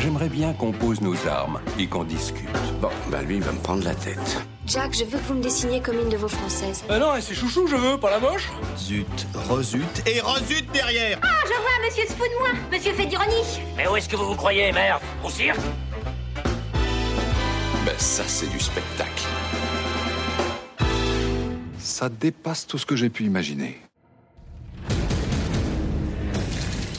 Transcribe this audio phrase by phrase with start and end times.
[0.00, 2.48] J'aimerais bien qu'on pose nos armes et qu'on discute.
[2.80, 4.38] Bon, bah lui, il va me prendre la tête.
[4.64, 6.84] Jack, je veux que vous me dessiniez comme une de vos françaises.
[6.88, 11.18] Ah non, et c'est chouchou, je veux, pas la moche Zut, rezut et rezut derrière
[11.22, 12.48] Ah, je vois, monsieur se fout de moi.
[12.70, 13.60] Monsieur fait d'ironie.
[13.76, 15.02] Mais où est-ce que vous vous croyez, merde?
[15.24, 15.58] Au cirque?
[17.84, 19.24] Ben ça, c'est du spectacle.
[21.80, 23.80] Ça dépasse tout ce que j'ai pu imaginer.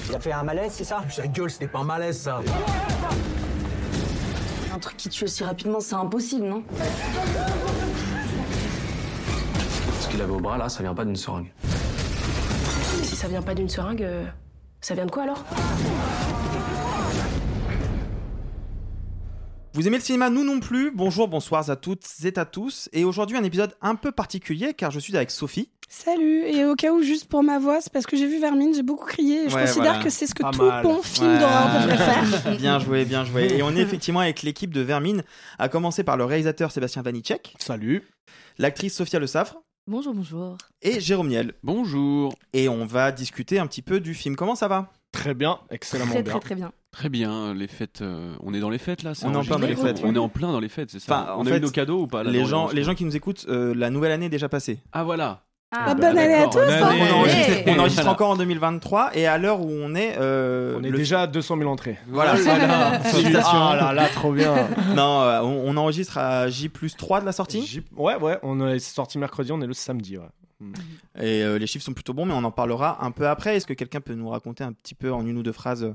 [0.09, 2.41] Il a fait un malaise, c'est ça Ta gueule, c'était pas un malaise, ça.
[4.73, 6.63] Un truc qui tue aussi rapidement, c'est impossible, non
[10.01, 11.51] Ce qu'il avait au bras, là, ça vient pas d'une seringue.
[13.03, 14.25] Si ça vient pas d'une seringue, euh,
[14.81, 15.43] ça vient de quoi alors
[19.73, 20.91] Vous aimez le cinéma Nous non plus.
[20.91, 22.89] Bonjour, bonsoir à toutes et à tous.
[22.93, 25.69] Et aujourd'hui, un épisode un peu particulier car je suis avec Sophie.
[25.91, 28.75] Salut, et au cas où, juste pour ma voix, c'est parce que j'ai vu Vermine,
[28.75, 30.03] j'ai beaucoup crié, et je Ouais, considère voilà.
[30.03, 30.83] que c'est ce que Pas tout mal.
[30.83, 31.39] bon film Ouais.
[31.39, 32.57] d'horreur devrait faire.
[32.59, 33.47] Bien joué, bien joué.
[33.57, 35.23] Et on est effectivement avec l'équipe de Vermine,
[35.57, 37.55] à commencer par le réalisateur Sébastien Vanitschek.
[37.57, 38.03] Salut.
[38.59, 39.63] L'actrice Sophia Le Savre.
[39.87, 40.57] Bonjour, bonjour.
[40.83, 41.53] Et Jérôme Niel.
[41.63, 42.35] Bonjour.
[42.53, 44.35] Et on va discuter un petit peu du film.
[44.35, 44.91] Comment ça va?
[45.11, 46.33] Très bien, excellemment Très, bien.
[46.33, 46.71] très, très bien.
[46.91, 48.03] Très bien, les fêtes.
[48.03, 49.15] euh, on est dans les fêtes là.
[49.15, 50.91] c'est On est en plein dans les fêtes, On est en plein dans les fêtes,
[50.91, 51.21] c'est ça.
[51.23, 52.83] Enfin, en on a fait, eu nos cadeaux ou pas là, les gens, le- les
[52.83, 54.77] gens qui nous écoutent, euh, la nouvelle année est déjà passée.
[54.91, 55.41] Ah voilà.
[55.71, 56.87] Ah, bonne année à tous, hein.
[56.87, 57.01] année.
[57.11, 57.63] On enregistre, Ouais.
[57.67, 58.11] on enregistre Voilà.
[58.15, 61.27] encore en 2023 et à l'heure où on est, euh, On est le- déjà à
[61.27, 61.99] 200 000 entrées.
[62.07, 62.33] Voilà.
[62.33, 62.99] Voilà.
[63.03, 63.51] Félicitations.
[63.53, 64.55] Ah là là, trop bien.
[64.95, 67.63] non, euh, on, on enregistre à J plus 3 de la sortie.
[67.65, 70.25] J- Ouais, ouais, on est sorti mercredi, on est le samedi, ouais.
[71.21, 73.55] Et euh, les chiffres sont plutôt bons, mais on en parlera un peu après.
[73.55, 75.93] Est-ce que quelqu'un peut nous raconter un petit peu en une ou deux phrases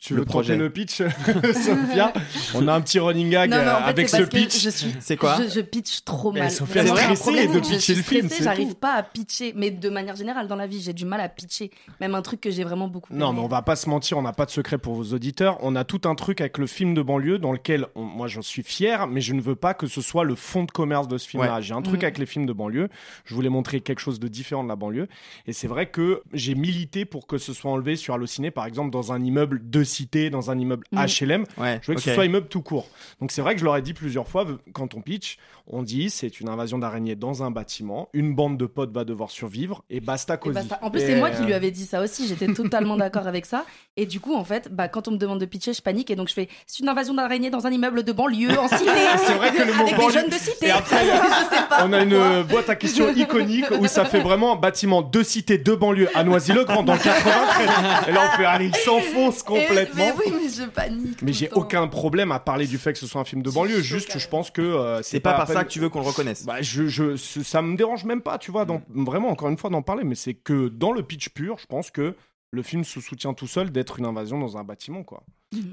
[0.00, 0.56] Tu Le veux projet.
[0.56, 1.02] le pitch,
[1.54, 2.12] Sophia
[2.54, 4.36] On a un petit running gag Non, non, en euh, fait, avec ce parce que
[4.36, 4.60] pitch.
[4.62, 6.50] je suis- C'est quoi je, je pitch trop Mais mal.
[6.50, 10.48] Sophia est stressée de pitcher le film, J'arrive pas à pitcher, mais de manière générale,
[10.48, 11.70] dans la vie, j'ai du mal à pitcher.
[12.00, 13.12] Même un truc que j'ai vraiment beaucoup.
[13.12, 13.38] Non, aimé.
[13.40, 15.58] mais on va pas se mentir, on n'a pas de secret pour vos auditeurs.
[15.60, 18.40] On a tout un truc avec le film de banlieue dans lequel, on- moi, j'en
[18.42, 21.18] suis fier, mais je ne veux pas que ce soit le fond de commerce de
[21.18, 21.56] ce film-là.
[21.56, 21.62] Ouais.
[21.62, 22.04] J'ai un truc Mhm.
[22.04, 22.88] avec les films de banlieue.
[23.26, 25.08] Je voulais montrer quelque chose de différent de la banlieue.
[25.46, 28.90] Et c'est vrai que j'ai milité pour que ce soit enlevé sur Allociné, par exemple,
[28.90, 30.84] dans un immeuble de cité, dans un immeuble.
[30.92, 31.44] HLM.
[31.58, 32.88] Ouais, Je veux que ce soit immeuble tout court.
[33.20, 35.38] Donc c'est vrai que je leur ai dit plusieurs fois, quand on pitch,
[35.72, 39.30] on dit c'est une invasion d'araignées dans un bâtiment, une bande de potes va devoir
[39.30, 40.54] survivre et basta Et cosy.
[40.54, 40.78] basta.
[40.82, 42.26] En plus, Et, c'est moi qui euh, lui avais dit ça aussi.
[42.26, 43.64] J'étais totalement d'accord avec ça.
[43.96, 46.10] Et du coup, en fait, bah, quand on me demande de pitcher, je panique.
[46.10, 48.84] Et donc, je fais c'est une invasion d'araignées dans un immeuble de banlieue, en cité.
[49.26, 50.66] C'est vrai que le mot Avec banlieue- des jeunes de cité.
[50.66, 51.84] Et après, je sais pas.
[51.86, 55.58] On a une euh, boîte à questions iconique où ça fait vraiment bâtiment de cité,
[55.58, 57.68] de banlieue à Noisy-le-Grand dans le 93.
[58.08, 60.04] Et là, on fait, allez, il s'enfonce Et- complètement.
[60.04, 61.22] Mais oui, mais je panique.
[61.22, 63.80] Mais j'ai aucun problème à parler du fait que ce soit un film de banlieue.
[63.80, 66.06] Juste, je pense que euh, C'est pas à par ça que tu veux qu'on le
[66.06, 66.44] reconnaisse.
[66.44, 69.82] Bah, je, je, ça me dérange même pas, tu vois, vraiment, encore une fois, d'en
[69.82, 70.04] parler.
[70.04, 72.14] Mais c'est que dans le pitch pur, je pense que
[72.52, 75.22] le film se soutient tout seul d'être une invasion dans un bâtiment, quoi.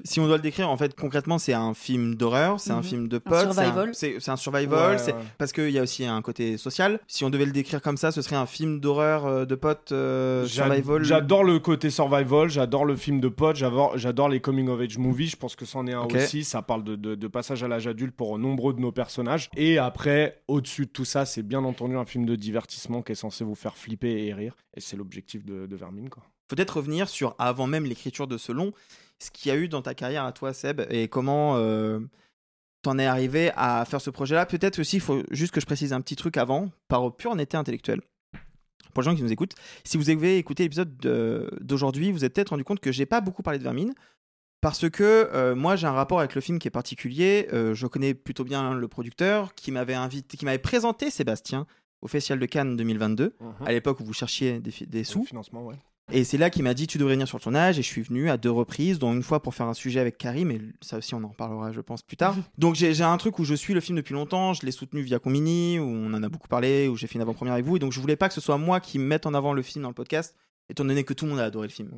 [0.05, 2.83] Si on doit le décrire, en fait, concrètement, c'est un film d'horreur, c'est un Mhm.
[2.83, 3.89] film de potes, c'est un- survival.
[3.93, 5.13] c'est c'est un survival, Ouais, ouais.
[5.37, 6.99] parce qu'il y a aussi un côté social.
[7.07, 9.91] Si on devait le décrire comme ça, ce serait un film d'horreur euh, de potes
[9.91, 11.03] euh, survival.
[11.03, 14.97] J'adore le côté survival, j'adore le film de potes, j'adore, j'adore les coming of age
[14.97, 15.29] movies.
[15.29, 16.43] Je pense que c'en est un aussi.
[16.43, 19.49] Ça parle de, de- de passage à l'âge adulte pour nombreux de nos personnages.
[19.55, 23.15] Et après, au-dessus de tout ça, c'est bien entendu un film de divertissement qui est
[23.15, 24.55] censé vous faire flipper et rire.
[24.75, 26.23] Et c'est l'objectif de, de Vermine, quoi.
[26.47, 28.71] Peut-être revenir sur, avant même l'écriture de ce long,
[29.19, 31.99] ce qu'il y a eu dans ta carrière à toi, Seb, et comment euh,
[32.83, 34.45] t'en es arrivé à faire ce projet-là.
[34.45, 37.57] Peut-être aussi, il faut juste que je précise un petit truc avant, par pure honnêteté
[37.57, 38.01] intellectuelle.
[38.93, 42.33] Pour les gens qui nous écoutent, si vous avez écouté l'épisode de- d'aujourd'hui, vous êtes
[42.33, 43.93] peut-être rendu compte que j'ai pas beaucoup parlé de Vermine.
[44.59, 47.47] Parce que euh, moi j'ai un rapport avec le film qui est particulier.
[47.53, 51.67] Euh, je connais plutôt bien le producteur qui m'avait invité, qui m'avait présenté Sébastien
[52.01, 53.35] au Festival de Cannes 2022,
[53.65, 55.25] à l'époque où vous cherchiez des sous.
[55.25, 55.75] financement, ouais.
[56.11, 58.01] Et c'est là qu'il m'a dit tu devrais venir sur le tournage et je suis
[58.01, 60.97] venu à deux reprises, dont une fois pour faire un sujet avec Karim, et ça
[60.97, 62.35] aussi on en reparlera je pense plus tard.
[62.57, 65.01] Donc j'ai j'ai un truc où je suis le film depuis longtemps, je l'ai soutenu
[65.01, 67.75] via Comini, où on en a beaucoup parlé, où j'ai fait une avant-première avec vous,
[67.75, 69.83] et donc je voulais pas que ce soit moi qui mette en avant le film
[69.83, 70.33] dans le podcast,
[70.69, 71.91] étant donné que tout le monde a adoré le film.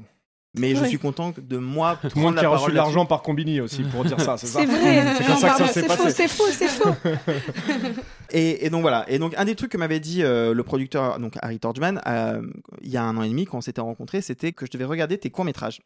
[0.57, 3.22] Mais je suis content de moi Tout le monde qui a reçu de l'argent par
[3.22, 5.16] Combini aussi pour dire ça, c'est ça C'est vrai.
[5.18, 6.28] C'est Non, comme ça que ça pardon, s'est c'est passé.
[6.28, 8.01] faux, c'est faux, c'est faux.
[8.31, 9.06] Et, et donc voilà.
[9.07, 12.42] Et donc un des trucs que m'avait dit euh, le producteur, donc Harry Torgman, euh,
[12.81, 14.86] il y a un an et demi quand on s'était rencontrés, c'était que je devais
[14.86, 15.81] regarder tes courts métrages.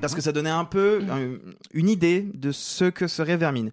[0.00, 1.02] Parce que ça donnait un peu
[1.72, 3.70] une idée de ce que serait Vermine.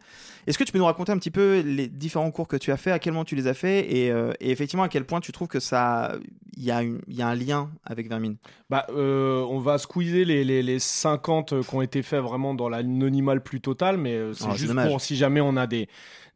[0.47, 2.77] Est-ce que tu peux nous raconter un petit peu les différents cours que tu as
[2.77, 5.19] fait, à quel moment tu les as fait, et, euh, et effectivement à quel point
[5.19, 6.15] tu trouves que ça,
[6.57, 8.37] il y, a y un lien avec Vermine?
[8.69, 12.69] Bah, euh, on va squeezer les, les, les 50 qui ont été faits vraiment dans
[12.69, 15.87] l'anonymat le plus total, mais euh, c'est Oh, juste pour si jamais on a des,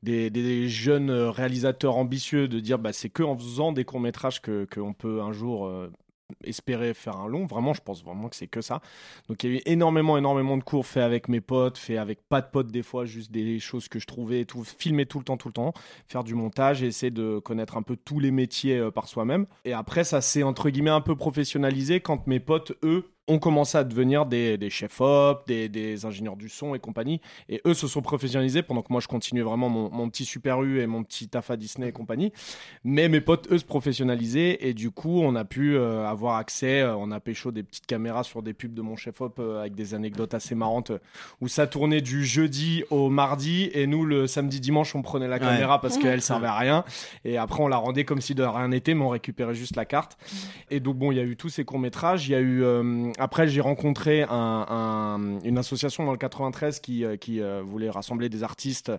[0.03, 4.67] des, des jeunes réalisateurs ambitieux de dire bah, c'est que en faisant des courts-métrages que
[4.73, 5.91] qu'on peut un jour euh,
[6.43, 7.45] espérer faire un long.
[7.45, 8.81] Vraiment, je pense vraiment que c'est que ça.
[9.27, 12.27] Donc il y a eu énormément, énormément de cours faits avec mes potes, faits avec
[12.27, 15.19] pas de potes des fois, juste des choses que je trouvais et tout, filmer tout
[15.19, 15.73] le temps, tout le temps,
[16.07, 19.45] faire du montage et essayer de connaître un peu tous les métiers euh, par soi-même.
[19.65, 23.77] Et après, ça s'est entre guillemets un peu professionnalisé quand mes potes, eux, ont commencé
[23.77, 27.21] à devenir des, des chefs op, des, des ingénieurs du son et compagnie.
[27.49, 30.61] Et eux se sont professionnalisés pendant que moi je continuais vraiment mon, mon petit Super
[30.61, 32.31] U et mon petit taf à Disney et compagnie.
[32.83, 36.81] Mais mes potes, eux, se professionnalisaient et du coup, on a pu euh, avoir accès.
[36.81, 39.59] euh, on a pécho des petites caméras sur des pubs de mon chef op euh,
[39.61, 40.99] avec des anecdotes assez marrantes euh,
[41.41, 45.35] où ça tournait du jeudi au mardi et nous, le samedi, dimanche, on prenait la
[45.35, 45.41] Ouais.
[45.41, 46.83] caméra parce qu'elle servait à rien.
[47.25, 49.83] Et après, on la rendait comme si de rien n'était, mais on récupérait juste la
[49.85, 50.17] carte.
[50.71, 52.27] Et donc, bon, il y a eu tous ces courts-métrages.
[52.27, 52.63] Il y a eu.
[53.17, 54.29] Après, j'ai rencontré un-
[54.69, 58.91] un- une association dans le 93 qui, euh, qui euh, voulait rassembler des artistes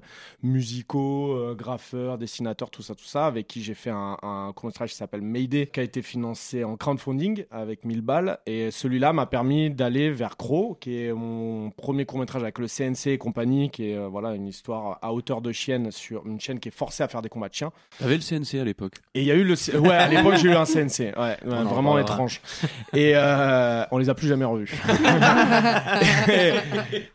[0.43, 4.91] musicaux, euh, graffeurs, dessinateurs, tout ça, tout ça, avec qui j'ai fait un, un court-métrage
[4.91, 8.39] qui s'appelle Mayday, qui a été financé en crowdfunding avec 1000 balles.
[8.47, 13.09] Et celui-là m'a permis d'aller vers Crow, qui est mon premier court-métrage avec le CNC
[13.13, 16.69] et compagnie, qui est voilà, une histoire à hauteur de chienne sur une chienne qui
[16.69, 17.73] est forcée à faire des combats de chiens.
[17.99, 18.95] T'avais le CNC à l'époque.
[19.15, 19.57] Et il y a eu le.
[19.57, 21.13] C- Ouais, à l'époque, j'ai eu un CNC.
[21.19, 22.41] Ouais, en vraiment étrange.
[22.95, 24.73] Et euh, on les a plus jamais revus.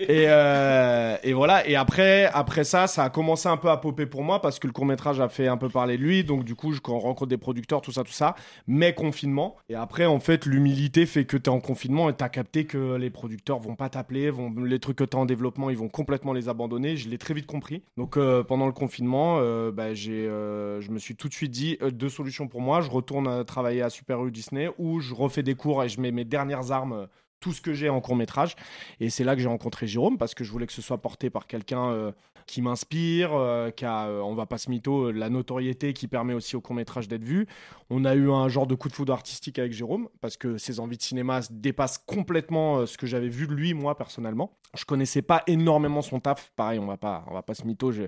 [0.10, 1.68] euh, et voilà.
[1.68, 4.68] Et après, après ça, ça a commencé un peu à popper pour moi parce que
[4.68, 6.24] le court métrage a fait un peu parler de lui.
[6.24, 8.36] Donc, du coup, je rencontre des producteurs, tout ça, tout ça.
[8.68, 9.56] Mais confinement.
[9.70, 12.66] Et après, en fait, l'humilité fait que tu es en confinement et tu as capté
[12.66, 14.30] que les producteurs vont pas t'appeler.
[14.30, 16.98] Vont, les trucs que tu as en développement, ils vont complètement les abandonner.
[16.98, 17.84] Je l'ai très vite compris.
[17.98, 21.52] Donc, euh, pendant le confinement, euh, bah, j'ai, euh, je me suis tout de suite
[21.52, 22.82] dit deux solutions pour moi.
[22.82, 26.12] Je retourne travailler à Super U Disney ou je refais des cours et je mets
[26.12, 26.81] mes dernières armes.
[26.90, 27.08] Euh,
[27.42, 28.56] tout ce que j'ai en court métrage.
[29.02, 31.30] Et c'est là que j'ai rencontré Jérôme parce que je voulais que ce soit porté
[31.30, 32.12] par quelqu'un euh,
[32.46, 36.08] qui m'inspire, euh, qui a, euh, on va pas se mytho, euh, la notoriété qui
[36.08, 37.48] permet aussi au court métrage d'être vu.
[37.90, 40.80] On a eu un genre de coup de foudre artistique avec Jérôme parce que ses
[40.80, 44.58] envies de cinéma dépassent complètement ce que j'avais vu de lui, moi, personnellement.
[44.74, 46.52] Je connaissais pas énormément son taf.
[46.56, 47.92] Pareil, on va pas, on va pas se mytho.
[47.92, 48.04] Je,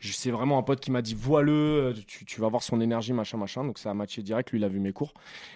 [0.00, 3.12] c'est vraiment un pote qui m'a dit vois-le, euh, tu, tu vas voir son énergie,
[3.12, 3.64] machin, machin.
[3.64, 4.52] Donc ça a matché direct.
[4.52, 5.14] Lui, il a vu mes cours.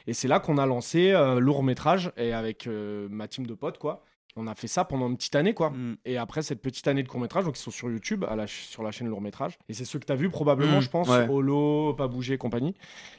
[0.08, 2.69] Et c'est là qu'on a lancé euh, lourd métrage et avec
[3.18, 4.02] ma team de potes, quoi.
[4.40, 5.73] On a fait ça pendant une petite année, quoi.
[6.05, 8.46] Et après cette petite année de court métrage, donc ils sont sur YouTube, à la
[8.46, 9.58] ch- sur la chaîne lourd métrage.
[9.69, 11.26] Et c'est ceux que tu as vu probablement, Mhm, je pense, ouais.
[11.29, 12.75] Holo, Pas Bouger et compagnie.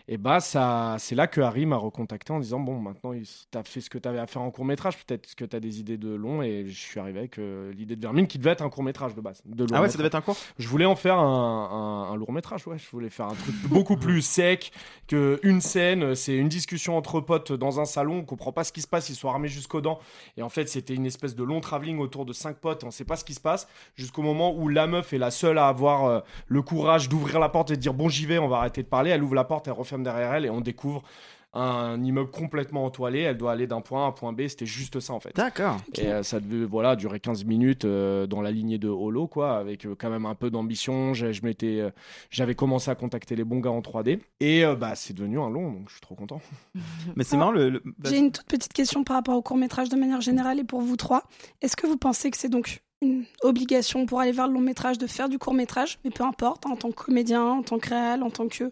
[0.08, 3.64] Et bah, ça, c'est là que Harry m'a recontacté en disant Bon, maintenant, tu as
[3.64, 5.80] fait ce que tu avais à faire en court métrage, peut-être que tu as des
[5.80, 6.42] idées de long.
[6.42, 9.14] Et je suis arrivé avec euh, l'idée de Vermine qui devait être un court métrage
[9.14, 9.42] de base.
[9.46, 10.38] De Ah ouais, ça devait être un court?
[10.58, 12.78] Je voulais en faire un, un, un lourd métrage, ouais.
[12.78, 14.72] Je voulais faire un truc beaucoup plus sec
[15.08, 16.16] que une scène.
[16.16, 18.20] C'est une discussion entre potes dans un salon.
[18.20, 19.10] On comprend pas ce qui se passe.
[19.10, 20.00] Ils sont armés jusqu'aux dents.
[20.38, 22.86] Et en fait, c'était une espèce de long travelling autour de cinq potes.
[22.86, 25.58] On sait pas ce qui se passe jusqu'au moment où la meuf est la seule
[25.58, 28.48] à avoir euh, le courage d'ouvrir la porte et de dire bon, j'y vais, on
[28.48, 29.12] va arrêter de parler.
[29.12, 31.04] Elle ouvre la porte, elle referme derrière elle et on découvre
[31.54, 33.20] un immeuble complètement entoilé.
[33.22, 34.48] Elle doit aller d'un point A à un point B.
[34.48, 35.36] C'était juste ça en fait.
[35.36, 35.78] D'accord.
[35.98, 39.58] Et euh, ça devait voilà, durer 15 minutes euh, dans la lignée de Holo, quoi,
[39.58, 41.14] avec euh, quand même un peu d'ambition.
[41.14, 41.90] J'ai- je m'étais, euh,
[42.30, 44.20] J'avais commencé à contacter les bons gars en 3D.
[44.40, 46.42] Et euh, bah, c'est devenu un long, donc je suis trop content.
[47.16, 47.70] Mais c'est marrant le.
[47.70, 50.64] le- J'ai une toute petite question par rapport au court métrage de manière générale et
[50.64, 51.24] pour vous trois.
[51.62, 54.98] Est-ce que vous pensez que c'est donc une obligation pour aller vers le long métrage
[54.98, 57.88] de faire du court métrage, mais peu importe, en tant que comédien, en tant que
[57.90, 58.70] réal, en tant que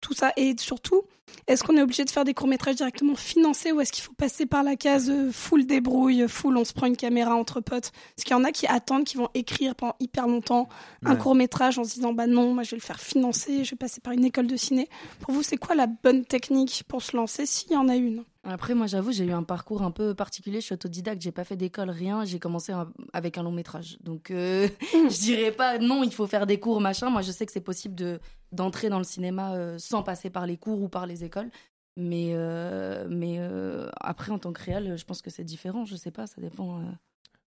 [0.00, 1.02] tout ça, et surtout,
[1.46, 4.12] est-ce qu'on est obligé de faire des courts métrages directement financés ou est-ce qu'il faut
[4.14, 7.90] passer par la case euh, full débrouille, full on se prend une caméra entre potes?
[8.14, 10.68] Parce qu'il y en a qui attendent, qui vont écrire pendant hyper longtemps
[11.04, 11.18] un Ouais.
[11.18, 13.76] court métrage en se disant bah non, moi je vais le faire financer, je vais
[13.76, 14.88] passer par une école de ciné.
[15.20, 18.24] Pour vous, c'est quoi la bonne technique pour se lancer s'il y en a une?
[18.50, 20.60] Après, moi, j'avoue, j'ai eu un parcours un peu particulier.
[20.60, 22.24] Je suis autodidacte, j'ai pas fait d'école, rien.
[22.24, 22.72] J'ai commencé
[23.12, 23.98] avec un long métrage.
[24.00, 27.10] Donc, euh, je dirais pas non, il faut faire des cours, machin.
[27.10, 28.18] Moi, je sais que c'est possible de
[28.50, 31.50] d'entrer dans le cinéma euh, sans passer par les cours ou par les écoles.
[31.98, 35.84] Mais, euh, mais euh, après, en tant que réel, je pense que c'est différent.
[35.84, 36.80] Je sais pas, ça dépend.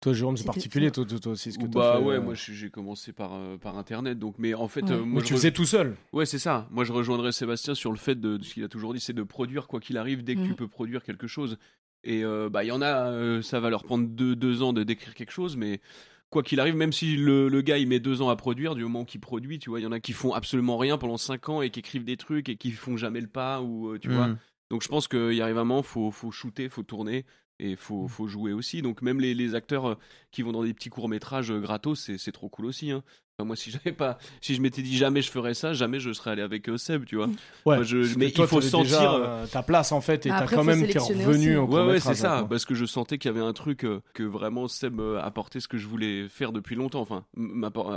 [0.02, 2.70] Toi, Jérôme, c'est particulier, toi, toi, toi aussi, ce que bah ouais, euh, moi j'ai
[2.70, 4.92] commencé par, euh, par internet, donc mais en fait, Ouais.
[4.92, 5.96] euh, Mais moi tu je re- faisais tout seul.
[6.14, 6.68] Ouais, c'est ça.
[6.72, 9.12] Moi je rejoindrais Sébastien sur le fait de, de ce qu'il a toujours dit, c'est
[9.14, 10.56] de produire quoi qu'il arrive dès que tu Mhm.
[10.56, 11.58] peux produire quelque chose.
[12.06, 14.72] Et euh, bah, il y en a, euh, ça va leur prendre deux, deux ans
[14.72, 15.82] de d'écrire quelque chose, mais
[16.30, 18.84] quoi qu'il arrive, même si le, le gars il met deux ans à produire, du
[18.84, 21.50] moment qu'il produit, tu vois, il y en a qui font absolument rien pendant cinq
[21.50, 24.08] ans et qui écrivent des trucs et qui font jamais le pas, ou euh, tu
[24.08, 24.16] Mhm.
[24.16, 24.30] vois.
[24.70, 27.26] Donc je pense qu'il y arrive un moment, faut, faut shooter, faut tourner
[27.60, 28.10] et faut, Mm.
[28.10, 28.82] faut jouer aussi.
[28.82, 29.96] Donc même les, les acteurs euh,
[30.32, 32.92] qui vont dans des petits courts métrages gratos, c'est c'est trop cool aussi.
[32.92, 33.04] Hein.
[33.38, 36.12] Enfin, moi, si j'avais pas, si je m'étais dit jamais je ferais ça, jamais je
[36.12, 37.30] serais allé avec euh, Seb, tu vois.
[37.66, 40.30] Ouais, je- mais toi, il faut sentir déjà, euh, euh, ta place en fait et
[40.30, 41.56] Après, t'as quand même t'es revenu aussi.
[41.56, 42.40] au Ouais, ouais, c'est ça.
[42.40, 42.50] quoi.
[42.50, 45.62] Parce que je sentais qu'il y avait un truc euh, que vraiment Seb euh, apportait
[45.62, 47.00] ce que je voulais faire depuis longtemps.
[47.02, 47.24] Enfin,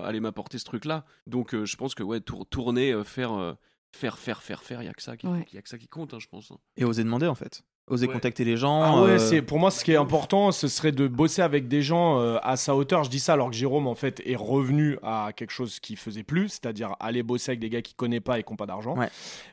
[0.05, 1.05] aller m'apporter ce truc-là.
[1.27, 3.55] Donc, euh, je pense que ouais, tour- tourner, euh, faire, euh,
[3.91, 5.45] faire, faire, faire, faire, il y a que ça qui, Ouais.
[5.53, 6.53] y a que ça qui compte, hein, je pense.
[6.53, 6.59] hein.
[6.77, 7.63] Et oser demander en fait.
[7.89, 8.13] Oser Ouais.
[8.13, 8.81] contacter les gens.
[8.83, 11.67] Ah ouais, euh, c'est pour moi ce qui est important, ce serait de bosser avec
[11.67, 13.03] des gens euh, à sa hauteur.
[13.03, 16.23] Je dis ça alors que Jérôme en fait est revenu à quelque chose qu'il faisait
[16.23, 18.97] plus, c'est-à-dire aller bosser avec des gars qu'il connaît pas et qui n'ont pas d'argent.
[18.97, 19.09] Ouais.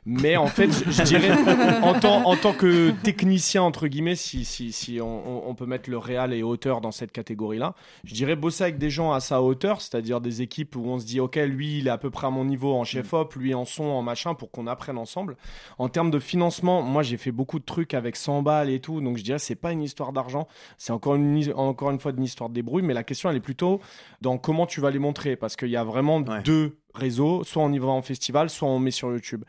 [0.06, 1.32] Mais en fait, je, je dirais
[1.82, 5.06] en tant, en tant que technicien entre guillemets, si, si, si on,
[5.46, 8.78] on- on peut mettre le réal et auteur dans cette catégorie-là, je dirais bosser avec
[8.78, 11.88] des gens à sa hauteur, c'est-à-dire des équipes où on se dit ok lui il
[11.88, 14.34] est à peu près à mon niveau en chef op, lui en son, en machin,
[14.34, 15.36] pour qu'on apprenne ensemble.
[15.78, 19.00] En termes de financement, moi j'ai fait beaucoup de trucs avec 100 balles et tout,
[19.00, 20.46] donc je dirais c'est pas une histoire d'argent,
[20.78, 23.40] c'est encore une, encore une fois une histoire de débrouille, mais la question elle est
[23.40, 23.80] plutôt
[24.20, 27.72] dans comment tu vas les montrer, parce qu'il y a vraiment deux réseaux, soit on
[27.72, 29.44] y va en festival, soit on met sur YouTube.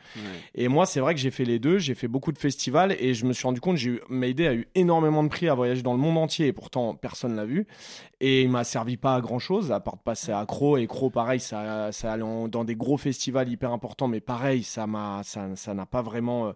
[0.53, 3.13] Et moi c'est vrai que j'ai fait les deux, j'ai fait beaucoup de festivals et
[3.13, 5.81] je me suis rendu compte, j'ai eu, Mayday a eu énormément de prix à voyager
[5.81, 7.67] dans le monde entier et pourtant personne l'a vu.
[8.19, 10.77] Et il m'a servi pas à grand chose, à part de passer à Cro.
[10.77, 14.85] Et Cro, pareil, ça, ça allait dans des gros festivals hyper importants, mais pareil, ça
[14.85, 16.51] m'a, ça, ça n'a pas vraiment euh,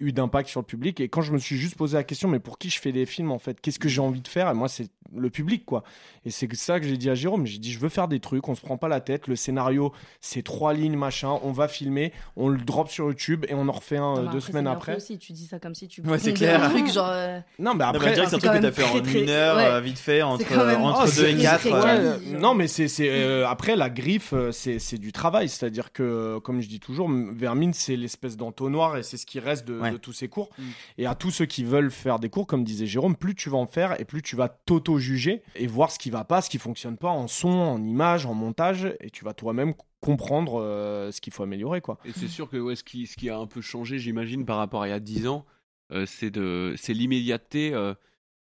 [0.00, 1.00] eu d'impact sur le public.
[1.00, 3.06] Et quand je me suis juste posé la question, mais pour qui je fais des
[3.06, 3.60] films en fait?
[3.60, 4.48] Qu'est-ce que j'ai envie de faire?
[4.50, 5.82] Et moi, c'est le public, quoi.
[6.24, 7.44] Et c'est ça que j'ai dit à Jérôme.
[7.46, 9.26] J'ai dit, je veux faire des trucs, on se prend pas la tête.
[9.26, 11.38] Le scénario, c'est trois lignes, machin.
[11.42, 14.38] On va filmer, on le drop sur YouTube et on en refait un euh, deux
[14.40, 14.94] semaines après.
[14.96, 16.62] aussi, tu dis ça comme si tu Ouais, c'est clair.
[16.62, 17.08] un truc genre.
[17.10, 19.64] euh, Non, mais après, direct, c'est un truc que t'as fait en une heure, ouais.
[19.66, 21.60] euh, vite fait, entre, même- entre 2 c'est- et 4.
[21.62, 25.48] c'est- ouais, non, mais c'est c'est, euh, après la griffe, c'est c'est du travail.
[25.48, 29.66] C'est-à-dire que, comme je dis toujours, Vermine, c'est l'espèce d'entonnoir et c'est ce qui reste
[29.66, 29.94] de, Ouais.
[29.94, 30.50] de tous ces cours.
[30.98, 33.58] Et à tous ceux qui veulent faire des cours, comme disait Jérôme, plus tu vas
[33.58, 36.58] en faire et plus tu vas t'auto-juger et voir ce qui va pas, ce qui
[36.58, 41.20] fonctionne pas en son, en image, en montage, et tu vas toi-même comprendre euh, ce
[41.20, 41.98] qu'il faut améliorer, quoi.
[42.04, 44.56] Et c'est sûr que ouais, ce, qui, ce qui a un peu changé, j'imagine, par
[44.56, 45.44] rapport à il y a 10 ans,
[45.92, 47.94] euh, c'est de- c'est l'immédiateté euh,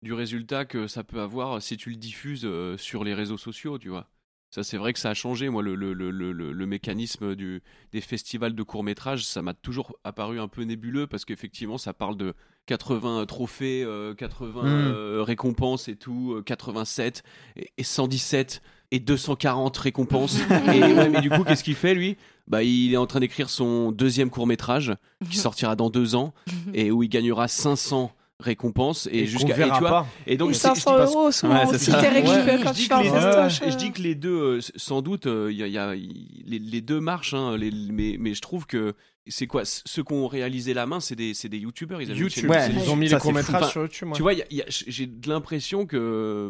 [0.01, 3.77] du résultat que ça peut avoir si tu le diffuses euh, sur les réseaux sociaux,
[3.77, 4.07] tu vois.
[4.53, 5.47] Ça, c'est vrai que ça a changé.
[5.49, 10.41] Moi, le, le, le, le, mécanisme du, des festivals de court-métrage, ça m'a toujours apparu
[10.41, 12.33] un peu nébuleux parce qu'effectivement, ça parle de
[12.65, 14.65] 80 trophées, euh, 80 Mm.
[14.67, 17.23] euh, récompenses et tout, euh, 87
[17.55, 20.37] et, et 117 et 240 récompenses.
[20.73, 22.17] et ouais, mais du coup, qu'est-ce qu'il fait, lui?
[22.47, 24.93] Bah, Il est en train d'écrire son deuxième court-métrage
[25.29, 26.33] qui sortira dans deux ans
[26.73, 28.11] et où il gagnera 500
[28.41, 30.07] récompenses et, Et jusqu'à qu'on pas.
[30.27, 32.01] et donc Ou je- 500 je dis pas- euros, souvent, c'est aussi, ça.
[32.01, 34.15] t'es récupéré Ouais, quand je tu fais que un festoche, et je dis que les
[34.15, 37.71] deux euh, sans doute euh, il y a, y les, les deux marchent hein, les-
[37.71, 38.93] mais, mais je trouve que
[39.27, 42.49] c'est quoi ceux qui ont réalisé la main c'est des c'est des youtubeurs ils YouTube,
[42.49, 43.69] ouais, ils ont mis ça, les c'est courts-métrages fou.
[43.69, 44.13] sur YouTube, ouais.
[44.15, 44.33] tu vois
[44.67, 46.49] j'ai de l'impression que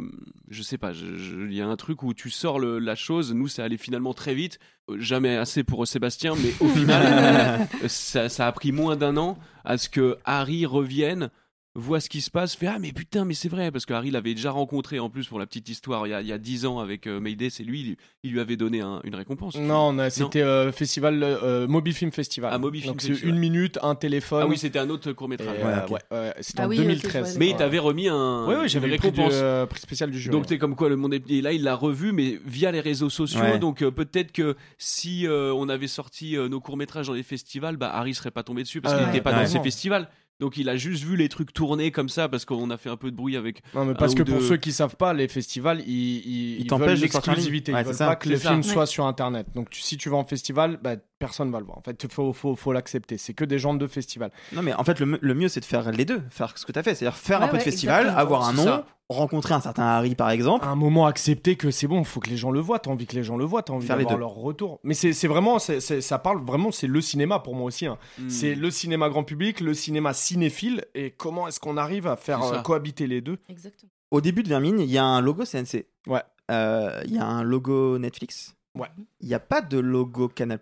[0.49, 3.49] je sais pas il y a un truc où tu sors le- la chose nous
[3.49, 4.57] ça allait finalement très vite
[4.89, 7.03] Euh, jamais assez pour Sébastien mais au final
[7.83, 11.29] euh, ça, ça a pris moins d'un an à ce que Harry revienne
[11.73, 14.11] voit ce qui se passe, fait ah mais putain mais c'est vrai parce que Harry
[14.11, 16.37] l'avait déjà rencontré en plus pour la petite histoire il y a, il y a
[16.37, 19.55] 10 ans avec euh, Mayday, c'est lui, il, il lui avait donné un- une récompense.
[19.55, 22.51] Non, on a- c'était euh, festival euh, Moby Film Festival.
[22.53, 24.41] Ah, Moby Film Donc c'est une minute, un téléphone.
[24.43, 25.55] Ah oui c'était un autre court métrage.
[25.57, 27.13] Et, euh, ouais, ouais, c'était en Ah oui, ok, 2013.
[27.13, 29.79] je vois, Mais il t'avait remis un Ouais, ouais, j'avais une le prix, euh, prix
[29.79, 30.31] spécial du jury.
[30.33, 31.29] Donc t'es comme quoi le monde est...
[31.31, 33.59] et là il l'a revu mais via les réseaux sociaux Ouais.
[33.59, 37.23] donc euh, peut-être que si euh, on avait sorti euh, nos courts métrages dans les
[37.23, 40.09] festivals bah Harry serait pas tombé dessus parce qu'il n'était pas dans ces festivals
[40.41, 42.97] donc il a juste vu les trucs tourner comme ça parce qu'on a fait un
[42.97, 45.81] peu de bruit avec Non, mais parce que pour ceux qui savent pas, les festivals,
[45.87, 47.43] ils, ils, ils t'empêchent veulent de sortir en ligne.
[47.43, 47.73] l'exclusivité.
[47.73, 48.07] Ouais, ils veulent ça.
[48.07, 48.49] pas que le ça.
[48.49, 48.67] film Ouais.
[48.67, 49.47] soit sur Internet.
[49.55, 51.77] Donc tu- si tu vas en festival, bah, personne va le voir.
[51.77, 53.17] En fait, il faut, faut, faut l'accepter.
[53.17, 54.31] C'est que des gens de festival.
[54.51, 56.21] Non, mais en fait, le, mieux, c'est de faire les deux.
[56.31, 56.95] Faire ce que tu as fait.
[56.95, 58.19] C'est-à-dire faire Ouais, un peu de festival, exactement.
[58.21, 58.85] avoir un nom, ça.
[59.07, 60.65] rencontrer un certain Harry, par exemple.
[60.65, 62.79] À un moment, accepter que c'est bon, il faut que les gens le voient.
[62.79, 64.79] T'as envie que les gens le voient, t'as envie d'avoir leur retour.
[64.83, 67.85] Mais c'est vraiment, ça parle vraiment, c'est le cinéma pour moi aussi.
[67.85, 67.97] hein.
[68.19, 68.29] Hmm.
[68.29, 70.83] C'est le cinéma grand public, le cinéma cinéphile.
[70.95, 73.37] Et comment est-ce qu'on arrive à faire euh, cohabiter les deux?
[73.47, 73.91] Exactement.
[74.09, 75.85] Au début de Vermine, il y a un logo CNC.
[76.07, 76.21] Ouais.
[76.49, 78.55] Euh, Il y a un logo Netflix.
[78.77, 78.87] Ouais.
[79.19, 80.59] Il n'y a pas de logo Canal+.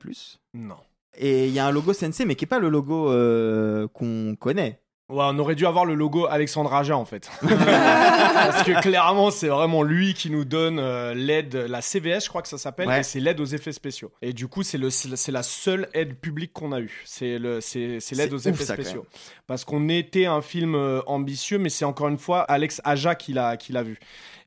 [0.54, 0.78] Non.
[1.18, 4.36] Et il y a un logo CNC, mais qui n'est pas le logo euh, qu'on
[4.40, 4.80] connaît.
[5.10, 7.32] Ouais, on aurait dû avoir le logo Alexandre Aja en fait.
[7.42, 12.44] Parce que clairement, c'est vraiment lui qui nous donne euh, l'aide, la CVS, je crois
[12.44, 13.00] que ça s'appelle, Ouais.
[13.00, 14.12] et c'est l'aide aux effets spéciaux.
[14.22, 17.02] Et du coup, c'est le, c'est la seule aide publique qu'on a eue.
[17.06, 19.06] C'est le, c'est, c'est l'aide aux ouf, effets ça, spéciaux.
[19.48, 23.34] Parce qu'on était un film euh, ambitieux, mais c'est encore une fois Alex Aja qui
[23.34, 23.98] l'a, qui l'a vu.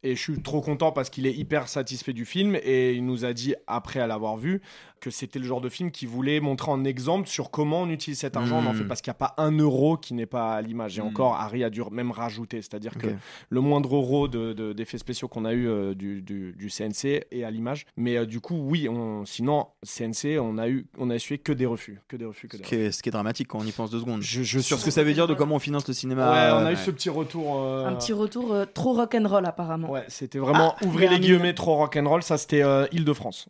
[0.04, 3.24] Et je suis trop content parce qu'il est hyper satisfait du film et il nous
[3.24, 4.60] a dit après à l'avoir vu
[5.00, 8.20] que c'était le genre de film qu'il voulait montrer en exemple sur comment on utilise
[8.20, 8.58] cet argent.
[8.62, 8.76] On en Mm.
[8.76, 10.96] fait parce qu'il n'y a pas un euro qui n'est pas à l'image.
[10.98, 11.06] Et Mm.
[11.06, 13.08] encore, Harry a dû même rajouter, c'est-à-dire que
[13.48, 17.24] le moindre euro de- de- d'effets spéciaux qu'on a eu euh, du, du- du CNC
[17.32, 17.84] est à l'image.
[17.96, 21.52] Mais euh, du coup, oui, on, sinon CNC, on a eu, on a essuyé que
[21.52, 23.58] des refus, que des refus, que des Ce qui, est, ce qui est dramatique quand
[23.60, 24.22] on y pense deux secondes.
[24.22, 26.30] Je, je Sur ce que ça veut dire de comment on finance le cinéma.
[26.32, 27.60] Ouais, on a eu ce petit retour.
[27.60, 29.90] euh, Un petit retour euh, trop rock'n'roll apparemment.
[29.92, 32.22] Ouais, c'était vraiment Ah, ouvrez les guillemets trop rock'n'roll.
[32.22, 33.48] Ça, c'était euh, Île-de-France.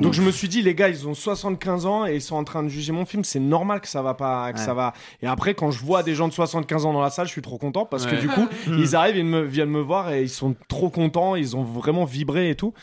[0.00, 2.42] Donc je me suis dit les gars ils ont 75 ans et ils sont en
[2.42, 4.64] train de juger mon film c'est normal que ça va pas que Ouais.
[4.64, 7.26] ça va et après quand je vois des gens de 75 ans dans la salle
[7.28, 10.10] je suis trop content parce que du coup ils arrivent ils me viennent me voir
[10.10, 12.74] et ils sont trop contents ils ont vraiment vibré et tout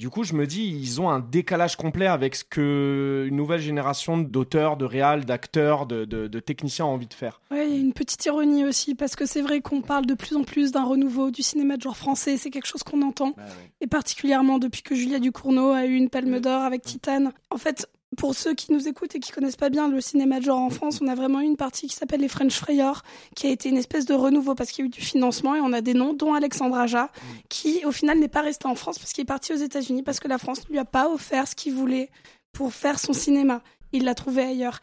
[0.00, 3.60] du coup je me dis ils ont un décalage complet avec ce que une nouvelle
[3.60, 7.74] génération d'auteurs de réals d'acteurs de, de, de techniciens ont envie de faire Ouais, il
[7.74, 10.44] y a une petite ironie aussi, parce que c'est vrai qu'on parle de plus en
[10.44, 13.34] plus d'un renouveau du cinéma de genre français, c'est quelque chose qu'on entend.
[13.82, 17.32] Et particulièrement depuis que Julia Ducournau a eu une palme d'or avec Titane.
[17.50, 20.44] En fait, pour ceux qui nous écoutent et qui connaissent pas bien le cinéma de
[20.44, 23.04] genre en France, on a vraiment eu une partie qui s'appelle les French Frayeurs,
[23.36, 25.60] qui a été une espèce de renouveau parce qu'il y a eu du financement et
[25.60, 27.10] on a des noms, dont Alexandre Aja,
[27.48, 30.18] qui au final n'est pas resté en France parce qu'il est parti aux États-Unis parce
[30.18, 32.10] que la France ne lui a pas offert ce qu'il voulait
[32.52, 33.62] pour faire son cinéma.
[33.92, 34.80] Il l'a trouvé ailleurs.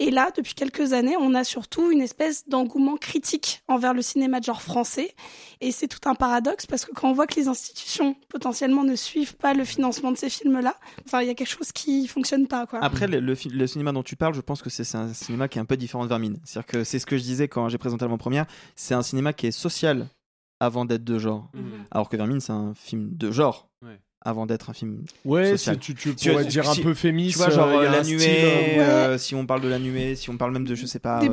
[0.00, 4.38] Et là, depuis quelques années, on a surtout une espèce d'engouement critique envers le cinéma
[4.40, 5.14] de genre français.
[5.60, 8.94] Et c'est tout un paradoxe parce que quand on voit que les institutions potentiellement ne
[8.94, 12.46] suivent pas le financement de ces films-là, enfin, il y a quelque chose qui fonctionne
[12.46, 12.78] pas, quoi.
[12.82, 15.48] Après, le, le fi- le cinéma dont tu parles, je pense que c'est un cinéma
[15.48, 16.38] qui est un peu différent de Vermine.
[16.44, 18.46] C'est-à-dire que c'est ce que je disais quand j'ai présenté l'avant-première.
[18.76, 20.06] C'est un cinéma qui est social
[20.60, 21.50] avant d'être de genre.
[21.90, 23.68] Alors que Vermine, c'est un film de genre.
[23.84, 23.98] Ouais.
[24.28, 25.76] Avant d'être un film Ouais, social.
[25.76, 28.28] si tu- tu pourrais dire un peu féministe, Tu vois, genre euh, la nuée, style,
[28.80, 28.82] euh,
[29.14, 31.18] euh, si on parle de la nuée, si on parle même de, je sais pas.
[31.20, 31.30] Des euh,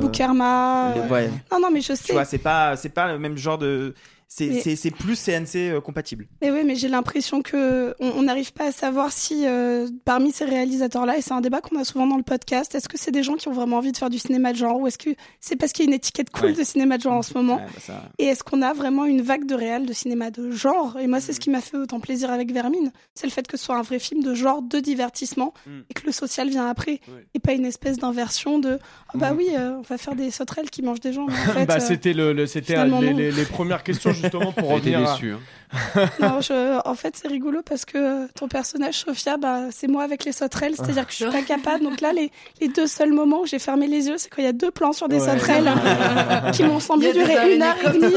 [0.94, 1.30] les- ouais.
[1.52, 2.12] Non, non, mais je Tu sais.
[2.14, 3.92] vois, c'est pas, c'est pas le même genre de.
[4.28, 6.26] C'est Mais- c'est- c'est plus CNC euh, compatible.
[6.42, 10.44] Mais oui, mais j'ai l'impression que on n'arrive pas à savoir si euh, parmi ces
[10.44, 13.22] réalisateurs-là, et c'est un débat qu'on a souvent dans le podcast, est-ce que c'est des
[13.22, 15.54] gens qui ont vraiment envie de faire du cinéma de genre ou est-ce que c'est
[15.54, 16.52] parce qu'il y a une étiquette cool Ouais.
[16.54, 19.04] de cinéma de genre en ce moment Ouais, bah ça- Et est-ce qu'on a vraiment
[19.04, 20.98] une vague de réel de cinéma de genre?
[20.98, 23.56] Et moi, c'est ce qui m'a fait autant plaisir avec Vermine, c'est le fait que
[23.56, 25.70] ce soit un vrai film de genre, de divertissement, Mm.
[25.88, 27.00] et que le social vient après,
[27.34, 28.78] et pas une espèce d'inversion de
[29.14, 31.26] oh bah oui, euh, on va faire des sauterelles qui mangent des gens.
[31.26, 34.52] Mais en fait, bah, euh, c'était le, le- c'était les, les- les premières questions justement
[34.52, 34.98] pour revenir.
[35.08, 35.40] à- déçu, hein.
[36.20, 40.24] Non, je- en fait, c'est rigolo parce que ton personnage, Sophia, bah, c'est moi avec
[40.24, 41.82] les sauterelles, c'est-à-dire que je suis pas capable.
[41.84, 44.44] Donc là, les, les deux seuls moments où j'ai fermé les yeux, c'est quand il
[44.44, 45.32] y a deux plans sur des Ouais.
[45.38, 45.70] sauterelles
[46.52, 48.14] qui m'ont semblé durer une heure et demie.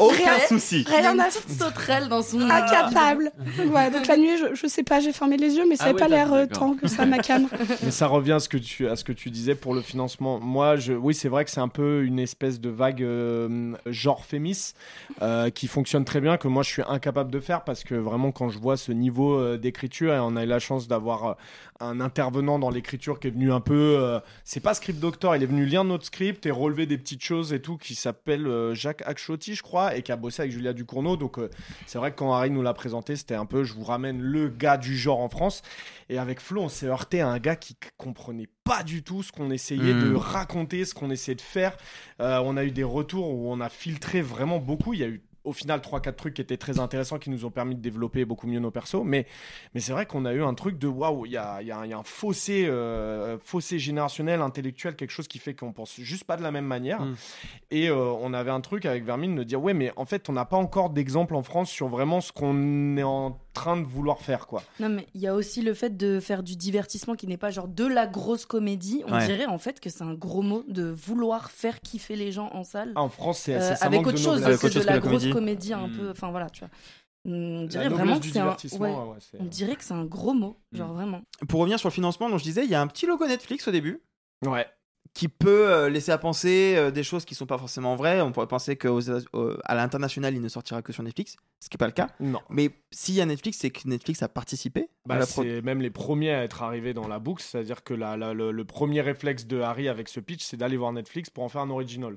[0.00, 0.84] aucun rien- souci.
[0.88, 2.40] Rien à une petite sauterelle dans son.
[2.50, 3.32] incapable.
[3.72, 5.88] Ouais, donc la nuit, je, je sais pas, j'ai fermé les yeux, mais ça Ah
[5.90, 7.48] avait ouais, pas l'air euh, tant que ça m'accame.
[7.82, 10.38] Mais ça revient à ce que tu à ce que tu disais pour le financement.
[10.40, 14.24] Moi, je, oui, c'est vrai que c'est un peu une espèce de vague euh, genre
[14.24, 14.72] fémis
[15.22, 18.32] euh, qui fonctionne très bien que moi je suis incapable de faire parce que vraiment
[18.32, 21.34] quand je vois ce niveau euh, d'écriture et on a eu la chance d'avoir euh,
[21.80, 25.42] un intervenant dans l'écriture qui est venu un peu, euh, c'est pas script doctor, il
[25.42, 28.74] est venu lire notre script et relever des petites choses et tout qui s'appelle euh,
[28.74, 31.16] Jacques Akchotti, je crois, et qui a bossé avec Julia Ducournau.
[31.16, 31.50] Donc euh,
[31.86, 34.48] c'est vrai que quand Harry nous l'a présenté, c'était un peu, je vous ramène le
[34.48, 35.62] gars du genre en France.
[36.08, 39.32] Et avec Flo, on s'est heurté à un gars qui comprenait pas du tout ce
[39.32, 41.76] qu'on essayait de raconter, ce qu'on essayait de faire.
[42.18, 44.92] On a eu des retours où on a filtré vraiment beaucoup.
[44.92, 47.50] Il y a eu au final 3-4 trucs qui étaient très intéressants qui nous ont
[47.50, 49.04] permis de développer beaucoup mieux nos persos.
[49.04, 49.26] Mais,
[49.74, 51.78] mais c'est vrai qu'on a eu un truc de waouh, il y a, y a
[51.78, 56.42] un fossé, euh, fossé générationnel, intellectuel, quelque chose qui fait qu'on pense juste pas de
[56.42, 57.02] la même manière.
[57.02, 57.16] Mm.
[57.70, 60.32] Et euh, on avait un truc avec Vermine de dire ouais, mais en fait, on
[60.32, 64.20] n'a pas encore d'exemple en France sur vraiment ce qu'on est en train de vouloir
[64.20, 64.62] faire, quoi.
[64.80, 67.50] Non, mais il y a aussi le fait de faire du divertissement qui n'est pas
[67.50, 69.02] genre de la grosse comédie.
[69.06, 69.26] On Ouais.
[69.26, 72.64] dirait en fait que c'est un gros mot de vouloir faire kiffer les gens en
[72.64, 72.92] salle.
[72.96, 75.08] Ah, en France, c'est- Euh, avec autre de chose que Avec autre de la que
[75.08, 75.72] grosse comédie.
[75.72, 75.96] un Mm.
[75.96, 76.10] peu.
[76.10, 76.68] Enfin voilà, tu vois.
[77.26, 78.48] On dirait vraiment que c'est un.
[78.50, 81.22] ouais, ouais, on dirait que c'est un gros mot, genre vraiment.
[81.48, 83.66] Pour revenir sur le financement dont je disais, il y a un petit logo Netflix
[83.66, 84.02] au début.
[84.44, 84.66] Ouais.
[85.14, 88.20] Qui peut euh, laisser à penser euh, des choses qui sont pas forcément vraies.
[88.20, 88.88] On pourrait penser qu'à
[89.74, 92.08] l'international, il ne sortira que sur Netflix, ce qui n'est pas le cas.
[92.20, 92.40] Non.
[92.50, 95.90] Mais s'il y a Netflix, c'est que Netflix a participé Bah, la c'est même les
[95.90, 99.46] premiers à être arrivés dans la boucle, c'est-à-dire que la- la- le, le premier réflexe
[99.46, 102.16] de Harry avec ce pitch, c'est d'aller voir Netflix pour en faire un originals.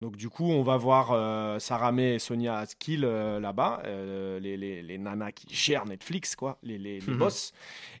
[0.00, 4.40] Donc du coup, on va voir euh, Sarah May et Sonia Askill euh, là-bas, euh,
[4.40, 7.18] les, les, les nanas qui gèrent Netflix, quoi, les, les, les Mhm.
[7.18, 7.52] boss.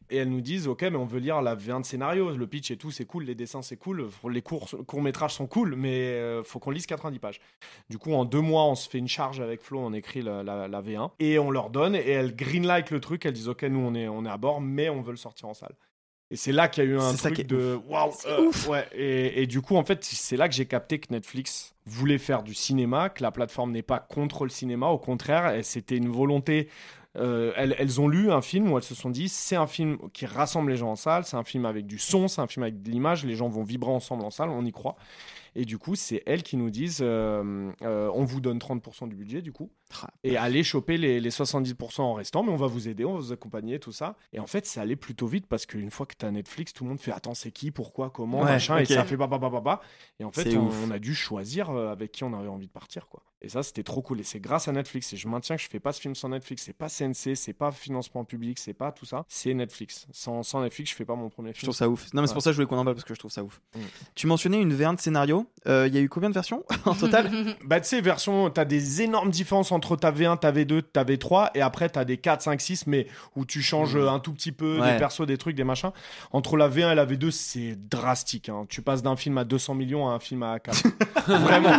[0.08, 2.70] Et elles nous disent, ok, mais on veut lire la V1 de scénario, le pitch
[2.70, 5.94] et tout, c'est cool, les dessins c'est cool, les courts, courts métrages sont cool, mais
[6.14, 7.40] euh, faut qu'on lise 90 pages.
[7.90, 10.42] Du coup, en deux mois, on se fait une charge avec Flo, on écrit la,
[10.42, 13.62] la- la V1 et on leur donne et elles greenlight le truc, elles disent, ok,
[13.64, 15.74] nous on est, on est à bord, mais on veut le sortir en salle.
[16.30, 18.68] Et c'est là qu'il y a eu un ça truc de waouh, C'est euh, ouf.
[18.68, 18.86] ouais.
[18.92, 22.42] Et, et du coup, en fait, c'est là que j'ai capté que Netflix voulait faire
[22.44, 26.68] du cinéma, que la plateforme n'est pas contre le cinéma, au contraire, c'était une volonté.
[27.16, 29.98] euh, elles, elles ont lu un film où elles se sont dit c'est un film
[30.12, 32.62] qui rassemble les gens en salle, c'est un film avec du son, c'est un film
[32.62, 34.94] avec de l'image, les gens vont vibrer ensemble en salle, on y croit.
[35.56, 39.16] Et du coup, c'est elles qui nous disent euh, euh, on vous donne 30% du
[39.16, 39.72] budget, du coup,
[40.24, 43.20] et allez choper les, les 70% en restant, mais on va vous aider, on va
[43.20, 44.16] vous accompagner, tout ça.
[44.32, 46.84] Et en fait, ça allait plutôt vite parce qu'une fois que tu as Netflix, tout
[46.84, 49.80] le monde fait attends, c'est qui, pourquoi, comment, Ouais, machin, et ça fait papa.
[50.18, 52.72] Et en fait, C'est on, a dû choisir euh, avec qui on avait envie de
[52.72, 53.22] partir, quoi.
[53.42, 54.20] Et ça, c'était trop cool.
[54.20, 55.14] Et c'est grâce à Netflix.
[55.14, 56.62] Et je maintiens que je fais pas ce film sans Netflix.
[56.62, 59.24] C'est pas CNC, c'est pas financement public, c'est pas tout ça.
[59.28, 60.06] C'est Netflix.
[60.12, 61.60] Sans, sans Netflix, je fais pas mon premier film.
[61.60, 62.12] Je trouve ça ouf.
[62.12, 62.34] Non, mais c'est Ouais.
[62.34, 63.62] pour ça que je voulais qu'on en parle parce que je trouve ça ouf.
[63.74, 63.80] Mm.
[64.14, 65.46] Tu mentionnais une V1 de scénario.
[65.66, 67.30] Euh, Il y a eu combien de versions en total?
[67.64, 71.50] Bah, tu sais, version, t'as des énormes différences entre ta V1, ta V2, ta V3,
[71.54, 74.52] et après, t'as des 4, 5, 6, mais où tu changes euh, un tout petit
[74.52, 74.92] peu Ouais.
[74.92, 75.90] des persos, des trucs, des machins.
[76.32, 78.48] Entre la V1 et la V2, c'est drastique.
[78.48, 78.66] hein.
[78.68, 80.82] Tu passes d'un film à 200 millions à un film à 4.
[81.26, 81.70] Vraiment.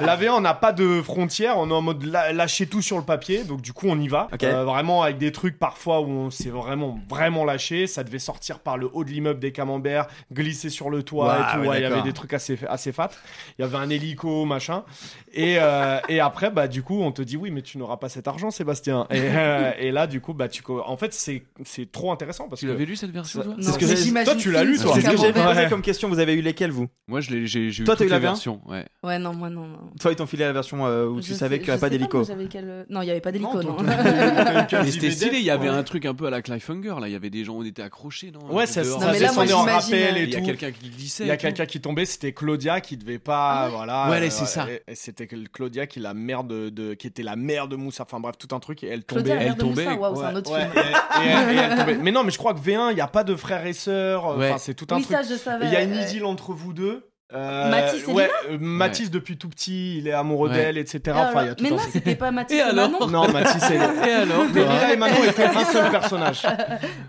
[0.00, 3.04] La V1, on n'a pas de frontières, on est en mode lâcher tout sur le
[3.04, 4.28] papier, donc du coup, on y va.
[4.42, 7.86] Euh, vraiment, avec des trucs parfois où on s'est vraiment, vraiment lâché.
[7.86, 11.40] Ça devait sortir par le haut de l'immeuble des camemberts, glisser sur le toit Ouais,
[11.40, 11.60] et tout.
[11.60, 13.10] ouais, Ouais, il y avait des trucs assez, assez fat.
[13.58, 14.84] Il y avait un hélico, machin.
[15.32, 18.08] Et, euh, et après, bah, du coup, on te dit oui, mais tu n'auras pas
[18.08, 19.06] cet argent, Sébastien.
[19.10, 22.48] Et, euh, et là, du coup, bah, tu, co- en fait, c'est, c'est trop intéressant
[22.48, 22.72] parce Tu que.
[22.72, 24.92] l'avais lu cette version toi Non, que Toi, tu l'as lu, toi.
[24.94, 26.08] C'est ce que j'avais posé comme question.
[26.08, 26.86] Vous avez eu lesquelles, vous?
[27.08, 28.28] Moi, je l'ai- j'ai eu Toi, t'as eu la les V1?
[28.28, 28.60] versions.
[28.66, 28.84] Ouais.
[29.02, 29.66] Ouais, non, moi non.
[29.66, 29.78] non.
[30.00, 32.24] Toi, ils t'ont filé la version euh, où tu savais qu'il n'y avait pas d'hélico.
[32.50, 33.76] quel- Non, il n'y avait pas d'hélico, non.
[33.82, 37.12] Mais c'était stylé, il y avait un truc un peu à la Cliffhanger, là, il
[37.12, 38.40] y avait des gens, on était accrochés, non?
[38.54, 40.46] Ouais, ça, sonner en rappel et Il y a tout.
[40.46, 41.24] quelqu'un qui glissait.
[41.24, 41.42] Il y a tout.
[41.42, 44.08] quelqu'un qui tombait, c'était Claudia qui devait pas, voilà.
[44.10, 44.66] Ouais, euh, c'est ça.
[44.94, 48.02] C'était Claudia qui la mère de- qui était la mère de Moussa.
[48.04, 49.22] Enfin bref, tout un truc et elle tombait.
[49.22, 49.96] Claudia, la mère elle de Moussa, tombait.
[49.98, 50.72] waouh, c'est un autre Ouais, film.
[50.76, 51.94] et, et elle, et elle tombait.
[51.98, 54.36] Mais non, mais je crois que V1, il n'y a pas de frères et sœurs.
[54.38, 54.48] Ouais.
[54.50, 55.16] Enfin, c'est tout un Oui, truc.
[55.16, 55.66] ça, je savais.
[55.66, 56.02] Et Il y a une ouais.
[56.02, 57.08] idylle entre vous deux.
[57.34, 60.54] Euh, Mathis et ouais, euh, Mathis depuis tout petit, il est amoureux Ouais.
[60.56, 61.00] d'elle, etc.
[61.06, 63.06] Et Enfin, il y a tout Mais non, c'était pas Mathis Et et alors Manon
[63.06, 66.42] Non, Mathis et Et alors Mais Lila et Manon étaient un seul personnage.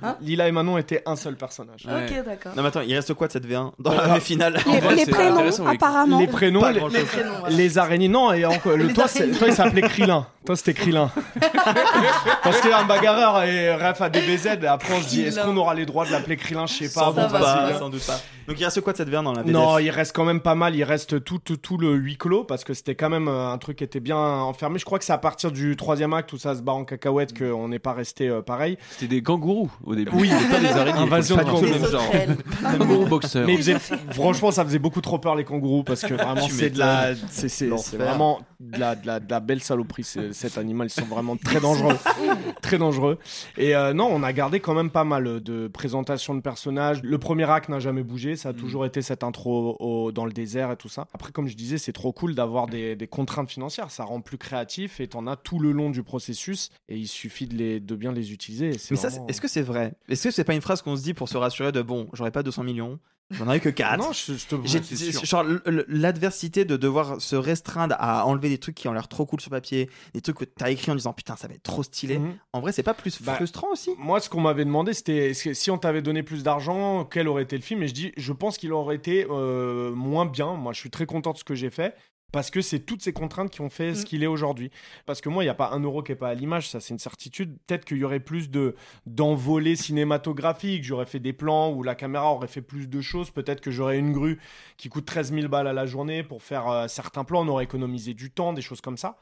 [0.01, 1.85] Hein Lila et Manon étaient un seul personnage.
[1.85, 2.05] Ouais.
[2.19, 2.51] Ok, d'accord.
[2.55, 4.79] Non, mais attends, il reste quoi de cette V1 dans Euh, la V finale Les,
[4.79, 6.19] vrai, les c'est prénoms, apparemment.
[6.19, 6.73] Les prénoms, les.
[6.79, 7.55] Les prénoms, voilà.
[7.55, 8.07] les araignées.
[8.07, 9.05] Non, et encore, le, toi,
[9.37, 10.25] toi, il s'appelait Krillin.
[10.45, 11.09] Toi, c'était Krillin.
[12.43, 14.59] Parce qu'il y a un bagarreur et ref à DBZ.
[14.61, 16.85] Et après, on se dit, est-ce qu'on aura les droits de l'appeler Krillin Je sais
[16.93, 17.01] pas.
[17.05, 17.79] Sans bon, doute pas, va.
[17.79, 18.19] sans doute pas.
[18.47, 20.39] Donc il reste quoi de cette V1 dans la VDF Non, il reste quand même
[20.39, 20.75] pas mal.
[20.75, 23.57] Il reste tout, tout, tout le huis clos parce que c'était quand même euh, un
[23.57, 24.79] truc qui était bien enfermé.
[24.79, 27.37] Je crois que c'est à partir du troisième acte où ça se bat en cacahuète
[27.37, 28.77] qu'on n'est pas resté euh, pareil.
[28.91, 30.11] C'était des kangourous au début.
[30.13, 30.29] Oui.
[30.49, 30.99] pas des araignées.
[30.99, 31.61] Invasion de kangourous.
[31.63, 32.01] même genre.
[32.03, 32.37] Sauterelles.
[32.77, 33.45] Kangourou boxeur.
[33.47, 33.79] Mais faisait-
[34.11, 37.67] franchement, ça faisait beaucoup trop peur les kangourous parce que vraiment, c'est de la, c'est,
[37.97, 40.03] vraiment de la, de la, de la belle saloperie.
[40.03, 41.97] C'est, cet animal, ils sont vraiment très dangereux,
[42.61, 43.17] très dangereux.
[43.57, 47.01] Et euh, non, on a gardé quand même pas mal de présentations de personnages.
[47.03, 48.35] Le premier acte n'a jamais bougé.
[48.35, 51.07] Ça a toujours été cette intro au- dans le désert et tout ça.
[51.13, 53.91] Après, comme je disais, c'est trop cool d'avoir des, des contraintes financières.
[53.91, 56.69] Ça rend plus créatif et t'en as tout le long du processus.
[56.89, 58.69] Et il suffit de, les, de bien les utiliser.
[58.69, 59.93] Mais vraiment- est-ce que c'est vrai?
[60.09, 62.31] Est-ce que c'est pas une phrase qu'on se dit pour se rassurer de bon, j'aurais
[62.31, 62.99] pas 200 millions,
[63.33, 64.55] j'en ai que 4 Non, je, je te
[64.95, 65.25] c'est sûr.
[65.25, 65.45] genre
[65.87, 69.49] l'adversité de devoir se restreindre à enlever des trucs qui ont l'air trop cool sur
[69.51, 72.19] papier, des trucs que t'as écrit en disant putain ça va être trop stylé.
[72.19, 72.35] Mhm.
[72.53, 75.71] En vrai, c'est pas plus Bah, frustrant aussi Moi, ce qu'on m'avait demandé, c'était si
[75.71, 77.83] on t'avait donné plus d'argent, quel aurait été le film?
[77.83, 80.53] Et je dis, je pense qu'il aurait été euh, moins bien.
[80.53, 81.95] Moi, je suis très content de ce que j'ai fait.
[82.33, 84.05] Parce que c'est toutes ces contraintes qui ont fait ce Mm.
[84.05, 84.71] qu'il est aujourd'hui.
[85.05, 86.81] Parce que moi, il n'y a pas un euro qui est pas à l'image, ça
[86.81, 87.57] c'est une certitude.
[87.67, 90.83] Peut-être qu'il y aurait plus de d'envolées cinématographiques.
[90.83, 93.29] J'aurais fait des plans où la caméra aurait fait plus de choses.
[93.29, 94.39] Peut-être que j'aurais une grue
[94.77, 97.45] qui coûte 13 000 balles à la journée pour faire euh, certains plans.
[97.45, 99.15] On aurait économisé du temps, des choses comme ça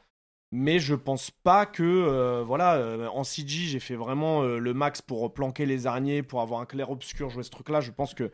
[0.53, 4.73] mais je pense pas que euh, voilà euh, en CG j'ai fait vraiment euh, le
[4.73, 7.91] max pour planquer les araignées pour avoir un clair obscur jouer ce truc là je
[7.91, 8.31] pense que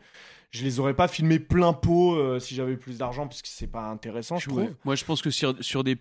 [0.50, 3.66] je les aurais pas filmés plein pot euh, si j'avais plus d'argent parce que c'est
[3.66, 4.72] pas intéressant je trouve Ouais.
[4.84, 5.96] Moi, je pense que sur, sur des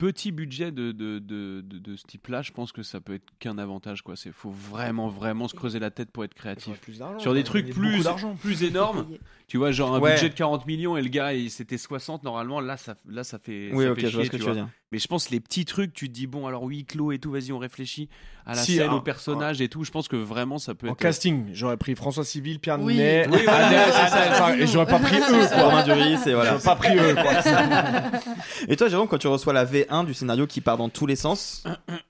[0.00, 3.26] petit budget de, de, de, de, de ce type-là, je pense que ça peut être
[3.38, 4.00] qu'un avantage.
[4.02, 4.16] quoi.
[4.16, 6.80] C'est faut vraiment vraiment se creuser la tête pour être créatif.
[6.80, 8.02] plus Sur des trucs plus
[8.40, 9.06] plus énormes,
[9.46, 10.14] tu vois, genre un Ouais.
[10.14, 12.60] budget de 40 millions et le gars il- c'était 60 normalement.
[12.60, 13.70] Là ça là ça fait.
[13.74, 14.68] Oui, ça ok, fait je vois chier, ce que tu veux dire.
[14.92, 17.30] Mais je pense les petits trucs, tu te dis bon alors oui clos et tout,
[17.30, 18.08] vas-y on réfléchit
[18.46, 19.84] à la Si, scène, un- au personnage et tout.
[19.84, 20.98] Je pense que vraiment ça peut En être.
[20.98, 22.94] casting, j'aurais pris François Civil, Pierre Oui.
[22.94, 23.92] Ninet, Oui, voilà, c'est
[24.36, 25.62] ça, et j'aurais pas pris eux, quoi.
[25.62, 26.52] Romain Duris, et voilà.
[26.52, 28.30] J'aurais pas pris eux, quoi.
[28.68, 31.16] Et toi, Jérôme, quand tu reçois la V1 du scénario qui part dans tous les
[31.16, 31.64] sens,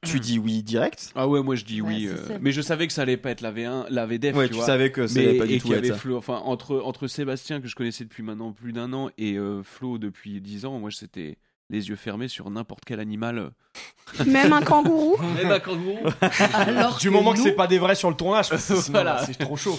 [0.05, 2.09] tu dis oui direct Ah ouais, moi je dis Ouais, oui.
[2.09, 4.37] euh, mais je savais que ça allait pas être la V1, la VDF.
[4.37, 4.67] Ouais, tu, tu vois.
[4.67, 5.97] savais que ça mais, allait pas du et tout être.
[5.97, 9.63] Flo, enfin entre entre Sébastien que je connaissais depuis maintenant plus d'un an et euh,
[9.63, 11.39] Flo depuis 10 ans, moi c'était
[11.71, 13.53] les yeux fermés sur n'importe quel animal.
[14.27, 15.99] Même un kangourou Même un kangourou.
[16.99, 18.51] du moment que c'est pas des vrais sur le tournage,
[18.91, 19.25] Voilà.
[19.25, 19.79] c'est trop chaud.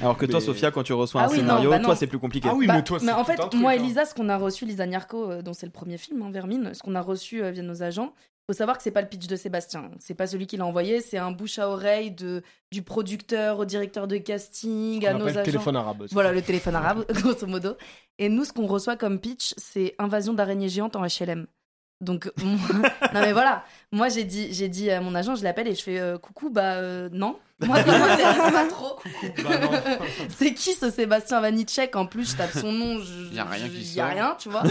[0.00, 1.94] Alors que toi, Mais- Sophia, quand tu reçois Ah un oui, non, scénario, bah toi,
[1.96, 2.48] c'est plus compliqué.
[2.50, 3.82] Ah oui, Bah, mais toi, c'est en fait, truc, moi et hein.
[3.82, 6.74] Lisa, ce qu'on a reçu, Lisa Niarco, euh, dont c'est le premier film, hein, Vermine,
[6.74, 8.12] ce qu'on a reçu euh, via nos agents,
[8.50, 9.90] faut savoir que c'est pas le pitch de Sébastien.
[9.98, 13.66] C'est pas celui qui l'a envoyé, c'est un bouche à oreille de, du producteur au
[13.66, 15.42] directeur de casting, à nos agents.
[15.42, 16.34] téléphone arabe, Voilà, ça.
[16.34, 17.76] le téléphone arabe, grosso modo.
[18.18, 21.46] Et nous, ce qu'on reçoit comme pitch, c'est invasion d'araignées géantes en HLM.
[22.00, 25.68] Donc, moi- non mais voilà, moi j'ai dit, j'ai dit à mon agent, je l'appelle
[25.68, 28.98] et je fais euh, coucou, bah euh, non, moi ça m'intéresse pas trop.
[29.42, 29.98] bah,
[30.30, 31.96] c'est qui ce Sébastien Vanitschek?
[31.96, 34.14] En plus, je tape son nom, je, Y a rien je- qui y a sort.
[34.14, 34.62] rien, tu vois.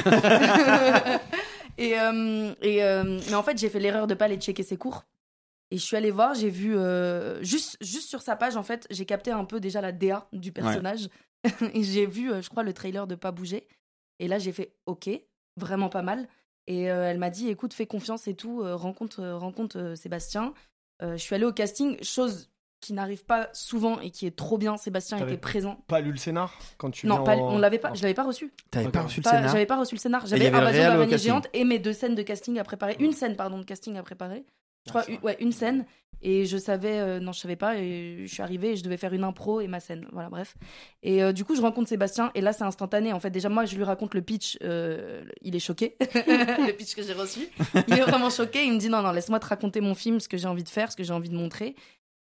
[1.78, 4.78] Et euh, et euh, mais en fait, j'ai fait l'erreur de pas aller checker ses
[4.78, 5.04] cours.
[5.70, 8.88] Et je suis allée voir, j'ai vu euh, juste juste sur sa page en fait,
[8.90, 11.10] j'ai capté un peu déjà la DA du personnage
[11.74, 13.68] et j'ai vu, euh, je crois, le trailer de Pas bouger.
[14.20, 15.10] Et là, j'ai fait OK,
[15.58, 16.28] vraiment pas mal.
[16.68, 20.54] Et euh, elle m'a dit, écoute, fais confiance et tout, rencontre, rencontre Sébastien.
[21.02, 24.78] Je suis allée au casting, chose qui n'arrive pas souvent et qui est trop bien.
[24.78, 25.78] Sébastien était présent.
[25.88, 28.24] Pas lu le scénar quand tu Non, pas, en- on l'avait pas, je l'avais pas
[28.26, 28.54] reçu.
[28.72, 30.26] T'avais pas reçu le Pas- scénar J'avais pas reçu le scénar.
[30.28, 31.30] J'avais Invasion d'araignée casting.
[31.32, 32.96] géante et mes deux scènes de casting à préparer.
[33.00, 34.46] Une scène, pardon, de casting à préparer.
[34.86, 35.86] Je crois, une- ouais, une scène.
[36.24, 37.78] Et je savais, euh, non, je savais pas.
[37.78, 40.08] Et je suis arrivée et je devais faire une impro et ma scène.
[40.14, 40.56] Voilà, bref.
[41.04, 42.32] Et euh, du coup, je rencontre Sébastien.
[42.34, 43.12] Et là, c'est instantané.
[43.14, 44.58] En fait, déjà, moi, je lui raconte le pitch.
[44.64, 45.96] euh, il est choqué.
[46.00, 47.50] le pitch que j'ai reçu.
[47.88, 48.64] Il est vraiment choqué.
[48.66, 50.70] Il me dit non, non, laisse-moi te raconter mon film, ce que j'ai envie de
[50.70, 51.76] faire, ce que j'ai envie de montrer.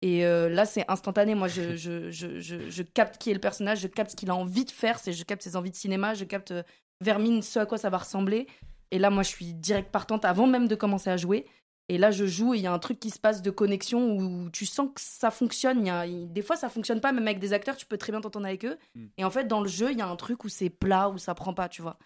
[0.02, 1.34] Et euh, là, c'est instantané.
[1.36, 4.36] Moi, je, je, je, je, capte qui est le personnage, je capte ce qu'il a
[4.36, 6.64] envie de faire, c'est je capte ses envies de cinéma, je capte euh,
[7.02, 8.48] Vermine, ce à quoi ça va ressembler.
[8.92, 11.46] Et là, moi, je suis direct partante avant même de commencer à jouer.
[11.90, 14.18] Et là, je joue et il y a un truc qui se passe de connexion
[14.18, 15.86] où tu sens que ça fonctionne.
[15.86, 18.20] Y a, des fois, ça fonctionne pas, même avec des acteurs, tu peux très bien
[18.20, 18.78] t'entendre avec eux.
[19.18, 21.18] Et en fait, dans le jeu, il y a un truc où c'est plat, où
[21.18, 21.98] ça prend pas, tu vois.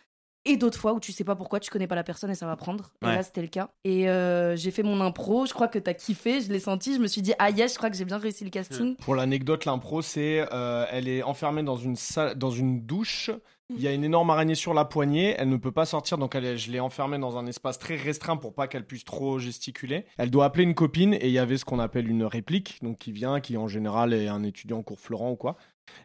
[0.45, 2.47] Et d'autres fois où tu sais pas pourquoi, tu connais pas la personne et ça
[2.47, 2.91] va prendre.
[3.03, 3.69] Et là, c'était le cas.
[3.83, 6.99] Et euh, j'ai fait mon impro, je crois que t'as kiffé, je l'ai senti, je
[6.99, 8.95] me suis dit, ah yes, je crois que j'ai bien réussi le casting.
[8.97, 13.29] Pour l'anecdote, l'impro, c'est euh, elle est enfermée dans une salle, dans une douche.
[13.73, 15.33] Il y a une énorme araignée sur la poignée.
[15.37, 17.95] Elle ne peut pas sortir, donc elle est- je l'ai enfermée dans un espace très
[17.95, 20.05] restreint pour pas qu'elle puisse trop gesticuler.
[20.17, 22.97] Elle doit appeler une copine et il y avait ce qu'on appelle une réplique, donc
[22.97, 25.55] qui vient, qui en général est un étudiant en cours Florent ou quoi,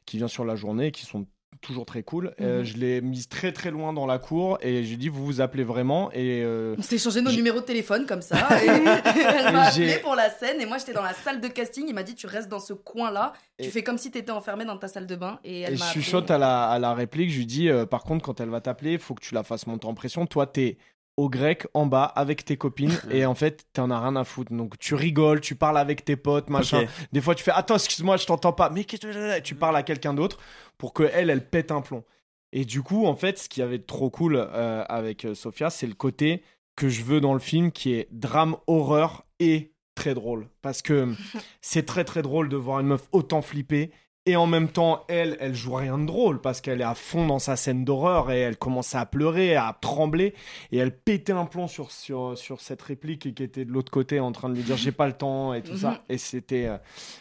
[0.05, 1.27] qui vient sur la journée, et qui sont
[1.67, 2.35] toujours très cool.
[2.41, 2.65] Euh, Mhm.
[2.65, 5.65] je l'ai mise très très loin dans la cour et j'ai dit vous vous appelez
[5.65, 8.37] vraiment et euh, On s'est échangé nos numéros de téléphone comme ça.
[8.65, 11.85] Et elle m'a appelé pour la scène et moi j'étais dans la salle de casting.
[11.89, 14.65] Il m'a dit tu restes dans ce coin-là, tu Et- fais comme si t'étais enfermé
[14.65, 15.39] dans ta salle de bain.
[15.45, 18.05] Et elle Et je chuchote à la, à la réplique, je lui dis, euh, par
[18.05, 20.27] contre, quand elle va t'appeler, faut que tu la fasses monter en pression.
[20.27, 20.79] Toi, t'es
[21.17, 24.53] au grec, en bas, avec tes copines, et en fait, t'en as rien à foutre.
[24.53, 26.87] Donc, tu rigoles, tu parles avec tes potes, machin.
[27.13, 28.71] Des fois, tu fais, attends, excuse-moi, je t'entends pas.
[28.71, 30.39] Mais qu'est-ce que tu parles à quelqu'un d'autre
[30.79, 32.05] pour que elle, elle pète un plomb.
[32.53, 35.71] Et du coup, en fait, ce qui avait de trop cool euh, avec euh, Sophia,
[35.71, 36.43] c'est le côté
[36.77, 40.49] que je veux dans le film qui est drame, horreur et très drôle.
[40.63, 41.13] Parce que
[41.61, 43.91] c'est très très drôle de voir une meuf autant flipper.
[44.29, 47.27] Et en même temps, elle, elle joue rien de drôle parce qu'elle est à fond
[47.27, 50.35] dans sa scène d'horreur et elle commençait à pleurer, à trembler
[50.73, 54.19] et elle pétait un plomb sur, sur, sur cette réplique qui était de l'autre côté
[54.19, 55.79] en train de lui dire j'ai pas le temps et tout Mhm.
[55.79, 56.03] ça.
[56.09, 56.77] Et c'était, euh,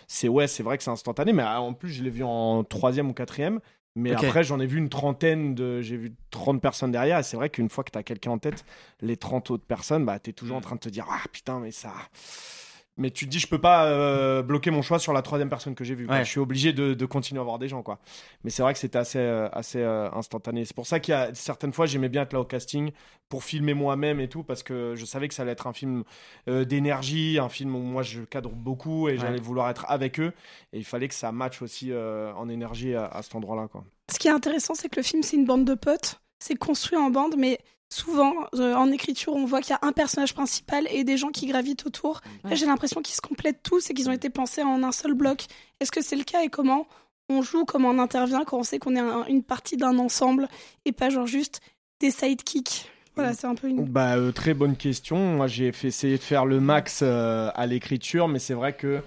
[0.08, 2.64] c'est ouais, c'est vrai que c'est instantané, mais euh, en plus je l'ai vu en
[2.64, 3.60] troisième ou quatrième.
[3.98, 5.82] Mais après, j'en ai vu une trentaine de.
[5.82, 7.20] J'ai vu 30 personnes derrière.
[7.20, 8.66] Et c'est vrai qu'une fois que t'as quelqu'un en tête,
[9.00, 11.72] les 30 autres personnes, bah, t'es toujours en train de te dire Ah putain, mais
[11.72, 11.94] ça.
[12.98, 15.76] Mais tu te dis, je peux pas euh, bloquer mon choix sur la troisième personne
[15.76, 16.08] que j'ai vue.
[16.08, 16.24] Ouais.
[16.24, 17.84] Je suis obligé de, de continuer à voir des gens.
[17.84, 18.00] quoi.
[18.46, 20.64] Mais c'est vrai que c'était assez, euh, assez euh, instantané.
[20.64, 22.92] C'est pour ça qu'il y a certaines fois, j'aimais bien être là au casting
[23.28, 26.04] pour filmer moi-même et tout, parce que je savais que ça allait être un film
[26.48, 30.32] euh, d'énergie, un film où moi je cadre beaucoup et j'allais vouloir être avec eux.
[30.72, 33.68] Et il fallait que ça matche aussi euh, en énergie à, à cet endroit-là.
[33.68, 33.84] quoi.
[34.12, 36.22] Ce qui est intéressant, c'est que le film, c'est une bande de potes.
[36.40, 39.92] C'est construit en bande, mais souvent, euh, en écriture, on voit qu'il y a un
[39.92, 42.22] personnage principal et des gens qui gravitent autour.
[42.44, 45.14] Là, j'ai l'impression qu'ils se complètent tous et qu'ils ont été pensés en un seul
[45.14, 45.46] bloc.
[45.80, 46.88] Est-ce que c'est le cas et comment
[47.30, 50.48] on joue, comment on intervient quand on sait qu'on est un- une partie d'un ensemble
[50.86, 51.62] et pas genre juste
[52.00, 52.90] des sidekicks?
[53.16, 53.86] Voilà, c'est un peu une.
[53.86, 55.16] Bah, euh, très bonne question.
[55.18, 59.02] Moi, j'ai essayer de faire le max euh, à l'écriture, mais c'est vrai que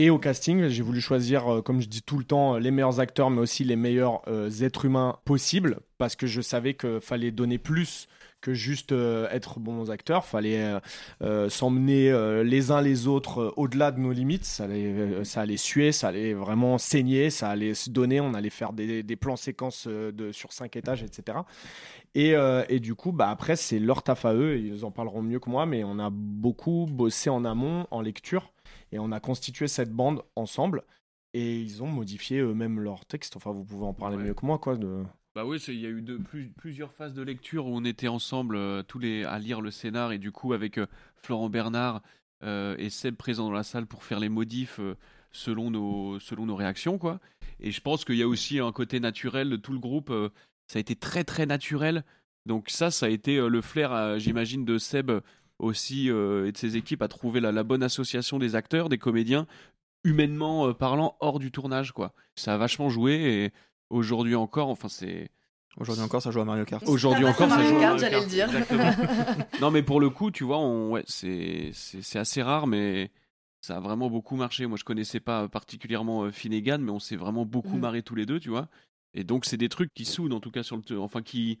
[0.00, 3.00] et au casting, j'ai voulu choisir, euh, comme je dis tout le temps, les meilleurs
[3.00, 7.32] acteurs, mais aussi les meilleurs euh, êtres humains possibles, parce que je savais qu'il fallait
[7.32, 8.06] donner plus
[8.40, 10.24] que juste euh, être bons acteurs.
[10.24, 10.78] Fallait
[11.22, 12.12] euh, s'emmener
[12.44, 14.44] les uns les autres au-delà de nos limites.
[14.44, 18.20] Ça allait, suer, ça allait vraiment saigner, ça allait se donner.
[18.20, 19.88] On allait faire des, plans séquences
[20.30, 21.38] sur cinq étages, etc.
[22.14, 24.58] Et, du coup, bah, après, c'est leur taf à eux.
[24.58, 28.52] Ils en parleront mieux que moi, mais on a beaucoup bossé en amont, en lecture,
[28.92, 30.84] et on a constitué cette bande ensemble.
[31.34, 33.36] Et ils ont modifié eux-mêmes leur texte.
[33.36, 34.76] Enfin, vous pouvez en parler mieux que moi, quoi.
[34.76, 35.04] De...
[35.34, 38.08] Bah oui, il y a eu de, plus- plusieurs phases de lecture où on était
[38.08, 42.02] ensemble euh, tous les à lire le scénar et du coup avec euh, Florent Bernard
[42.42, 44.80] euh, et Seb présents dans la salle pour faire les modifs
[45.30, 47.20] selon nos selon nos réactions quoi.
[47.60, 50.12] Et je pense qu'il y a aussi un côté naturel de tout le groupe.
[50.66, 52.04] ça a été très très naturel.
[52.46, 55.10] Donc ça, ça a été le flair, j'imagine, de Seb
[55.58, 58.98] aussi euh, et de ses équipes à trouver la, la bonne association des acteurs, des
[58.98, 59.46] comédiens,
[60.04, 62.12] humainement euh, parlant, hors du tournage quoi.
[62.36, 63.52] Ça a vachement joué et
[63.90, 65.30] aujourd'hui encore, enfin c'est
[65.76, 66.82] Aujourd'hui encore, ça joue à Mario Kart.
[66.88, 69.46] Aujourd'hui Ah bah, encore, ça Mario joue à Kart, Mario j'allais Kart, le dire.
[69.60, 71.72] non, mais pour le coup, tu vois, on, ouais, c'est
[72.16, 73.12] assez rare, mais
[73.60, 74.66] ça a vraiment beaucoup marché.
[74.66, 77.80] Moi, je connaissais pas particulièrement euh, Finnegan, mais on s'est vraiment beaucoup Mhm.
[77.80, 78.66] marré tous les deux, tu vois.
[79.14, 81.60] Et donc, c'est des trucs qui soudent, en tout cas, sur le, enfin, qui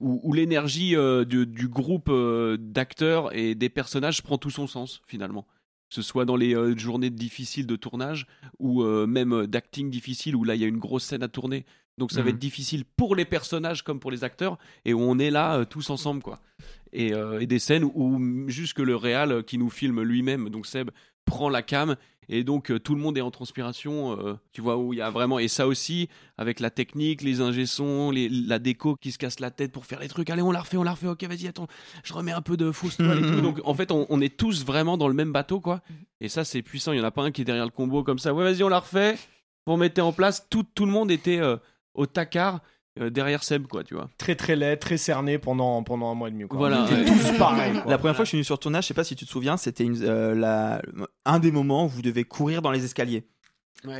[0.00, 4.66] où, où l'énergie euh, du, du groupe euh, d'acteurs et des personnages prend tout son
[4.66, 5.46] sens finalement.
[5.88, 8.26] Que ce soit dans les euh, journées difficiles de tournage
[8.58, 11.64] ou même d'acting difficile où là il y a une grosse scène à tourner.
[11.98, 12.34] Donc ça va Mhm.
[12.36, 15.90] être difficile pour les personnages comme pour les acteurs et où on est là tous
[15.90, 16.40] ensemble quoi.
[16.92, 20.66] Et, et des scènes où mm, juste que le réal qui nous filme lui-même, donc
[20.66, 20.90] Seb,
[21.24, 21.96] prend la cam
[22.32, 25.02] et donc euh, tout le monde est en transpiration, euh, tu vois, où il y
[25.02, 25.38] a vraiment...
[25.38, 29.50] Et ça aussi, avec la technique, les ingé-sons, les- la déco qui se casse la
[29.50, 31.66] tête pour faire les trucs, allez on la refait, on la refait, ok vas-y attends,
[32.04, 33.40] je remets un peu de fausse toile et tout.
[33.42, 35.80] Donc en fait on, on est tous vraiment dans le même bateau quoi.
[36.20, 38.02] Et ça c'est puissant, il y en a pas un qui est derrière le combo
[38.04, 39.18] comme ça, ouais vas-y on la refait,
[39.66, 41.56] vous mettez en place, tout, tout le monde était euh,
[41.94, 42.60] au tacard
[42.98, 44.08] derrière Seb quoi, tu vois.
[44.18, 46.46] Très très laid, très cerné pendant, pendant un mois et demi.
[46.46, 46.58] Quoi.
[46.58, 47.72] Voilà, On était tous pareils.
[47.80, 47.90] quoi.
[47.90, 49.24] La première fois que je suis venu sur le tournage, je sais pas si tu
[49.24, 50.82] te souviens, c'était une- euh, la-
[51.24, 53.26] un des moments où vous devez courir dans les escaliers.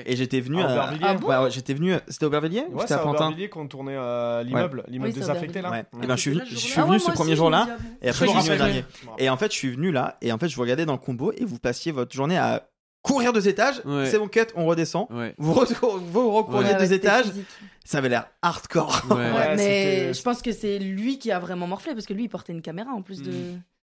[0.04, 1.94] Et j'étais venu À Ah bon ouais, j'étais venu.
[2.08, 5.62] C'était Aubervilliers ou Ouais, c'était à Pantin Aubervilliers qu'on tournait euh, l'immeuble, l'immeuble Oui, désaffecté
[5.62, 5.70] là.
[5.70, 5.84] Ouais.
[5.94, 6.04] Ouais.
[6.04, 8.30] Et ben je suis venu, je suis Ah ce premier jour-là, dis, et après Je
[8.32, 8.84] suis venu dernier.
[9.16, 10.98] Et en fait, je suis venu là, et en fait, je vous regardais dans le
[10.98, 12.68] combo, et vous passiez votre journée à
[13.02, 13.80] courir deux étages.
[13.84, 14.06] Ouais.
[14.06, 15.06] C'est bon cut, on redescend.
[15.10, 15.34] Ouais.
[15.38, 17.26] Vous, re- vous recouriez Ouais, deux étages.
[17.26, 17.46] physique.
[17.84, 19.02] Ça avait l'air hardcore.
[19.10, 19.16] Ouais.
[19.16, 22.24] Ouais, Ouais, mais je pense que c'est lui qui a vraiment morflé parce que lui
[22.24, 23.32] il portait une caméra en plus de.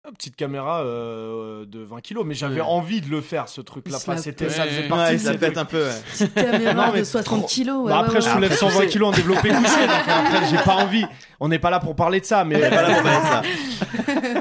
[0.07, 2.67] Une Petite caméra euh, de 20 kilos, mais j'avais Ouais.
[2.67, 3.97] envie de le faire ce truc-là.
[3.97, 5.57] Enfin, c'était ça faisait partie Ouais, de ça ces pète trucs.
[5.57, 5.83] un peu.
[5.87, 5.93] ouais.
[6.13, 7.85] Petite caméra Non, mais de 60 trop- kilos.
[7.85, 10.09] ouais, Bah, après, ouais, je soulève Après, 120 tu sais- kilos en développé couché, donc
[10.09, 11.07] après, j'ai pas envie.
[11.41, 12.57] On n'est pas là pour parler de ça, mais.
[12.57, 13.71] On est pas là pour parler de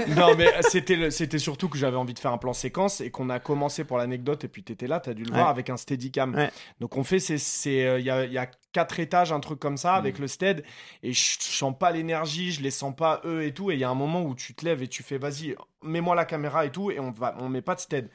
[0.06, 0.15] ça.
[0.19, 3.10] non, mais c'était, le- c'était surtout que j'avais envie de faire un plan séquence et
[3.10, 4.43] qu'on a commencé pour l'anecdote.
[4.43, 5.38] Et puis t'étais là, t'as dû le Ouais.
[5.38, 6.36] voir avec un steadicam.
[6.36, 6.52] Ouais.
[6.82, 9.39] Donc on fait, c'est, c'est, euh, il y, a, il y a quatre étages, un
[9.39, 10.63] truc comme ça, avec le stead.
[11.04, 13.71] Et je sens pas l'énergie, je les sens pas eux et tout.
[13.71, 15.53] Et il y a un moment où tu te lèves et tu fais, vas-y,
[15.84, 16.92] mets-moi la caméra et tout.
[16.92, 18.10] Et on va, on met pas de stead.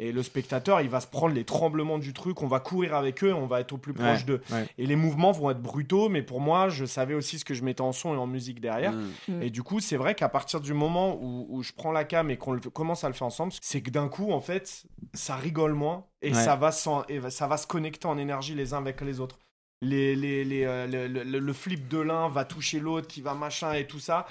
[0.00, 3.22] Et le spectateur, il va se prendre les tremblements du truc, on va courir avec
[3.22, 4.40] eux, on va être au plus proche Ouais, d'eux.
[4.50, 4.66] ouais.
[4.76, 7.62] Et les mouvements vont être brutaux, mais pour moi, je savais aussi ce que je
[7.62, 8.92] mettais en son et en musique derrière.
[9.28, 9.42] Mm.
[9.42, 12.28] Et du coup, c'est vrai qu'à partir du moment où, où je prends la cam
[12.28, 15.74] et qu'on commence à le faire ensemble, c'est que d'un coup, en fait, ça rigole
[15.74, 16.42] moins et, Ouais.
[16.42, 16.70] ça, va
[17.08, 19.38] et ça va se connecter en énergie les uns avec les autres.
[19.80, 23.34] Les, les, les, euh, le, le- le flip de l'un va toucher l'autre, qui va
[23.34, 24.26] machin et tout ça.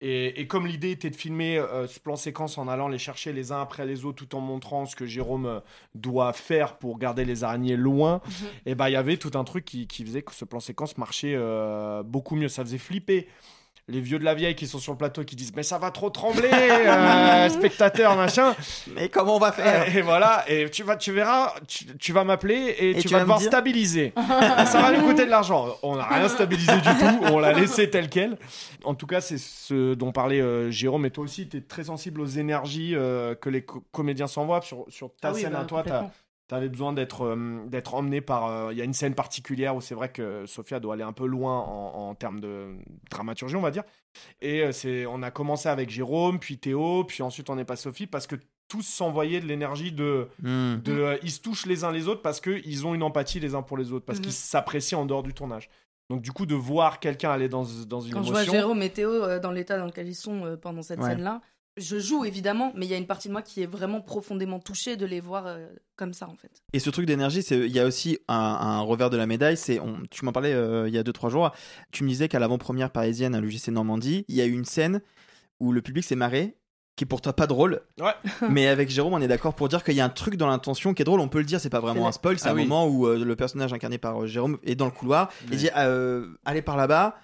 [0.00, 3.32] Et, et comme l'idée était de filmer euh, ce plan séquence en allant les chercher
[3.32, 5.60] les uns après les autres tout en montrant ce que Jérôme euh,
[5.94, 8.20] doit faire pour garder les araignées loin,
[8.66, 10.98] et bah il y avait tout un truc qui, qui faisait que ce plan séquence
[10.98, 12.48] marchait euh, beaucoup mieux.
[12.48, 13.28] Ça faisait flipper
[13.86, 15.90] les vieux de la vieille qui sont sur le plateau qui disent mais ça va
[15.90, 18.54] trop trembler euh, spectateur machin.
[18.94, 22.24] Mais comment on va faire et voilà et tu vas tu verras tu, tu vas
[22.24, 23.48] m'appeler et, Et tu, tu vas vas devoir dire.
[23.48, 24.12] stabiliser.
[24.66, 25.68] Ça va nous coûter de l'argent.
[25.82, 28.38] On n'a rien stabilisé du tout on l'a laissé tel quel.
[28.84, 31.04] En tout cas c'est ce dont parlait euh, Jérôme.
[31.06, 34.62] Et toi aussi tu es très sensible aux énergies euh, que les co- comédiens s'envoient
[34.62, 35.84] sur, sur ta Ah oui, scène bah, à toi.
[36.54, 38.46] T'avais besoin d'être euh, d'être emmené par.
[38.46, 41.12] euh, Il y a une scène particulière où c'est vrai que Sophia doit aller un
[41.12, 42.76] peu loin en, en termes de
[43.10, 43.82] dramaturgie, on va dire.
[44.40, 47.82] Et euh, c'est, on a commencé avec Jérôme, puis Théo, puis ensuite on est passé
[47.82, 48.36] Sophie parce que
[48.68, 50.28] tous s'envoyaient de l'énergie de.
[50.42, 50.76] Hmm.
[50.76, 53.54] de euh, ils se touchent les uns les autres parce qu'ils ont une empathie les
[53.56, 54.24] uns pour les autres, parce Mhm.
[54.24, 55.68] qu'ils s'apprécient en dehors du tournage.
[56.10, 58.52] Donc du coup, de voir quelqu'un aller dans, dans une Quand je vois émotion.
[58.52, 61.10] Jérôme et Théo euh, dans l'état dans lequel ils sont euh, pendant cette Ouais.
[61.10, 61.40] scène-là,
[61.76, 64.60] je joue évidemment, mais il y a une partie de moi qui est vraiment profondément
[64.60, 66.62] touchée de les voir euh, comme ça en fait.
[66.72, 69.56] Et ce truc d'énergie, c'est il y a aussi un, un revers de la médaille.
[69.56, 71.50] C'est on- tu m'en parlais euh, il y a 2-3 jours.
[71.90, 75.00] Tu me disais qu'à l'avant-première parisienne à l'UGC Normandie, il y a eu une scène
[75.60, 76.56] où le public s'est marré,
[76.96, 77.80] qui est pour toi pas drôle.
[78.00, 78.12] Ouais.
[78.50, 80.94] Mais avec Jérôme, on est d'accord pour dire qu'il y a un truc dans l'intention
[80.94, 81.18] qui est drôle.
[81.20, 82.38] On peut le dire, c'est pas vraiment un spoil.
[82.38, 82.62] C'est Ah un oui.
[82.66, 85.70] moment où euh, le personnage incarné par euh, Jérôme est dans le couloir et dit
[85.76, 87.16] euh, Allez par là-bas.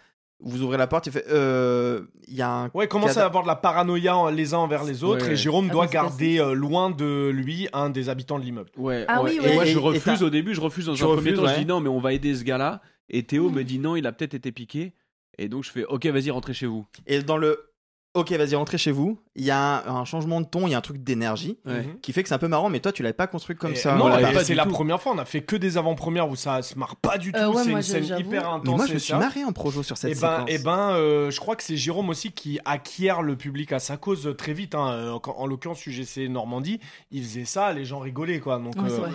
[0.43, 2.71] Vous ouvrez la porte, il fait euh, Il y a un.
[2.73, 5.27] Ouais, commence cadavre- à avoir de la paranoïa en- les uns envers les autres?
[5.27, 5.37] Ouais, et.
[5.37, 8.71] Jérôme Ah, doit garder euh, loin de lui un des habitants de l'immeuble.
[8.77, 9.39] Ouais, Ah ouais.
[9.39, 11.47] oui, Et moi, Et- je refuse au début, je refuse dans Tu un premier temps.
[11.47, 12.81] Je dis non, mais on va aider ce gars-là.
[13.11, 14.95] Et Théo me dit non, il a peut-être été piqué.
[15.39, 16.87] Et donc, je fais ok, vas-y, rentrez chez vous.
[17.07, 17.70] Et dans le
[18.15, 20.75] Ok, vas-y, rentrez chez vous, il y a un, un changement de ton, il y
[20.75, 21.87] a un truc d'énergie Ouais.
[22.03, 23.77] qui fait que c'est un peu marrant, mais toi, tu l'avais pas construit comme Et-
[23.77, 23.95] ça.
[23.95, 24.71] non, voilà, et c'est la tout.
[24.71, 25.13] première fois.
[25.15, 27.39] On a fait que des avant-premières où ça se marre pas du tout.
[27.39, 28.77] Euh, ouais, c'est une scène hyper Mais intense.
[28.77, 30.51] moi, je et me suis marré en projo sur cette Et ben, séquence.
[30.51, 33.97] et ben euh, je crois que c'est Jérôme aussi qui acquiert le public à sa
[33.97, 34.75] cause très vite.
[34.75, 34.89] hein.
[34.91, 36.81] Euh, En, en l'occurrence, UGC Normandie,
[37.13, 38.59] il faisait ça, les gens rigolaient quoi.
[38.59, 39.09] Donc, Ouais, euh.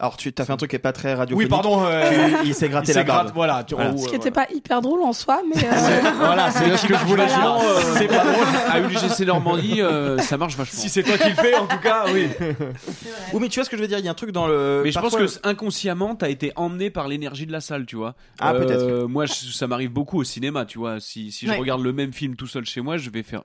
[0.00, 1.50] Alors, tu as fait un truc qui est pas très oui, radiophonique.
[1.50, 1.84] pardon.
[1.84, 2.10] euh,
[2.42, 3.26] Tu- il s'est gratté il la barbe.
[3.26, 3.94] gratte- Voilà, tu- Voilà.
[3.98, 5.62] Ce qui n'était pas hyper drôle en soi, mais.
[5.64, 6.00] euh.
[6.18, 7.58] Voilà, c'est ce que je voulais dire.
[7.62, 8.46] euh, C'est pas drôle.
[8.70, 10.80] À UGC Normandie, euh, ça marche vachement.
[10.80, 12.28] Si c'est toi qui le fais, en tout cas, oui.
[13.34, 14.46] Oui, mais tu vois ce que je veux dire, il y a un truc dans
[14.46, 14.80] le.
[14.84, 18.14] Mais je pense que inconsciemment, t'as été emmené par l'énergie de la salle, tu vois.
[18.40, 19.06] Ah, Euh, peut-être.
[19.06, 20.98] Moi, je- ça m'arrive beaucoup au cinéma, tu vois.
[21.00, 21.58] Si, si je Ouais.
[21.58, 23.42] regarde le même film tout seul chez moi, je vais faire.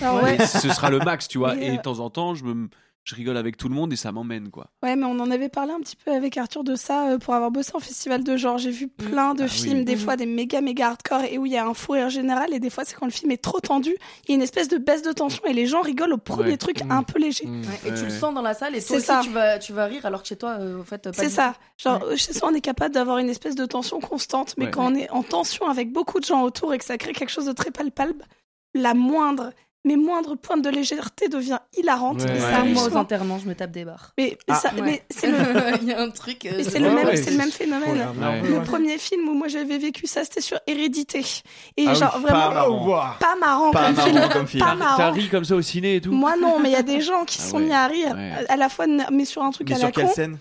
[0.00, 0.36] alors, ouais.
[0.36, 1.56] Et ce sera le max, tu vois.
[1.56, 2.68] Et euh, de temps en temps, je me,
[3.04, 4.68] je rigole avec tout le monde et ça m'emmène, quoi.
[4.82, 7.34] Ouais, mais on en avait parlé un petit peu avec Arthur de ça euh, pour
[7.34, 8.56] avoir bossé en festival de genre.
[8.56, 9.50] J'ai vu plein de Ah oui.
[9.50, 10.00] films, des Mhm.
[10.00, 12.60] fois des méga méga hardcore et où il y a un fou rire général et
[12.60, 13.94] des fois c'est quand le film est trop tendu,
[14.24, 16.52] il y a une espèce de baisse de tension et les gens rigolent au premier
[16.52, 16.56] Ouais.
[16.56, 16.90] truc Mhm.
[16.92, 17.44] un peu léger.
[17.46, 19.20] Ouais, et tu le sens dans la salle et C'est toi aussi ça.
[19.22, 21.54] tu vas, tu vas rire alors que chez toi, euh, en fait, pas C'est ça.
[21.76, 24.70] Genre, chez soi, on est capable d'avoir une espèce de tension constante, mais Ouais.
[24.70, 27.30] quand on est en tension avec beaucoup de gens autour et que ça crée quelque
[27.30, 28.24] chose de très palpable,
[28.72, 29.52] la moindre,
[29.84, 32.22] mais moindre pointe de légèreté devient hilarante.
[32.22, 32.28] Ouais.
[32.30, 32.40] et Ouais.
[32.40, 34.12] ça moi, aux enterrements, je me tape des barres.
[34.18, 34.54] Mais, Ah.
[34.54, 34.82] ça- Ouais.
[34.82, 35.36] mais c'est le,
[35.82, 36.46] Il y a un truc.
[36.46, 38.06] euh, mais c'est le même, ouais, c'est c'est- le même phénomène.
[38.44, 41.20] Le premier film où moi j'avais vécu ça, c'était sur Hérédité.
[41.76, 42.86] Et Ah oui, genre pas vraiment marrant.
[42.88, 43.16] Ouah.
[43.20, 44.28] pas marrant Pas comme marrant film.
[44.32, 44.64] comme film.
[44.64, 45.10] Pas T'as marrant.
[45.12, 47.24] ri comme ça au ciné et tout Moi non, mais il y a des gens
[47.24, 47.64] qui Ah sont ouais.
[47.64, 48.32] mis à rire Ouais.
[48.48, 50.12] à la fois mais sur un truc Mais à sur la quelle con.
[50.14, 50.38] scène?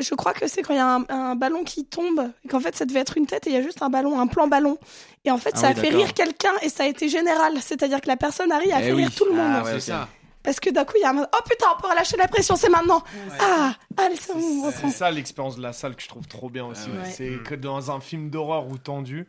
[0.00, 2.60] Je crois que c'est quand il y a un, un ballon qui tombe et qu'en
[2.60, 4.48] fait ça devait être une tête et il y a juste un ballon, un plan
[4.48, 4.78] ballon.
[5.24, 7.54] Et en fait Ah ça oui, a fait rire quelqu'un et ça a été général,
[7.60, 9.02] c'est-à-dire que la personne arrive à Eh faire oui.
[9.02, 9.52] rire tout le monde.
[9.56, 9.98] Ah ouais, C'est ok.
[10.00, 10.08] ça.
[10.42, 12.56] Parce que d'un coup il y a un oh putain on peut relâcher la pression,
[12.56, 13.02] c'est maintenant.
[13.40, 16.88] Ah, allez c'est ça l'expérience de la salle que je trouve trop bien aussi.
[16.98, 17.10] Ah ouais.
[17.10, 19.28] C'est que dans un film d'horreur ou tendu,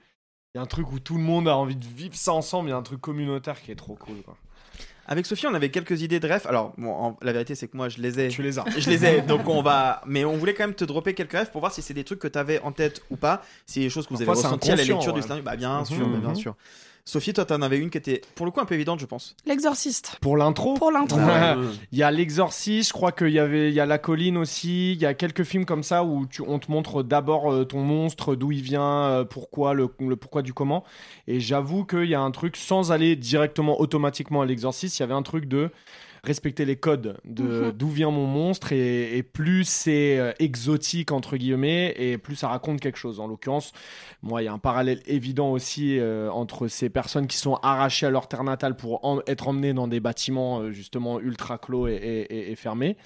[0.54, 2.70] il y a un truc où tout le monde a envie de vivre ça ensemble.
[2.70, 4.22] Il y a un truc communautaire qui est trop cool.
[4.24, 4.38] Quoi.
[5.08, 6.46] Avec Sophie, on avait quelques idées de rêves.
[6.48, 8.28] Alors, bon, en- la vérité, c'est que moi, je les ai.
[8.30, 8.66] Tu les as.
[8.78, 10.02] Je les ai, donc on va.
[10.06, 12.20] Mais on voulait quand même te dropper quelques rêves pour voir si c'est des trucs
[12.20, 13.42] que tu avais en tête ou pas.
[13.66, 15.44] Si c'est des choses que vous avez c'est ressenties à la inconscient, lecture du scénario.
[15.44, 16.36] Bah, bien Mhm, sûr, bah, bien mhm.
[16.36, 16.56] sûr.
[17.06, 19.36] Sophie, toi, t'en avais une qui était pour le coup un peu évidente, je pense.
[19.46, 20.18] L'exorciste.
[20.22, 21.20] Pour l'intro, Pour l'intro.
[21.20, 21.56] Ouais.
[21.92, 22.90] il y a l'exorciste.
[22.90, 24.94] Je crois qu'il y avait, il y a la colline aussi.
[24.94, 27.82] Il y a quelques films comme ça où tu, on te montre d'abord euh, ton
[27.82, 30.84] monstre, d'où il vient, euh, pourquoi le, le pourquoi du comment.
[31.28, 35.00] Et j'avoue qu'il y a un truc sans aller directement automatiquement à l'exorciste.
[35.00, 35.70] Il y avait un truc de
[36.24, 37.72] respecter les codes de Mhm.
[37.72, 42.48] d'où vient mon monstre et, et plus c'est euh, exotique entre guillemets et plus ça
[42.50, 43.72] raconte quelque chose en l'occurrence
[44.22, 48.06] moi il y a un parallèle évident aussi euh, entre ces personnes qui sont arrachées
[48.06, 51.88] à leur terre natale pour en- être emmenées dans des bâtiments euh, justement ultra clos
[51.88, 52.98] et, et- et- et fermés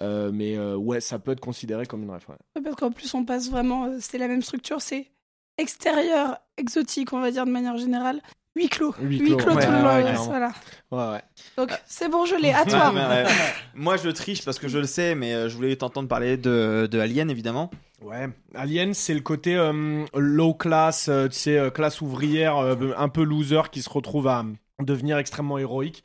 [0.00, 2.62] Euh, mais ouais ça peut être considéré comme une ref ouais.
[2.64, 3.88] Parce qu'en plus, on passe vraiment.
[4.00, 5.10] C'est la même structure, c'est
[5.58, 8.22] extérieur, exotique, on va dire de manière générale.
[8.54, 8.94] Huis clos.
[9.00, 10.24] Huis clos, clos, ouais, tout le ouais, long.
[10.24, 10.52] voilà.
[10.90, 11.22] ouais ouais
[11.56, 12.52] Donc, c'est bon, je l'ai.
[12.52, 12.90] À toi.
[12.92, 13.30] Ouais, ouais, ouais.
[13.74, 16.86] Moi, je triche parce que je le sais, mais euh, je voulais t'entendre parler de,
[16.90, 17.70] de Alien, évidemment.
[18.02, 22.74] Ouais, Alien, c'est le côté euh, low class, euh, tu sais, euh, classe ouvrière, euh,
[22.98, 24.44] un peu loser qui se retrouve à
[24.80, 26.02] devenir extrêmement héroïque.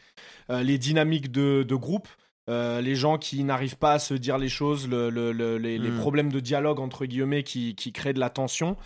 [0.50, 2.08] Euh, les dynamiques de, de groupe,
[2.50, 5.78] euh, les gens qui n'arrivent pas à se dire les choses, le- le- le- les,
[5.78, 5.98] les Mm.
[5.98, 8.78] problèmes de dialogue entre guillemets qui, qui créent de la tension.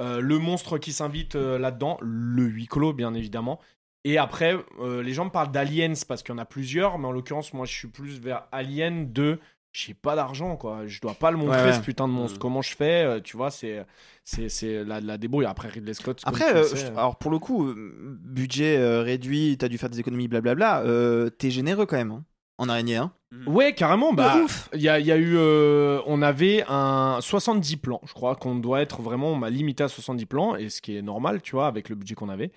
[0.00, 3.60] Euh, le monstre qui s'invite euh, là-dedans, le huis clos bien évidemment.
[4.04, 7.06] Et après, euh, les gens me parlent d'aliens parce qu'il y en a plusieurs, mais
[7.06, 9.38] en l'occurrence, moi je suis plus vers Alien de
[9.74, 12.36] j'ai pas d'argent quoi, je dois pas le montrer Ouais, ce putain de monstre.
[12.36, 12.40] Mm.
[12.40, 13.86] Comment je fais euh, Tu vois, c'est
[14.24, 15.46] c'est c'est la, la débrouille.
[15.46, 16.20] Après Ridley Scott.
[16.24, 20.28] Après, euh, je- alors pour le coup, budget euh, réduit, t'as dû faire des économies,
[20.28, 20.82] blablabla.
[21.38, 22.24] T'es généreux quand même, hein,
[22.58, 23.12] en araignée, hein.
[23.46, 24.12] Ouais, carrément.
[24.12, 24.40] Bah,
[24.74, 28.00] il y a, il y a eu, euh, on avait un 70 plans.
[28.06, 30.96] Je crois qu'on doit être vraiment, on m'a limité à 70 plans, et ce qui
[30.96, 32.50] est normal, tu vois, avec le budget qu'on avait.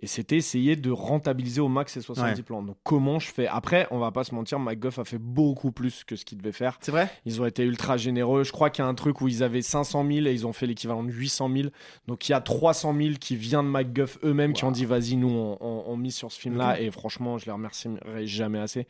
[0.00, 2.42] Et c'était essayer de rentabiliser au max ces 70 Ouais.
[2.42, 2.62] plans.
[2.62, 3.46] Donc comment je fais?
[3.46, 6.52] Après, on va pas se mentir, MacGuff a fait beaucoup plus que ce qu'il devait
[6.52, 6.78] faire.
[6.80, 7.10] C'est vrai?
[7.26, 8.42] Ils ont été ultra généreux.
[8.42, 10.54] Je crois qu'il y a un truc où ils avaient 500 000 et ils ont
[10.54, 11.68] fait l'équivalent de 800 000.
[12.08, 15.16] Donc il y a 300 000 qui vient de MacGuff eux-mêmes qui ont dit vas-y,
[15.16, 16.80] nous on, on, on mise sur ce film-là.
[16.80, 18.86] Et franchement, je les remercierai jamais assez.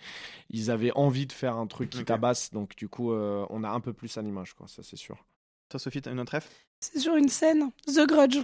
[0.50, 2.50] Ils avaient envie de faire un truc qui tabasse.
[2.52, 4.66] Donc du coup, euh, on a un peu plus à l'image, quoi.
[4.68, 5.16] Ça c'est sûr.
[5.68, 6.48] Toi, Sophie, t'as une autre ref?
[6.80, 7.70] C'est sur une scène.
[7.88, 8.38] The Grudge.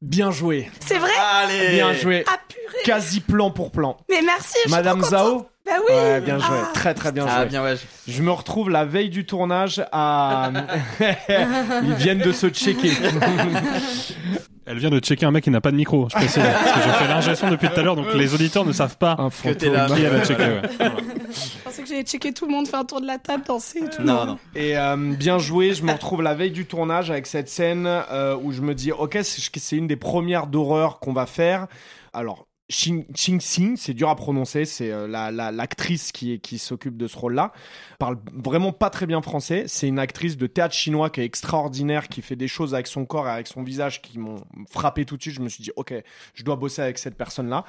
[0.00, 0.70] Bien joué.
[0.80, 1.12] C'est vrai?
[1.20, 2.24] Allez Bien joué.
[2.28, 3.96] Ah purée quasi plan pour plan.
[4.08, 5.50] Mais merci, je suis Madame trop Zhao contente.
[5.66, 5.94] Bah oui.
[5.94, 6.70] Ouais, bien joué, Ah.
[6.72, 7.48] très très bien Ah, joué.
[7.50, 7.74] bien, ouais.
[8.08, 10.50] Je me retrouve la veille du tournage à.
[11.82, 12.90] Ils viennent de se checker.
[14.68, 16.42] Elle vient de checker un mec qui n'a pas de micro, je précise.
[16.42, 19.16] parce que je fais l'ingestion depuis tout à l'heure, donc les auditeurs ne savent pas
[19.44, 19.86] que t'es là.
[19.86, 20.42] qui elle a checké.
[20.42, 20.62] ouais.
[20.80, 23.78] Je pensais que j'allais checker tout le monde, faire un tour de la table, danser
[23.78, 24.02] et tout.
[24.02, 24.38] Non, non.
[24.54, 28.36] Et euh, bien joué, je me retrouve la veille du tournage avec cette scène euh,
[28.42, 31.66] où je me dis, ok, c'est c'est une des premières d'horreur qu'on va faire.
[32.12, 37.06] Alors, Xing Xing c'est dur à prononcer, c'est euh, la- l'actrice qui, qui s'occupe de
[37.06, 37.52] ce rôle-là.
[38.00, 39.64] Parle vraiment pas très bien français.
[39.68, 43.04] C'est une actrice de théâtre chinois qui est extraordinaire, qui fait des choses avec son
[43.04, 45.34] corps et avec son visage qui m'ont frappé tout de suite.
[45.34, 45.94] Je me suis dit, ok,
[46.34, 47.64] je dois bosser avec cette personne-là,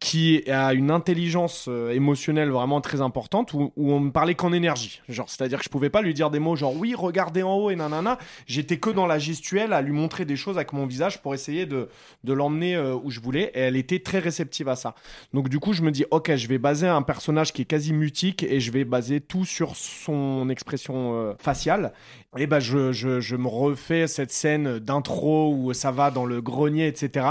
[0.00, 4.54] qui a une intelligence euh, émotionnelle vraiment très importante, où, où on me parlait qu'en
[4.54, 5.02] énergie.
[5.10, 7.70] Genre, c'est-à-dire que je pouvais pas lui dire des mots genre oui, regardez en haut
[7.70, 8.16] et nanana.
[8.46, 11.66] J'étais que dans la gestuelle à lui montrer des choses avec mon visage pour essayer
[11.66, 11.90] de,
[12.24, 13.50] de l'emmener euh, où je voulais.
[13.54, 14.94] Et elle était très réceptive à ça.
[15.32, 17.92] Donc du coup, je me dis, ok, je vais baser un personnage qui est quasi
[17.92, 21.92] mutique et je vais baser tout sur son expression euh, faciale.
[22.36, 26.40] Et ben, je, je, je me refais cette scène d'intro où ça va dans le
[26.42, 27.26] grenier, etc.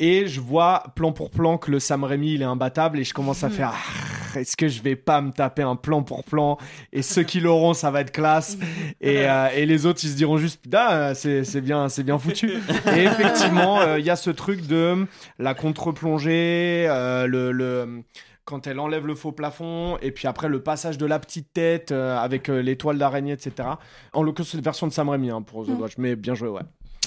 [0.00, 3.12] Et je vois plan pour plan que le Sam Raimi il est imbattable et je
[3.14, 6.56] commence à faire Ah, est-ce que je vais pas me taper un plan pour plan
[6.92, 8.56] et ceux qui l'auront ça va être classe.
[9.00, 12.02] Et, euh, et les autres ils se diront juste putain euh, c'est c'est bien c'est
[12.04, 12.52] bien foutu.
[12.96, 15.06] Et effectivement euh, il y a ce truc de
[15.38, 18.02] la contre-plongée euh, le, le
[18.44, 21.92] quand elle enlève le faux plafond et puis après le passage de la petite tête
[21.92, 23.68] euh, avec euh, l'étoile d'araignée etc
[24.12, 25.80] en l'occurrence c'est une version de Sam Raimi hein, pour The Mm.
[25.80, 26.62] Watch mais bien joué ouais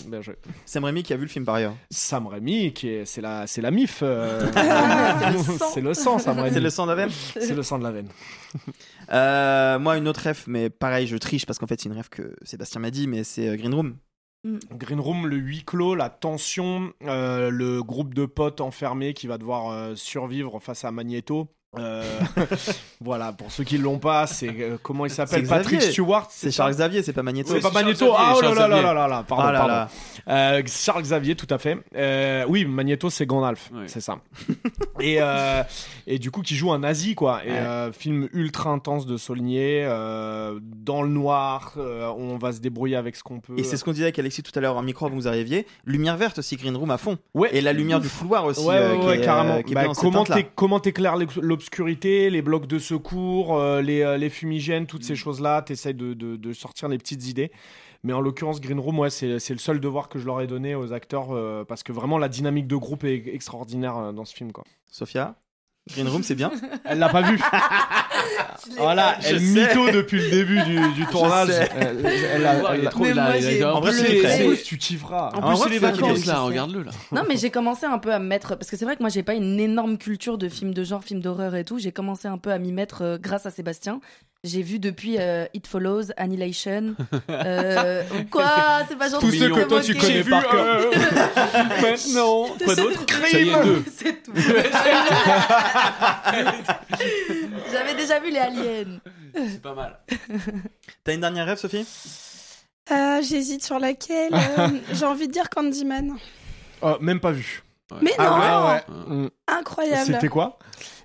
[0.08, 0.36] bien joué
[0.66, 1.76] Sam Raimi qui a vu le film par ailleurs.
[1.90, 4.00] Sam Raimi, qui est, c'est la, c'est la mif.
[4.04, 5.70] euh, C'est le sang.
[5.74, 6.54] c'est le sang, Sam Raimi.
[6.54, 8.08] C'est le sang de la veine C'est le sang de la veine.
[9.12, 12.10] Euh, moi, une autre ref, mais pareil, je triche parce qu'en fait, c'est une ref
[12.10, 13.96] que Sébastien m'a dit, mais c'est euh, Green Room.
[14.72, 19.38] Green Room, le huis clos, la tension, euh, le groupe de potes enfermés qui va
[19.38, 21.48] devoir euh, survivre face à Magneto.
[21.80, 22.04] Euh,
[23.02, 25.82] voilà, pour ceux qui l'ont pas, c'est euh, comment il s'appelle Patrick.
[25.82, 26.28] Stewart.
[26.30, 27.54] C'est Charles Xavier, c'est pas Magneto.
[27.54, 28.12] C'est pas Magneto.
[28.18, 29.74] Ah oh là là là là là là, pardon, Ah là pardon.
[29.74, 29.90] là.
[30.28, 31.78] Euh, Charles Xavier, tout à fait.
[31.96, 34.18] Euh, oui, Magneto, c'est Gandalf, c'est ça.
[35.00, 35.64] et, euh,
[36.08, 37.42] et du coup, qui joue un nazi, quoi.
[37.46, 37.58] Et Ouais.
[37.58, 42.96] euh, film ultra intense de Saulnier, euh, dans le noir, euh, on va se débrouiller
[42.98, 43.54] avec ce qu'on peut.
[43.58, 45.28] Et c'est ce qu'on disait avec Alexis tout à l'heure en micro avant que vous
[45.28, 45.66] arriviez.
[45.86, 47.18] Lumière verte aussi, Green Room à fond.
[47.34, 47.50] Ouais.
[47.56, 48.66] Et la lumière du couloir aussi.
[48.66, 49.56] Ouais, euh, ouais, qui ouais, est, carrément.
[49.56, 54.18] euh, qui est Bah, comment t'éclaires l'ex- l'obscurité, les blocs de secours, euh, les, euh,
[54.18, 55.06] les fumigènes, toutes Mm.
[55.06, 57.52] ces choses-là, t'essayes de, de, de sortir les petites idées.
[58.04, 60.48] Mais en l'occurrence, Green Room, ouais, c'est c'est le seul devoir que je leur ai
[60.48, 64.26] donné aux acteurs euh, parce que vraiment la dynamique de groupe est extraordinaire euh, dans
[64.26, 64.64] ce film, quoi.
[64.90, 65.36] Sophia?
[65.94, 66.52] Green Room, c'est bien
[66.86, 67.40] Elle l'a pas vu.
[68.78, 69.44] voilà, elle sais.
[69.46, 71.50] mytho depuis le début du, du tournage.
[71.50, 75.32] Elle, elle a- elle a- trop- En vrai, plus, c'est les tu kifferas.
[75.36, 76.92] En En plus, vrai, c'est les vacances là, regarde-le là.
[77.12, 79.10] Non, mais j'ai commencé un peu à me mettre parce que c'est vrai que moi
[79.10, 81.80] j'ai pas une énorme culture de films de genre, films d'horreur et tout.
[81.80, 84.00] J'ai commencé un peu à m'y mettre euh, grâce à Sébastien.
[84.44, 86.96] J'ai vu depuis euh, It Follows, Annihilation.
[87.30, 88.82] Euh, quoi?
[88.90, 89.26] C'est pas gentil.
[89.28, 90.90] Tous ceux que c'est toi tu connais par cœur.
[91.82, 92.48] Maintenant.
[92.64, 93.06] Quoi d'autre?
[93.06, 93.26] Crime.
[93.32, 93.84] Ça y est, deux.
[93.96, 94.34] C'est tout.
[97.72, 99.00] J'avais déjà vu les aliens.
[99.36, 100.00] C'est pas mal.
[101.04, 101.86] T'as une dernière rêve, Sophie?
[102.92, 104.34] Euh, J'hésite sur laquelle.
[104.34, 106.16] euh, J'ai envie de dire Candyman.
[106.82, 107.64] Oh, même pas vu.
[108.02, 109.30] Mais non Ah ouais, ouais.
[109.48, 110.14] Incroyable.
[110.14, 110.58] C'était quoi?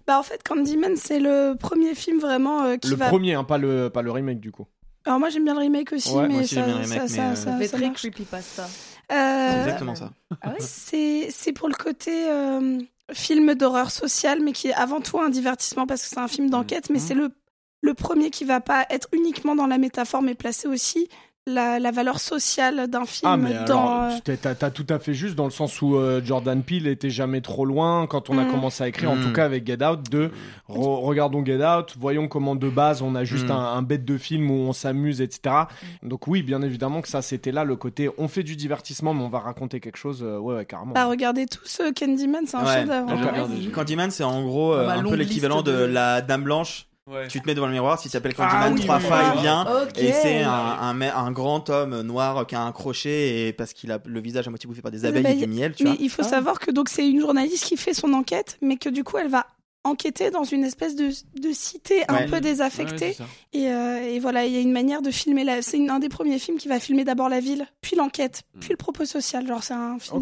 [0.07, 3.09] Bah en fait, Candyman, c'est le premier film vraiment euh, qui Le va.
[3.09, 4.67] premier, hein, pas le pas le remake du coup.
[5.05, 7.23] Alors moi j'aime bien le remake aussi, Ouais, mais aussi, ça, remake, ça, mais, ça,
[7.31, 8.01] euh, ça- Ça fait ça très marche.
[8.03, 8.69] creepypasta.
[9.13, 10.11] Euh, C'est exactement ça.
[10.43, 12.79] Ah ouais C'est c'est pour le côté euh,
[13.13, 16.51] film d'horreur sociale, mais qui est avant tout un divertissement parce que c'est un film
[16.51, 16.93] d'enquête, Mmh.
[16.93, 17.31] mais c'est le
[17.83, 21.09] le premier qui va pas être uniquement dans la métaphore, mais placer aussi
[21.49, 23.87] la, la valeur sociale d'un film Ah mais dans.
[23.89, 26.61] alors, euh, tu- t'as t'as tout à fait juste dans le sens où euh, Jordan
[26.61, 28.51] Peele était jamais trop loin quand on a Mm.
[28.51, 29.23] commencé à écrire, en Mm.
[29.23, 30.31] tout cas avec Get Out, de
[30.69, 33.53] re- regardons Get Out, voyons comment de base on a juste Mm.
[33.53, 35.55] un, un bête de film où on s'amuse, etc.
[36.03, 39.23] Donc oui, bien évidemment que ça c'était là le côté on fait du divertissement mais
[39.23, 40.95] on va raconter quelque chose, euh, ouais, ouais carrément.
[40.95, 42.83] Bah, regardez tous euh, Candyman, c'est un Ouais.
[42.83, 46.89] regardé, j'ai- Candyman, c'est en gros euh, un peu l'équivalent de- la Dame Blanche.
[47.09, 47.29] Ouais.
[47.29, 49.19] Tu te mets devant le miroir, si tu t'appelles Ah Candyman, oui, trois oui, fois
[49.23, 49.33] oui.
[49.37, 49.67] il vient.
[49.97, 54.01] Et c'est un, un, grand homme noir qui a un crochet et parce qu'il a
[54.05, 55.99] le visage à moitié bouffé par des abeilles Bah, et du miel, tu mais vois.
[56.01, 59.05] il faut savoir que donc c'est une journaliste qui fait son enquête, mais que du
[59.05, 59.47] coup elle va
[59.85, 62.27] enquêter dans une espèce de, de cité un Ouais.
[62.27, 63.17] peu désaffectée.
[63.21, 65.45] Ouais, et, euh, et voilà, il y a une manière de filmer.
[65.45, 65.63] La...
[65.63, 68.77] C'est un des premiers films qui va filmer d'abord la ville, puis l'enquête, puis le
[68.77, 69.47] propos social.
[69.47, 70.17] Genre c'est un film.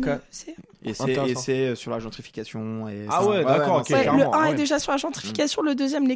[0.86, 1.26] Euh, Et c'est Intéressant.
[1.40, 2.88] et c'est euh, sur la gentrification.
[2.88, 4.78] Et Ah ça- ouais, d'accord, non, ok, c'est- Ouais, clairement, le 1 ah est déjà
[4.78, 6.06] sur la gentrification, le deuxième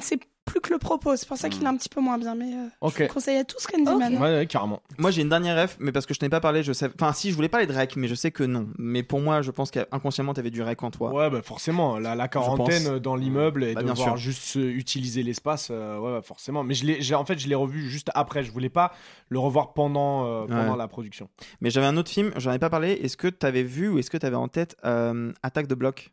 [0.00, 1.14] c'est plus que le propos.
[1.14, 2.34] C'est pour ça qu'il est un petit peu moins bien.
[2.34, 2.94] Mais euh, Ok.
[2.98, 4.14] je vous conseille à tous Candyman.
[4.14, 4.82] Ouais, ouais, carrément.
[4.98, 6.90] Moi j'ai une dernière ref, mais parce que je n'ai pas parlé, je sais.
[7.00, 8.66] Enfin, si je voulais parler de rec, mais je sais que non.
[8.76, 11.12] Mais pour moi, je pense qu'inconsciemment t'avais du rec en toi.
[11.12, 13.00] Ouais, bah forcément, la, quarantaine pense.
[13.00, 14.16] dans l'immeuble et Bah, devoir sûr.
[14.16, 16.64] juste euh, utiliser l'espace, euh, ouais, ouais, forcément.
[16.64, 18.42] Mais je en fait, je l'ai revu juste après.
[18.42, 18.92] Je voulais pas
[19.28, 20.76] le revoir pendant, euh, pendant Ouais.
[20.78, 21.28] la production.
[21.60, 22.92] Mais j'avais un autre film, j'en ai pas parlé.
[22.94, 26.10] Est-ce que t'avais vu ou est-ce que t'avais en tête euh, Attaque de bloc?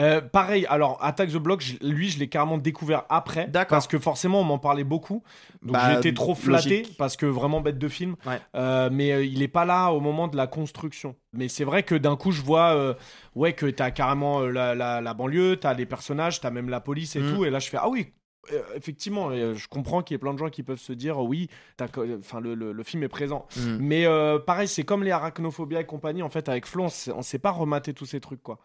[0.00, 3.50] Euh, pareil, alors Attack the Block, je- lui, je l'ai carrément découvert après.
[3.68, 5.22] Parce que forcément, on m'en parlait beaucoup.
[5.60, 6.96] Donc Bah, j'étais trop flatté logique.
[6.96, 8.16] parce que vraiment bête de film.
[8.24, 8.40] Ouais.
[8.54, 11.16] Euh, mais euh, il est pas là au moment de la construction.
[11.34, 12.96] Mais c'est vrai que d'un coup, je vois
[13.34, 17.14] ouais, que t'as carrément la, la, la banlieue, t'as les personnages, t'as même la police
[17.16, 17.34] et Mm.
[17.34, 17.44] tout.
[17.44, 18.10] Et là, je fais ah oui.
[18.52, 21.18] Euh, effectivement, euh, je comprends qu'il y ait plein de gens qui peuvent se dire
[21.18, 21.48] oui,
[21.92, 23.46] co- enfin le, le, le film est présent.
[23.56, 23.76] Mm.
[23.80, 26.22] Mais euh, pareil, c'est comme les arachnophobia et compagnie.
[26.22, 28.58] En fait, avec Flo, on on s'est pas rematé tous ces trucs quoi.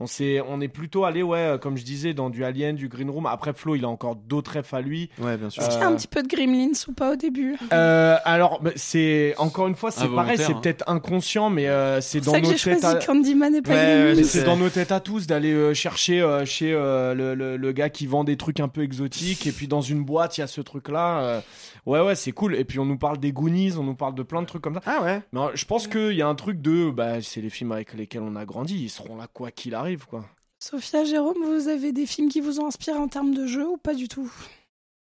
[0.00, 2.88] On, s'est- on est plutôt allé, ouais, euh, comme je disais, dans du Alien, du
[2.88, 3.26] Green Room.
[3.26, 5.10] Après, Flo, il a encore d'autres refs à lui.
[5.20, 5.62] Ouais, bien sûr.
[5.62, 7.56] Est-ce qu'il y a un petit peu de Gremlins ou pas au début?
[7.72, 10.60] Euh, alors, c'est encore une fois, c'est pareil, c'est hein.
[10.62, 12.80] peut-être inconscient, mais euh, c'est dans ça que nos j'ai têtes.
[12.80, 15.74] choisi à- Candyman et pas Ouais, Mais c'est dans nos têtes à tous d'aller euh,
[15.74, 19.46] chercher euh, chez euh, le, le- le gars qui vend des trucs un peu exotiques
[19.46, 21.42] et puis dans une boîte il y a ce truc là.
[21.86, 24.22] ouais ouais c'est cool et puis on nous parle des Goonies, on nous parle de
[24.22, 24.80] plein de trucs comme ça.
[24.86, 25.20] Ah ouais.
[25.32, 27.92] Mais euh, je pense qu'il y a un truc de bah c'est les films avec
[27.94, 30.24] lesquels on a grandi, ils seront là quoi qu'il arrive quoi.
[30.58, 33.76] Sophia, Jérôme, vous avez des films qui vous ont inspiré en termes de jeu ou
[33.78, 34.30] pas du tout?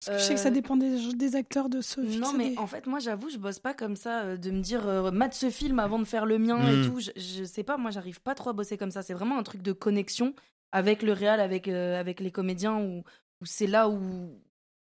[0.05, 2.17] Parce que je sais que ça Euh, dépend des, des acteurs de Sophie.
[2.17, 4.49] Non, c'est mais des- en fait, moi, j'avoue, je bosse pas comme ça, euh, de
[4.49, 6.99] me dire, euh, mate ce film avant de faire le mien et tout.
[6.99, 9.03] Je, je sais pas, moi, j'arrive pas trop à bosser comme ça.
[9.03, 10.33] C'est vraiment un truc de connexion
[10.71, 13.03] avec le réal, avec, euh, avec les comédiens, où,
[13.41, 13.99] où c'est là où,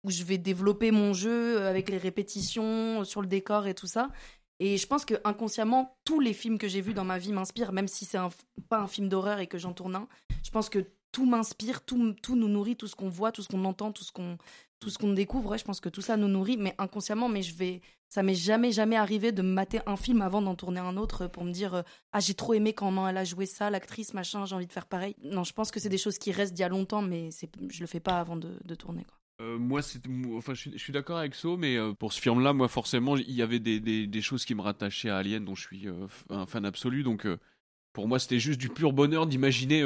[0.04, 4.08] où je vais développer mon jeu avec les répétitions, sur le décor et tout ça.
[4.64, 7.72] Et je pense que inconsciemment, tous les films que j'ai vus dans ma vie m'inspirent,
[7.72, 8.18] même si c'est
[8.68, 10.06] pas un film d'horreur et que j'en tourne un.
[10.44, 13.64] Je pense que tout m'inspire, tout, nous nourrit, tout ce qu'on voit, tout ce qu'on
[13.64, 14.12] entend, tout ce
[14.98, 15.56] qu'on découvre.
[15.56, 17.28] Je pense que tout ça nous nourrit, mais inconsciemment.
[17.28, 20.54] Mais je vais, ça m'est jamais jamais arrivé de me mater un film avant d'en
[20.54, 21.82] tourner un autre pour me dire euh,
[22.12, 24.86] ah j'ai trop aimé quand elle a joué ça, l'actrice machin, j'ai envie de faire
[24.86, 25.16] pareil.
[25.24, 27.50] Non, je pense que c'est des choses qui restent d'il y a longtemps, mais c'est
[27.68, 29.04] je le fais pas avant de, tourner.
[29.42, 30.00] Euh, moi, c'est,
[30.36, 33.16] enfin, je suis, je suis d'accord avec So, mais euh, pour ce film-là, moi, forcément,
[33.16, 35.88] il y avait des, des, des choses qui me rattachaient à Alien, dont je suis
[35.88, 37.02] euh, un fan absolu.
[37.02, 37.26] Donc,
[37.92, 39.84] pour moi, c'était juste du pur bonheur d'imaginer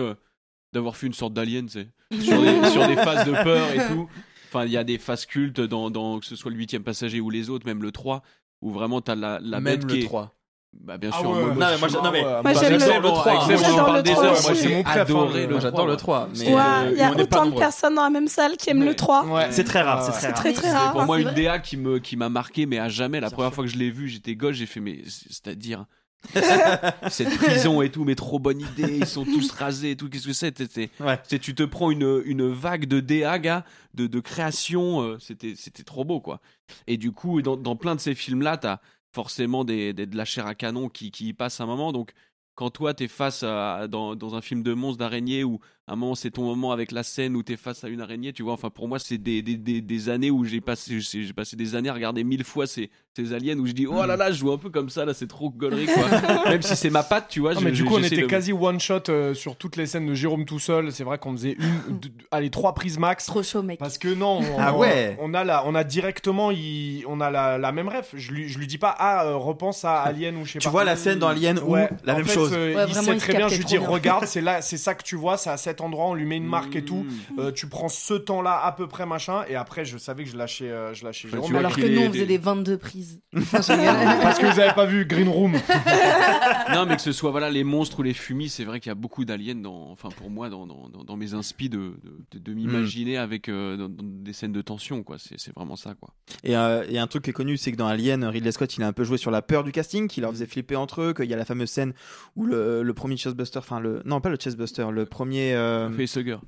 [0.73, 1.89] d'avoir fait une sorte d'Alien, tu sais,
[2.21, 4.09] sur des, sur des phases de peur et tout.
[4.49, 7.21] Enfin, il y a des phases cultes dans, dans que ce soit le huitième passager
[7.21, 8.23] ou les autres, même le 3,
[8.63, 10.35] où vraiment t'as la, la Même bête le qui est- 3.
[10.83, 11.31] Bah, bien Ah sûr.
[11.31, 11.55] ouais, moi, ouais.
[11.55, 13.25] Non, mais moi, j'ai- non, mais- Moi, Moi, j'aime j'adore le- le 3.
[13.35, 14.33] Moi, Avec j'adore le parle des 3 heures.
[14.33, 14.47] aussi.
[14.47, 16.29] Moi, c'est mon Adoré le- j'adore le 3.
[16.39, 18.85] Mais Ouais, euh, il y a autant de personnes dans la même salle qui aiment
[18.85, 19.25] le 3.
[19.27, 19.49] Ouais.
[19.51, 20.93] C'est très rare, c'est très très rare.
[20.93, 21.31] pour moi une.
[21.33, 23.91] DA qui me qui m'a marqué mais à jamais la première fois que je l'ai
[23.91, 25.85] vu j'étais gosse j'ai fait mais c'est- c'est-à-dire
[27.11, 30.27] cette prison et tout mais trop bonne idée ils sont tous rasés et tout qu'est-ce
[30.27, 30.91] que c'est?
[31.01, 31.21] Ouais.
[31.41, 33.65] tu te prends une une vague de DA gars
[33.95, 36.41] de de création euh, c'était c'était trop beau quoi
[36.87, 38.79] et du coup dans dans plein de ces films là t'as
[39.17, 41.91] forcément des, des de la chair à canon qui qui passe un moment.
[41.93, 42.13] Donc
[42.55, 45.59] quand toi t'es face dans un film de monstre d'araignée où
[45.89, 48.43] un moment c'est ton moment avec la scène où t'es face à une araignée tu
[48.43, 51.55] vois enfin pour moi c'est des, des, des, des années où j'ai passé j'ai passé
[51.57, 54.33] des années à regarder mille fois ces, ces aliens où je dis oh là là
[54.33, 56.05] je joue un peu comme ça là c'est trop gaulerie quoi
[56.51, 58.23] même si c'est ma patte tu vois Non, je- mais du je- coup, on était
[58.23, 60.91] de- quasi one shot euh, sur toutes les scènes de Jérôme tout seul.
[60.93, 63.27] C'est vrai qu'on faisait une, deux- allez, trois prises max.
[63.27, 63.79] Trop chaud, mec.
[63.79, 65.17] Parce que non, on, Ah ouais.
[65.21, 68.13] on a la, on a directement, il- on a la, la même ref.
[68.15, 70.65] Je lui, je lui dis pas, ah, euh, repense à Alien ou je sais Tu
[70.67, 70.71] pas.
[70.71, 72.53] vois la scène dans Alien où Ouais, la en même fait, chose.
[72.53, 73.49] euh, Ouais, il vraiment, sait très bien.
[73.49, 76.07] Je lui dis, regarde, c'est là, c'est ça que tu vois, c'est à cet endroit,
[76.07, 77.05] on lui met une marque et tout.
[77.05, 77.39] Mmh.
[77.41, 79.45] Euh, tu prends ce temps-là à peu près machin.
[79.49, 81.55] Et après, je savais que je lâchais, euh, je lâchais Jérôme.
[81.55, 83.21] Alors que nous, on faisait des 22 prises.
[83.53, 85.53] Parce que vous avez pas vu Green Room.
[86.73, 88.93] non mais que ce soit voilà les monstres ou les fumis c'est vrai qu'il y
[88.93, 92.19] a beaucoup d'aliens dans enfin pour moi dans, dans, dans, dans mes inspi de, de,
[92.33, 95.77] de, de m'imaginer avec euh, dans, dans des scènes de tension quoi c'est c'est vraiment
[95.77, 96.11] ça quoi
[96.43, 98.83] Et, euh, et un truc qui est connu, c'est que dans Alien, Ridley Scott, il
[98.83, 101.15] a un peu joué sur la peur du casting, qui leur faisait flipper entre eux,
[101.15, 101.93] qu'il y a la fameuse scène
[102.35, 106.39] où le, le premier Chessbuster, enfin le, non pas le Chessbuster, le premier, euh, Facehugger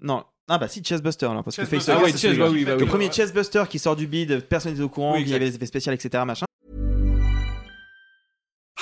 [0.00, 2.46] non, ah bah si Chessbuster alors parce que Facehugger, ah ouais, c'est Chess, celui-là.
[2.46, 2.88] bah oui, bah le oui.
[2.88, 5.56] premier Chessbuster qui sort du bide, personne n'est au courant, Oui, il y avait des
[5.56, 6.22] effets spéciaux, etc.
[6.26, 6.44] machin.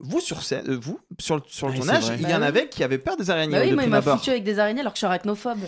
[0.00, 2.18] Vous sur scène, euh, vous sur, le- sur le Ouais, tournage, c'est vrai.
[2.20, 4.02] il y en Bah avait qui avaient peur des araignées Bah oui, moi, il m'a
[4.02, 5.60] foutu avec des araignées alors que je suis arachnophobe.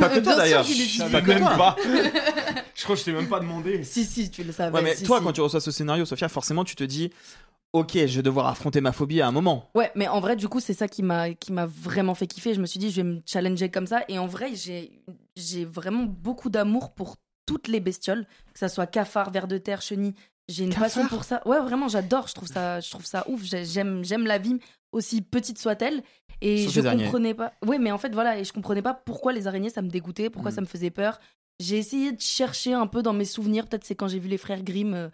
[0.00, 0.64] Pas que toi sûr d'ailleurs.
[0.64, 1.56] qu'il est Je savais que même toi.
[1.56, 1.76] pas.
[2.74, 3.82] je crois que je t'ai même pas demandé.
[3.84, 4.74] Si, si, tu le savais.
[4.76, 5.24] Ouais, mais si, toi, si.
[5.24, 7.10] quand tu reçois ce scénario, Sophia, forcément, tu te dis,
[7.72, 9.70] ok, je vais devoir affronter ma phobie à un moment.
[9.76, 12.52] Ouais, mais en vrai, du coup, c'est ça qui m'a qui m'a vraiment fait kiffer.
[12.52, 14.02] Je me suis dit, je vais me challenger comme ça.
[14.08, 14.90] Et en vrai, j'ai
[15.36, 19.80] j'ai vraiment beaucoup d'amour pour toutes les bestioles, que ça soit cafard, ver de terre,
[19.82, 20.14] chenille.
[20.48, 21.42] J'ai une passion pour ça.
[21.46, 22.28] Ouais, vraiment, j'adore.
[22.28, 23.42] Je trouve ça, je trouve ça ouf.
[23.42, 24.58] J'ai- J'aime j'aime la vie
[24.92, 26.02] aussi petite soit-elle.
[26.40, 27.04] Et Sauf je araignées.
[27.04, 27.52] comprenais pas.
[27.66, 30.28] Ouais, mais en fait, voilà, et je comprenais pas pourquoi les araignées ça me dégoûtait,
[30.30, 30.54] pourquoi Mm.
[30.54, 31.18] ça me faisait peur.
[31.60, 33.66] J'ai essayé de chercher un peu dans mes souvenirs.
[33.66, 34.92] Peut-être c'est quand j'ai vu les frères Grimm.
[34.94, 35.08] euh,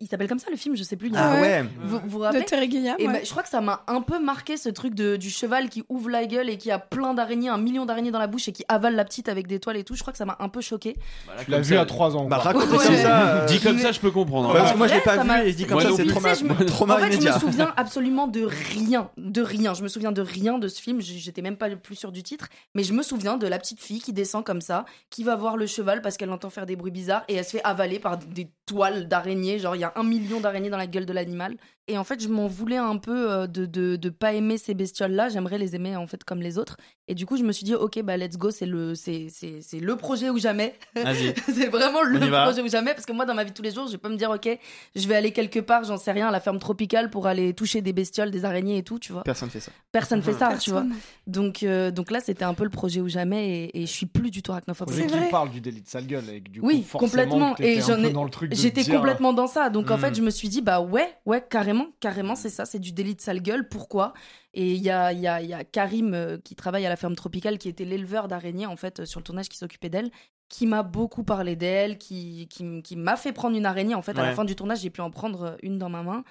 [0.00, 1.10] Il s'appelle comme ça le film, je sais plus.
[1.14, 1.64] a- Ah ouais.
[1.82, 2.44] Vous vous De rappelez?
[2.44, 2.96] Terry Gilliam.
[2.98, 3.12] et ouais.
[3.12, 5.84] bah, je crois que ça m'a un peu marqué ce truc de, du cheval qui
[5.88, 8.52] ouvre la gueule et qui a plein d'araignées, un million d'araignées dans la bouche et
[8.52, 9.94] qui avale la petite avec des toiles et tout.
[9.94, 10.96] Je crois que ça m'a un peu choqué.
[11.44, 12.24] Tu l'as vu à 3 ans.
[12.26, 12.52] Bah, quoi.
[12.52, 12.86] racontez Ouais.
[12.86, 13.28] comme ça.
[13.42, 14.52] euh, Dit comme ça, je peux comprendre.
[14.52, 14.72] Parce hein.
[14.72, 16.64] que moi, je l'ai pas ça vu et dit comme ça, c'est trauma, je me-
[16.66, 17.34] trauma en fait, je immédiat.
[17.34, 19.74] me souviens absolument de rien, de rien.
[19.74, 21.00] Je me souviens de rien de ce film.
[21.00, 23.80] J'étais même pas le plus sûr du titre, mais je me souviens de la petite
[23.80, 26.76] fille qui descend comme ça, qui va voir le cheval parce qu'elle entend faire des
[26.76, 29.58] bruits bizarres et elle se fait avaler par des toiles d'araignées.
[29.58, 31.56] Genre, il y a un million d'araignées dans la gueule de l'animal.
[31.88, 34.74] Et en fait, je m'en voulais un peu euh, de, de, de pas aimer ces
[34.74, 35.28] bestioles-là.
[35.28, 36.76] J'aimerais les aimer en fait comme les autres.
[37.08, 39.60] Et du coup, je me suis dit, ok, bah let's go, c'est le, c'est, c'est,
[39.60, 40.74] c'est le projet ou jamais.
[40.96, 41.32] Vas-y.
[41.46, 42.92] c'est vraiment le projet ou jamais.
[42.94, 44.30] Parce que moi, dans ma vie de tous les jours, je vais pas me dire,
[44.30, 44.58] ok,
[44.96, 47.82] je vais aller quelque part, j'en sais rien, à la ferme tropicale pour aller toucher
[47.82, 49.22] des bestioles, des araignées et tout, tu vois.
[49.22, 49.70] Personne fait ça.
[49.92, 50.84] Personne fait ça, tu vois.
[51.28, 53.66] Donc, euh, donc là, c'était un peu le projet ou jamais.
[53.66, 54.90] Et, et je suis plus du tout arachnophobe.
[54.90, 55.28] C'est qui vrai.
[55.30, 57.22] parle du délit de sale gueule et du coup, Oui, forcément,
[57.52, 57.54] complètement.
[57.60, 58.12] Et j'en ai-
[58.56, 59.70] J'étais complètement dans ça.
[59.70, 62.78] Donc en fait, je me suis dit, bah ouais, ouais, carrément, carrément, c'est ça, c'est
[62.78, 63.68] du délit de sale gueule.
[63.68, 64.12] Pourquoi?
[64.54, 67.14] Et il y a, y, a, y a Karim euh, qui travaille à la ferme
[67.14, 70.10] tropicale, qui était l'éleveur d'araignées en fait euh, sur le tournage, qui s'occupait d'elle,
[70.48, 73.94] qui m'a beaucoup parlé d'elle, qui, qui, qui m'a fait prendre une araignée.
[73.94, 76.02] En fait, à la fin du tournage, j'ai pu en prendre euh, une dans ma
[76.02, 76.24] main.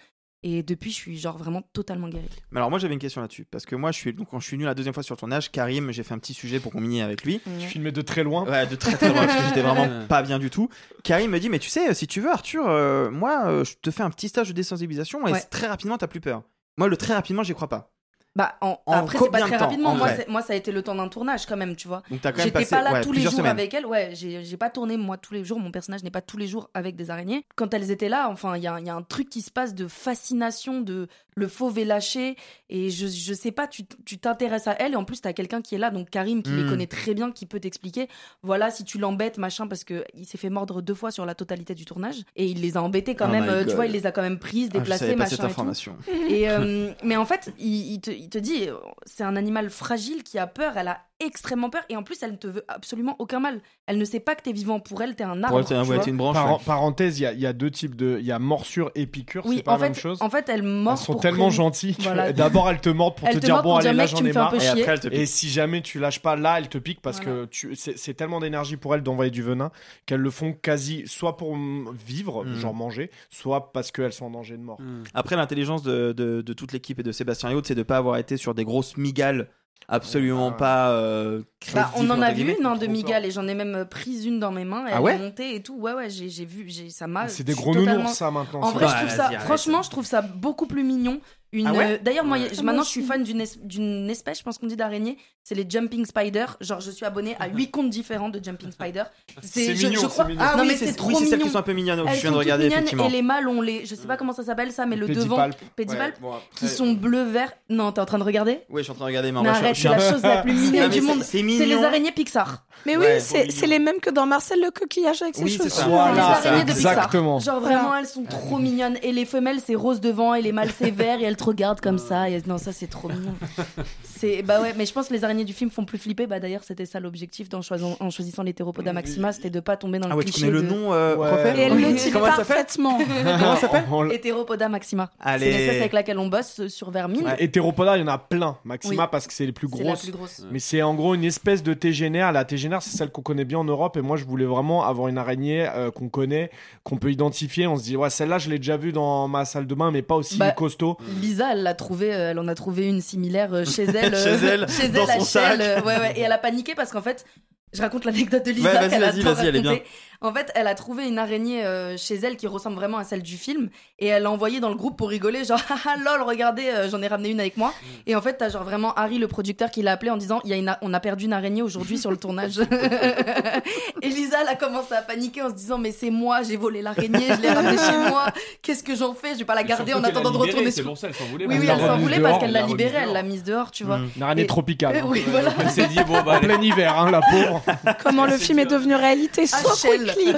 [0.44, 2.30] Et depuis, je suis genre vraiment totalement guérie.
[2.52, 4.46] Mais alors moi j'avais une question là-dessus parce que moi je suis donc quand je
[4.46, 6.72] suis venu la deuxième fois sur le tournage, Karim, j'ai fait un petit sujet pour
[6.72, 7.42] qu'on mini avec lui.
[7.60, 8.46] Tu filmais de très loin.
[8.48, 10.70] Ouais, de très très loin parce que j'étais vraiment pas bien du tout.
[11.04, 13.90] Karim me dit mais tu sais si tu veux Arthur, euh, moi euh, je te
[13.90, 15.42] fais un petit stage de désensibilisation et Ouais.
[15.50, 16.44] très rapidement t'as plus peur.
[16.78, 17.95] Moi le très rapidement j'y crois pas.
[18.36, 19.92] Bah, en- En après, c'est pas très temps, rapidement.
[19.92, 22.04] en Moi, ça a été le temps d'un tournage quand même, tu vois.
[22.12, 23.46] J'étais passé pas là ouais, tous les jours semaines.
[23.52, 23.86] avec elle.
[23.86, 25.60] Ouais, j'ai pas tourné moi tous les jours.
[25.60, 27.46] Mon personnage n'est pas tous les jours avec des araignées.
[27.56, 29.52] Quand elles étaient là, enfin, il y a, il y a un truc qui se
[29.52, 31.08] passe de fascination, de
[31.38, 32.36] le fauve est lâché.
[32.70, 33.86] Et je, je sais pas, tu
[34.18, 36.64] t'intéresses à elle et en plus t'as quelqu'un qui est là, donc Karim qui les
[36.64, 36.70] Mm.
[36.70, 38.08] connaît très bien, qui peut t'expliquer.
[38.42, 41.36] Voilà, si tu l'embêtes, machin, parce que il s'est fait mordre deux fois sur la
[41.36, 43.48] totalité du tournage et il les a embêtés quand Oh même.
[43.50, 45.42] euh, tu vois, il les a quand même prises, Ah, déplacées, pas machin cette et
[45.44, 45.46] tout.
[45.48, 45.98] information.
[46.30, 49.70] Et euh, mais en fait, il, il te, il te dit, euh, c'est un animal
[49.70, 50.78] fragile qui a peur.
[50.78, 53.62] Elle a extrêmement peur et en plus, elle ne te veut absolument aucun mal.
[53.88, 54.80] Elle ne sait pas que t'es vivant.
[54.80, 55.56] Pour elle, t'es un arbre.
[55.58, 56.00] ouais, vois.
[56.00, 56.36] t'es une branche.
[56.36, 56.64] Par- ouais.
[56.66, 58.18] Parenthèse, il y a, il y a deux types de.
[58.20, 60.22] Il y a morsure et piqûre, Oui, c'est pas en la même fait, chose.
[60.22, 60.94] en fait, elle mord.
[60.94, 61.96] Elles sont pour tellement gentilles.
[62.00, 62.32] Voilà.
[62.34, 64.54] D'abord, elles te mordent pour Elle te te dire bon, allez, là, j'en ai marre.
[64.56, 67.20] Et après elle te Et si jamais tu lâches pas, là, elle te pique parce
[67.20, 69.72] que c'est, tellement d'énergie pour elle d'envoyer du venin
[70.06, 72.56] qu'elles le font quasi soit pour mm, vivre, Mm.
[72.56, 74.78] genre manger, soit parce qu'elles sont en danger de mort.
[75.14, 77.98] Après l'intelligence de, de, de toute l'équipe et de Sébastien et autres, c'est de pas
[77.98, 79.48] avoir été sur des grosses migales
[79.88, 80.58] absolument Ouais.
[80.58, 81.42] pas euh,
[81.74, 83.86] Bah, on en a vu une hein, de trop migale et j'en ai même euh,
[83.86, 84.86] prise une dans mes mains.
[84.88, 85.76] Elle Ah ouais est montée et tout.
[85.78, 87.28] Ouais, ouais, j'ai j'ai vu, j'ai- ça m'a.
[87.28, 88.62] C'est des gros totalement- nounours, ça, maintenant.
[88.62, 91.20] En vrai, Bah, je trouve vas-y, ça, franchement, je trouve ça beaucoup plus mignon.
[91.56, 92.50] Une, Ah ouais euh, D'ailleurs, moi, Ouais.
[92.52, 95.18] je- Moi maintenant, je suis fan d'une es- d'une espèce, je pense qu'on dit d'araignée.
[95.44, 96.46] C'est les Jumping Spider.
[96.60, 99.04] Genre, je suis abonnée à 8 comptes différents de Jumping Spider.
[99.44, 100.42] C'est je- mignon, je c'est crois- mignon.
[100.44, 101.46] Ah non, oui, mais c'est c'est oui, trop c'est celles mignon.
[101.46, 102.00] qui sont un peu mignonnes.
[102.00, 103.08] Elles je viens sont de regarder effectivement.
[103.08, 105.48] et les mâles ont les, je sais pas comment ça s'appelle ça, mais le devant,
[105.76, 106.16] Pédipalpe.
[106.16, 107.52] Ouais, bon, qui sont bleu vert.
[107.70, 109.76] Non, t'es en train de regarder Oui, je suis en train de regarder, mais arrête,
[109.76, 111.22] c'est la chose la plus mignonne du c'est- monde.
[111.24, 112.66] c'est C'est les araignées Pixar.
[112.86, 115.84] Mais oui, c'est c'est les mêmes que dans Marcel le coquillage avec ses c'est.
[115.88, 116.94] Voilà, les araignées de Pixar.
[116.94, 117.40] exactement.
[117.40, 118.98] Genre vraiment, elles sont trop mignonnes.
[119.04, 121.82] Et les femelles, c'est rose devant et les mâles, c'est vert et elles te regardent
[121.82, 122.30] comme ça.
[122.30, 122.42] Et...
[122.48, 123.36] Non, ça, c'est trop mignon.
[124.26, 126.26] C'est bah ouais, mais je pense que les araignées du film font plus flipper.
[126.28, 130.00] Bah d'ailleurs, c'était ça l'objectif en choisissant, en choisissant l'hétéropoda maxima, c'était de pas tomber
[130.00, 131.30] dans Ah le ouais, tu cliché le de nom euh, Ouais.
[131.32, 132.98] refait Et elle le dit Comment parfaitement.
[133.24, 135.12] Comment elle s'appelle hétéropoda maxima.
[135.20, 135.46] Allez.
[135.46, 137.26] C'est une espèce avec laquelle on bosse sur Vermine.
[137.26, 138.58] Ouais, Hétéropoda, il y en a plein.
[138.64, 139.10] Maxima, Oui.
[139.12, 140.02] parce que c'est les plus C'est la grosses.
[140.04, 140.42] plus grosse.
[140.52, 142.32] Mais c'est en gros une espèce de tégénaire.
[142.32, 143.98] La tégénaire, c'est celle qu'on connaît bien en Europe.
[143.98, 146.50] Et moi, je voulais vraiment avoir une araignée euh, qu'on connaît,
[146.84, 147.68] qu'on peut identifier.
[147.68, 150.02] On se dit, ouais, celle-là, je l'ai déjà vue dans ma salle de bain, mais
[150.02, 150.98] pas aussi Bah, costaud.
[151.22, 154.15] Lisa, elle l'a trouvé, euh, elle en a trouvé une similaire euh, chez elle, euh,
[154.24, 155.60] Chez elle, chez dans elle à son sac.
[155.60, 157.26] Euh, ouais, ouais, et elle a paniqué parce qu'en fait,
[157.74, 158.70] Je raconte l'anecdote de Lisa.
[158.70, 159.80] Ouais, vas-y, qu'elle vas-y, vas-y, elle est bien.
[160.26, 163.22] En fait, elle a trouvé une araignée euh, chez elle qui ressemble vraiment à celle
[163.22, 163.70] du film
[164.00, 167.02] et elle l'a envoyée dans le groupe pour rigoler, genre haha lol, regardez, euh, j'en
[167.02, 167.70] ai ramené une avec moi.
[167.70, 167.86] Mm.
[168.08, 170.50] Et en fait, t'as genre vraiment Harry, le producteur, qui l'a appelé en disant il
[170.50, 172.60] y a une a- on a perdu une araignée aujourd'hui sur le tournage.
[174.02, 176.82] et Lisa, elle a commencé à paniquer en se disant mais c'est moi, j'ai volé
[176.82, 178.26] l'araignée, je l'ai ramenée chez moi,
[178.62, 179.34] qu'est-ce que j'en fais?
[179.34, 180.86] Je vais pas la garder en attendant de retourner C'est sur.
[180.86, 181.46] pour ça, elle s'en voulait.
[181.46, 183.72] Oui, oui, elle s'en l'a voulait parce qu'elle elle l'a libérée, elle l'a mise dehors,
[183.72, 184.00] tu vois.
[184.16, 184.96] Une araignée Et- tropicale.
[184.96, 185.06] Euh, hein.
[185.08, 185.52] oui, voilà.
[185.60, 187.62] Elle s'est dit, bon, bah, En plein hiver, hein, la pauvre.
[188.04, 189.46] Comment le film est devenu réalité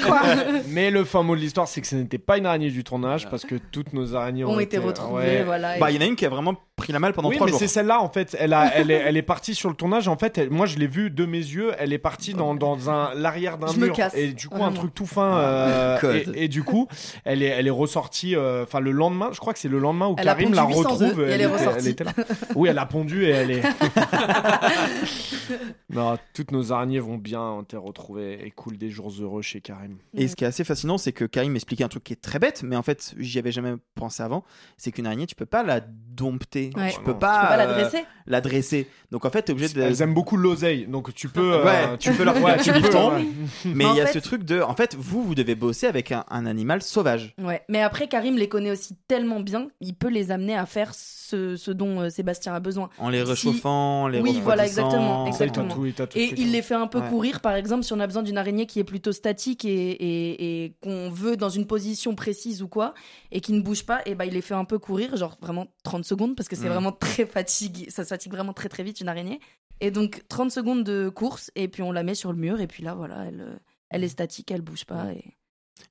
[0.06, 0.22] Quoi.
[0.68, 3.30] Mais le fin mot de l'histoire, c'est que ce n'était pas une araignée du tournage
[3.30, 5.78] parce que toutes nos araignées ont, Ont été retrouvées, voilà.
[5.80, 7.48] Bah, il y en a une qui a vraiment pris la malle pendant oui, trois
[7.48, 7.60] mais jours.
[7.60, 8.38] c'est celle-là en fait.
[8.40, 10.08] Elle, a, elle, est, elle est partie sur le tournage.
[10.08, 11.72] En fait, elle- moi je l'ai vue de mes yeux.
[11.80, 14.56] Elle est partie dans, dans un l'arrière d'un Je me mur casse, et du coup
[14.58, 14.76] un vraiment.
[14.76, 15.38] truc tout fin.
[15.40, 16.32] euh, Code.
[16.36, 16.88] et, et du coup,
[17.26, 18.36] elle est, elle est ressortie.
[18.36, 20.56] euh, Enfin, le lendemain, je crois que c'est le lendemain où Elle a Karim pondu
[20.56, 21.20] la 800 retrouve.
[21.20, 21.90] œufs et elle est était- ressortie.
[21.90, 22.14] était là.
[22.56, 23.62] Oui, elle a pondu et elle est.
[25.90, 27.42] non, toutes nos araignées vont bien.
[27.42, 29.98] On été retrouvées et coulent des jours heureux chez Karim.
[30.14, 32.40] Et ce qui est assez fascinant, c'est que Karim m'expliquait un truc qui est très
[32.40, 34.44] bête, mais en fait, j'y avais jamais pensé avant.
[34.78, 36.67] C'est qu'une araignée, tu peux pas la dompter.
[36.76, 36.92] Ouais.
[36.92, 38.06] Tu peux pas, Tu peux pas la euh, dresser.
[38.26, 38.88] la dresser.
[39.12, 39.82] Donc en fait, t'es obligé de.
[39.82, 41.54] Elles aiment beaucoup l'oseille, donc tu peux.
[41.54, 43.12] euh, Ouais, tu peux leur ouais, faire tu un petit peux, bifton.
[43.16, 43.26] ouais.
[43.66, 44.62] Mais il y a fait- ce truc de.
[44.62, 47.34] En fait, vous, vous devez bosser avec un, un animal sauvage.
[47.42, 50.94] Ouais, mais après Karim les connaît aussi tellement bien, il peut les amener à faire
[50.94, 52.90] ce, ce dont euh, Sébastien a besoin.
[52.98, 55.74] En les Si- réchauffant, en les Oui, voilà, exactement, exactement.
[55.74, 57.10] tout- Et il les fait un peu Ouais.
[57.10, 60.64] courir, par exemple, si on a besoin d'une araignée qui est plutôt statique et, et,
[60.66, 62.94] et qu'on veut dans une position précise ou quoi,
[63.32, 65.68] et qui ne bouge pas, et ben il les fait un peu courir, genre vraiment
[65.84, 66.72] 30 secondes, parce que c'est Mm.
[66.74, 69.40] vraiment très fatigué, ça se fatigue vraiment très très vite une araignée.
[69.80, 72.68] Et donc 30 secondes de course, et puis on la met sur le mur, et
[72.68, 73.56] puis là, voilà, elle, euh,
[73.90, 75.12] elle est statique, elle bouge pas.
[75.14, 75.24] Et...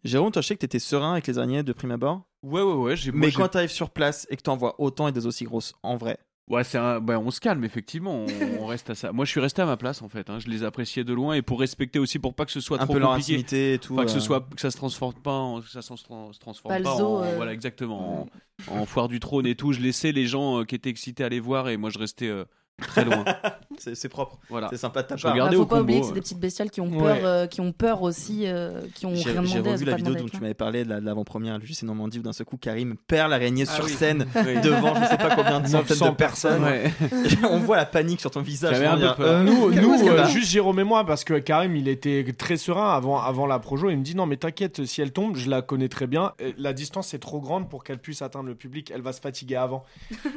[0.05, 2.23] Jérôme, toi, je sais que t'étais serein avec les araignées de prime abord.
[2.43, 2.97] Ouais, ouais, ouais.
[2.97, 5.45] j'ai- moi, Mais quand t'arrives sur place et que t'en vois autant et des aussi
[5.45, 6.19] grosses, en vrai.
[6.49, 7.01] Ouais, c'est un...
[7.01, 8.25] bah, on se calme, effectivement.
[8.25, 8.27] On,
[8.63, 9.11] on reste à ça.
[9.13, 10.31] Moi, je suis resté à ma place, en fait.
[10.31, 10.39] hein.
[10.39, 12.85] Je les appréciais de loin et pour respecter aussi, pour pas que ce soit Un
[12.85, 13.33] trop peu leur compliqué.
[13.33, 13.95] intimité et tout.
[13.95, 14.21] Enfin, que ce euh.
[14.21, 16.97] soit que ça se transforme pas, en, que ça se tran- se transforme Pas pas,
[16.97, 17.35] zoo, en, euh.
[17.37, 18.29] voilà exactement
[18.69, 19.73] en, en foire du trône et tout.
[19.73, 22.45] Je laissais les gens euh, qui étaient excités aller voir et moi je restais euh,
[22.83, 23.25] très loin.
[23.79, 24.39] C'est propre.
[24.49, 24.69] Voilà.
[24.71, 25.33] C'est sympa de ta part.
[25.33, 26.15] regardais Bah, faut au pas combo, oublier que c'est euh.
[26.15, 26.99] des petites bestioles qui ont Ouais.
[26.99, 29.71] peur, euh, qui ont peur aussi, euh, qui ont J'ai rien demandé.
[29.71, 32.33] revu la vidéo dont tu m'avais parlé de la- l'avant-première, juste et Normandie, où d'un
[32.33, 33.91] seul coup, Karim perd l'araignée Ah sur oui.
[33.91, 34.61] scène Oui.
[34.63, 36.65] devant je sais pas combien de centaines 900 de personnes.
[36.65, 36.91] Ouais.
[37.51, 38.81] On voit la panique sur ton visage.
[38.81, 39.21] Un peu peur.
[39.21, 42.95] euh, Nous, nous euh, juste Jérôme et moi, parce que Karim, il était très serein
[42.95, 43.91] avant, avant la projo.
[43.91, 46.33] Il me dit non, mais t'inquiète, si elle tombe, je la connais très bien.
[46.57, 48.91] La distance est trop grande pour qu'elle puisse atteindre le public.
[48.95, 49.85] Elle va se fatiguer avant.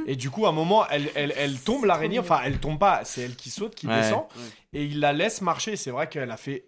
[0.07, 2.19] et du coup, à un moment, elle, elle, elle tombe l'araignée.
[2.29, 3.01] Enfin, elle tombe pas.
[3.05, 4.01] C'est elle qui saute, qui Ouais.
[4.01, 4.25] descend.
[4.73, 5.75] Et il la laisse marcher.
[5.75, 6.65] C'est vrai qu'elle a fait.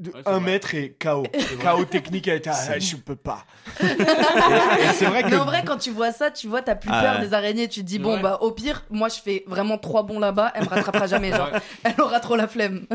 [0.00, 0.50] De Ouais, c'est un vrai.
[0.52, 1.24] mètre et KO.
[1.62, 2.50] KO technique, elle était.
[2.50, 3.44] Ah, je peux pas.
[3.82, 5.28] et et c'est vrai que.
[5.28, 7.26] Mais en vrai, quand tu vois ça, tu vois, t'as plus Ah peur ouais.
[7.26, 7.68] des araignées.
[7.68, 8.22] Tu te dis, bon, Ouais.
[8.22, 11.30] bah, au pire, moi, je fais vraiment trois bons là-bas, elle me rattrapera jamais.
[11.30, 11.50] Genre,
[11.84, 12.86] elle aura trop la flemme.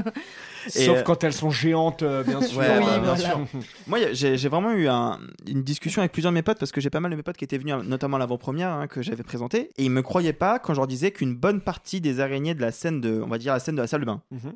[0.67, 2.57] Sauf euh, quand elles sont géantes, euh, bien sûr.
[2.59, 3.17] Ouais, Oui, bien voilà.
[3.17, 3.39] sûr.
[3.87, 6.89] Moi, j'ai vraiment eu un- une discussion avec plusieurs de mes potes parce que j'ai
[6.89, 9.69] pas mal de mes potes qui étaient venus, notamment à l'avant-première hein, que j'avais présenté,
[9.77, 12.61] et ils me croyaient pas quand je leur disais qu'une bonne partie des araignées de
[12.61, 14.53] la scène de, on va dire la scène de la salle de bain, Mhm.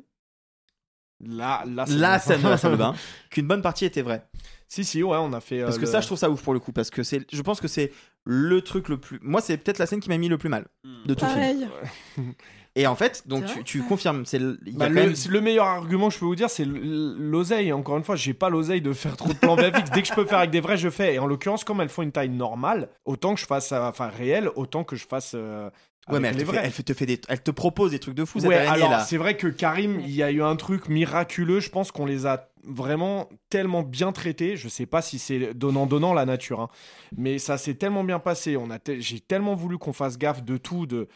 [1.24, 2.18] Là, là, bien.
[2.18, 2.94] scène de la salle de bain,
[3.30, 4.24] qu'une bonne partie était vraie.
[4.68, 5.60] Si, si, ouais, on a fait.
[5.60, 7.26] euh, Parce que le- ça, je trouve ça ouf pour le coup, parce que c'est,
[7.32, 7.92] je pense que c'est
[8.24, 10.66] le truc le plus, moi, c'est peut-être la scène qui m'a mis le plus mal
[11.06, 11.40] de tout le film.
[11.40, 11.68] Pareil.
[12.76, 14.86] Et en fait, donc C'est tu, vrai tu confirmes, c'est, le- il y a Bah,
[14.86, 17.72] quand le, même- c'est le meilleur argument que je peux vous dire, c'est l- l'oseille.
[17.72, 19.90] Encore une fois, j'ai pas l'oseille de faire trop de plans VFX.
[19.90, 21.14] Dès que je peux faire avec des vrais, je fais.
[21.14, 24.06] Et en l'occurrence, comme elles font une taille normale, autant que je fasse, euh, enfin
[24.06, 25.32] réelle, autant que je fasse.
[25.34, 25.68] euh,
[26.08, 28.14] ouais, mais elle les te, fait, elle te fait des, elle te propose des trucs
[28.14, 29.00] de fou cette Ouais, alors là.
[29.04, 31.60] c'est vrai que Karim, il y a eu un truc miraculeux.
[31.60, 34.56] Je pense qu'on les a vraiment tellement bien traités.
[34.56, 36.68] Je sais pas si c'est donnant donnant la nature, hein.
[37.16, 38.56] mais ça s'est tellement bien passé.
[38.56, 41.08] On a, te- j'ai tellement voulu qu'on fasse gaffe de tout, de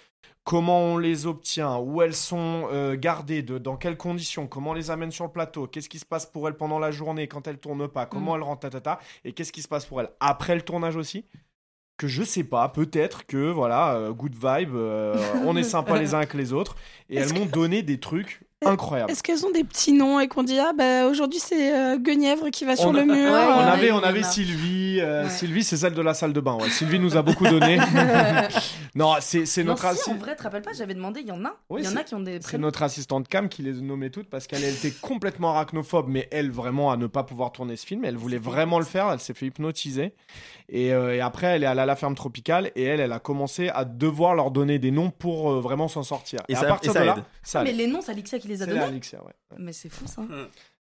[0.44, 4.74] comment on les obtient, où elles sont euh, gardées, de, dans quelles conditions, comment on
[4.74, 7.46] les amène sur le plateau, qu'est-ce qui se passe pour elles pendant la journée quand
[7.48, 8.36] elles tournent pas, comment Mm.
[8.36, 11.24] elles rentrent, tatata, et qu'est-ce qui se passe pour elles après le tournage aussi
[11.96, 16.14] que je sais pas, peut-être que voilà, euh, good vibe, euh, on est sympa les
[16.14, 16.76] uns avec les autres,
[17.08, 19.10] et elles m'ont donné des trucs incroyables.
[19.10, 22.50] Est-ce qu'elles ont des petits noms et qu'on dit ah bah aujourd'hui c'est euh, Guenièvre
[22.50, 24.08] qui va sur On, le mur on Ouais, euh, avait, y en on a.
[24.08, 24.98] avait Sylvie.
[25.00, 25.30] euh, Ouais.
[25.30, 26.54] Sylvie, c'est celle de la salle de bain.
[26.60, 26.70] ouais.
[26.70, 27.78] Sylvie nous a beaucoup donné.
[28.94, 31.32] non, c'est notre, si, assi- en vrai, tu te rappelles pas, j'avais demandé, il y
[31.32, 31.54] en a.
[31.70, 34.10] Oui, il y en a qui ont des c'est notre assistante Cam qui les nommait
[34.10, 37.76] toutes parce qu'elle elle était complètement arachnophobe, mais elle vraiment à ne pas pouvoir tourner
[37.76, 38.04] ce film.
[38.04, 39.10] Elle voulait vraiment le faire.
[39.12, 40.14] Elle s'est fait hypnotiser.
[40.68, 43.18] Et, euh, et après, elle est allée à la ferme tropicale et elle, elle a
[43.18, 46.40] commencé à devoir leur donner des noms pour euh, vraiment s'en sortir.
[46.48, 47.24] Et à ça- partir et ça de là, aide.
[47.42, 48.84] ça Mais les noms, c'est Alixia qui les a C'est donnés.
[48.84, 49.32] Alixia, ouais.
[49.58, 50.22] Mais c'est fou ça.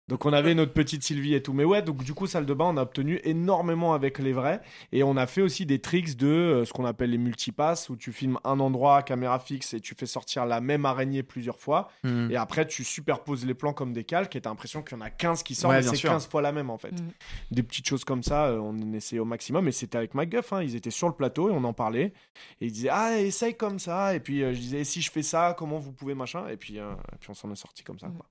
[0.08, 1.54] Donc on avait notre petite Sylvie et tout.
[1.54, 4.62] Mais ouais, donc du coup, salle de bain, on a obtenu énormément avec les vrais.
[4.92, 7.96] Et on a fait aussi des tricks de euh, ce qu'on appelle les multipasses, où
[7.96, 11.90] tu filmes un endroit, caméra fixe, et tu fais sortir la même araignée plusieurs fois.
[12.04, 12.32] Mhm.
[12.32, 15.04] Et après, tu superposes les plans comme des calques, et t'as l'impression qu'il y en
[15.04, 16.10] a 15 qui sortent, Ouais, c'est sûr.
[16.10, 16.92] 15 fois la même en fait.
[16.92, 17.12] Mm.
[17.52, 19.68] Des petites choses comme ça, euh, on essayait au maximum.
[19.68, 22.14] Et c'était avec MacGuff, hein, ils étaient sur le plateau et on en parlait.
[22.62, 24.16] Et ils disaient, ah, essaye comme ça.
[24.16, 26.80] Et puis euh, je disais, si je fais ça, comment vous pouvez machin Et puis,
[26.80, 28.08] euh, et puis on s'en est sorti comme ça.
[28.08, 28.26] quoi.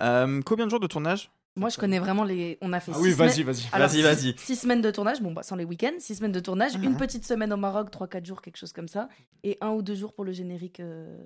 [0.00, 2.58] Euh, combien de jours de tournage Moi, je connais vraiment les.
[2.60, 3.80] On a fait Ah six oui, vas-y, semaines- vas-y.
[3.80, 4.34] Vas-y, vas-y.
[4.38, 7.24] Six semaines de tournage, bon, bah, sans les week-ends, six semaines de tournage, une petite
[7.26, 9.08] semaine au Maroc, 3-4 jours, quelque chose comme ça,
[9.44, 11.16] et un ou deux jours pour le générique euh,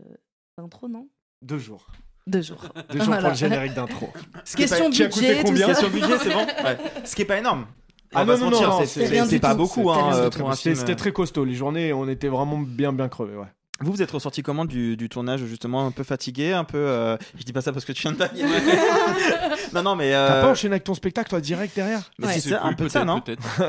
[0.59, 1.09] d'intro, non?
[1.43, 1.87] Deux jours.
[2.27, 2.63] Deux jours.
[2.91, 3.23] Deux jours Voilà.
[3.23, 4.11] pour le générique d'intro.
[4.57, 5.81] Question pas- qui a coûté budget, tout combien ça.
[5.81, 6.79] Question budget, c'est bon Ouais.
[7.05, 7.67] Ce qui est pas énorme.
[8.13, 10.13] Ah On va non, se non, mentir, non, c'est- c'est c'est c'est pas beaucoup hein,
[10.25, 10.81] C'était pour un c'était- film.
[10.81, 11.45] c'était très costaud.
[11.45, 13.37] Les journées, on était vraiment bien, bien crevés.
[13.37, 13.47] Ouais.
[13.83, 16.77] Vous, vous êtes ressorti comment du, du tournage justement un peu fatigué, un peu.
[16.79, 18.45] euh, Je dis pas ça parce que tu viens de bailler.
[19.75, 20.11] non, non, mais.
[20.11, 22.11] T'as euh, pas enchaîné avec ton spectacle, toi, direct derrière?
[22.19, 22.33] Mais Ouais.
[22.35, 23.23] c'est ça, un peu ça, non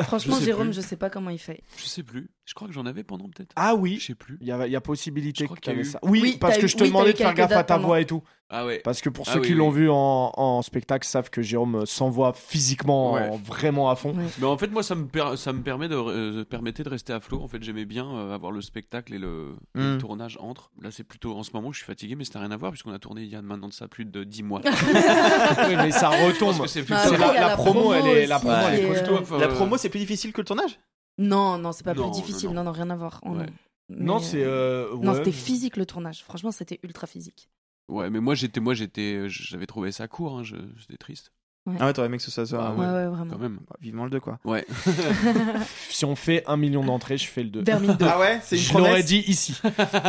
[0.04, 0.76] Franchement, Je Jérôme, plus.
[0.76, 1.62] je sais pas comment il fait.
[1.78, 2.30] Je sais plus.
[2.52, 3.54] Je crois que j'en avais pendant peut-être.
[3.56, 3.96] Ah oui.
[4.02, 4.38] Je sais plus.
[4.42, 5.90] Il y a, il y a possibilité que qu'il y a t'avais eu.
[5.90, 6.00] ça.
[6.04, 8.02] Oui, Oui, parce que eu- je te oui, demandais de faire gaffe à ta voix
[8.02, 8.22] et tout.
[8.50, 8.82] Ah ouais.
[8.84, 9.60] Parce que pour Ah ceux oui, qui oui.
[9.60, 13.30] l'ont vu en, en spectacle savent que Jérôme s'envoie physiquement Ouais.
[13.30, 14.14] en- vraiment à fond.
[14.40, 17.14] Mais en fait, moi, ça me, per- ça me permet de, euh, permettait de rester
[17.14, 17.42] à flot.
[17.42, 19.98] En fait, j'aimais bien euh, avoir le spectacle et le, et le Mm.
[20.00, 20.72] tournage entre.
[20.82, 22.74] Là, c'est plutôt en ce moment, je suis fatigué, mais ça n'a rien à voir
[22.74, 24.60] puisqu'on a tourné il y a maintenant de ça plus de 10 mois.
[25.70, 26.60] Oui, mais ça retombe.
[26.60, 29.36] que c'est Bah, la, promo, elle est, la aussi, promo, elle est qui est, costaud.
[29.36, 30.78] euh, La euh, promo, c'est plus difficile que le tournage?
[31.22, 32.50] Non, non, c'est pas Non, plus difficile.
[32.52, 33.22] non, Non, rien à voir.
[33.26, 33.46] Oh, Ouais.
[33.90, 34.20] non.
[34.20, 34.44] C'est.
[34.44, 36.24] euh, euh, Non, c'était physique le tournage.
[36.24, 37.50] Franchement, c'était ultra physique.
[37.90, 40.38] Ouais, mais moi, j'étais, moi, j'étais, j'avais trouvé ça court.
[40.40, 41.32] Hein, je- C'était triste.
[41.80, 42.58] Ah ouais, t'aurais aimé que ce soit ça.
[42.58, 43.34] Bah Ouais, ouais, vraiment.
[43.34, 43.60] Quand même.
[43.70, 44.40] Bah, Vivement le 2, quoi.
[44.46, 44.66] Ouais.
[45.90, 47.62] Si on fait un million d'entrées, je fais le 2.
[47.64, 48.06] Vermine 2.
[48.10, 49.56] Ah ouais C'est une Je l'aurais dit ici.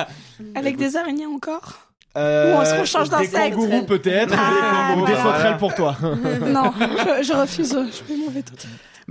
[0.55, 3.55] Avec des araignées encore Euh, Ou on se rechange Des d'insecte.
[3.55, 4.35] kangourous peut-être.
[4.37, 4.95] Ah.
[4.97, 5.23] Ou des Voilà.
[5.23, 5.97] sauterelles pour toi.
[6.03, 7.71] Non, je, je refuse.
[7.87, 8.53] Je fais mon veto.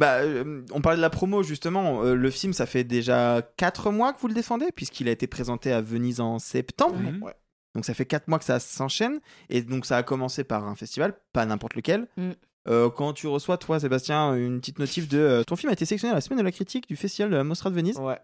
[0.02, 2.04] Bah, euh, on parlait de la promo justement.
[2.04, 5.28] Euh, le film, ça fait déjà 4 mois que vous le défendez, puisqu'il a été
[5.28, 6.98] présenté à Venise en septembre.
[6.98, 7.22] Mhm.
[7.24, 7.36] Ouais.
[7.76, 9.20] Donc ça fait 4 mois que ça s'enchaîne.
[9.50, 12.08] Et donc ça a commencé par un festival, pas n'importe lequel.
[12.18, 12.32] Mm.
[12.68, 15.86] Euh, quand tu reçois, toi, Sébastien, une petite notif de euh, ton film a été
[15.86, 17.98] sélectionné à la semaine de la critique du festival de la Mostra de Venise.
[18.00, 18.18] Ouais.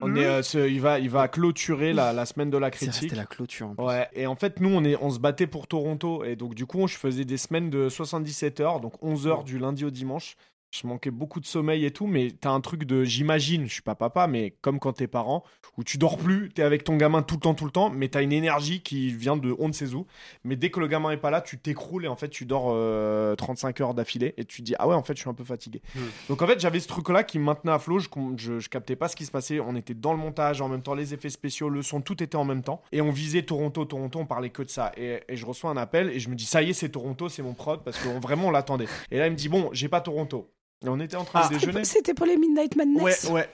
[0.00, 2.94] On est, euh, ce- il, va, il va clôturer la, la semaine de la critique.
[3.02, 3.68] resté la clôture.
[3.70, 3.84] en plus.
[3.84, 6.22] Ouais, et en fait, nous, on, est, on se battait pour Toronto.
[6.24, 9.58] Et donc, du coup, je faisais des semaines de 77 heures, donc 11 heures du
[9.58, 10.36] lundi au dimanche.
[10.70, 13.02] Je manquais beaucoup de sommeil et tout, mais t'as un truc de.
[13.02, 15.42] J'imagine, je suis pas papa, mais comme quand t'es parent,
[15.78, 18.08] où tu dors plus, t'es avec ton gamin tout le temps, tout le temps, mais
[18.08, 20.06] t'as une énergie qui vient de on ne sait où.
[20.44, 22.66] Mais dès que le gamin est pas là, tu t'écroules et en fait, tu dors
[22.68, 25.34] euh, 35 heures d'affilée et tu te dis, ah ouais, en fait, je suis un
[25.34, 25.80] peu fatigué.
[26.28, 27.98] Donc en fait, j'avais ce truc-là qui me maintenait à flot.
[28.00, 29.60] Je, je, je captais pas ce qui se passait.
[29.60, 32.36] On était dans le montage, en même temps les effets spéciaux, le son, tout était
[32.36, 32.82] en même temps.
[32.92, 34.92] Et on visait Toronto, Toronto, on parlait que de ça.
[34.98, 37.30] Et, et je reçois un appel et je me dis, ça y est, c'est Toronto,
[37.30, 38.86] c'est mon prod, parce qu'on vraiment on l'attendait.
[39.10, 40.50] Et là, il me dit, bon, j'ai pas Toronto.
[40.84, 41.84] Et on était en train de déjeuner.
[41.84, 43.24] C'était pour les Midnight Madness.
[43.24, 43.48] Ouais, ouais.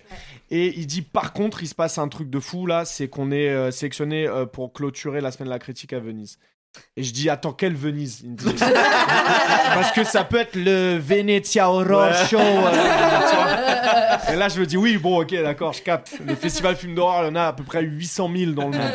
[0.50, 3.30] Et il dit par contre, il se passe un truc de fou là, c'est qu'on
[3.32, 6.38] est euh, sélectionné euh, pour clôturer la semaine de la critique à Venise.
[6.96, 8.20] Et je dis attends quelle Venise?
[8.24, 8.44] Il me dit,
[9.74, 12.26] Parce que ça peut être le Venezia Horror Ouais.
[12.28, 12.38] Show.
[12.38, 14.32] euh.
[14.32, 16.18] Et là je me dis oui bon ok d'accord je capte.
[16.26, 18.76] Les festivals films d'horreur il y en a à peu près 800 000 dans le
[18.76, 18.90] monde.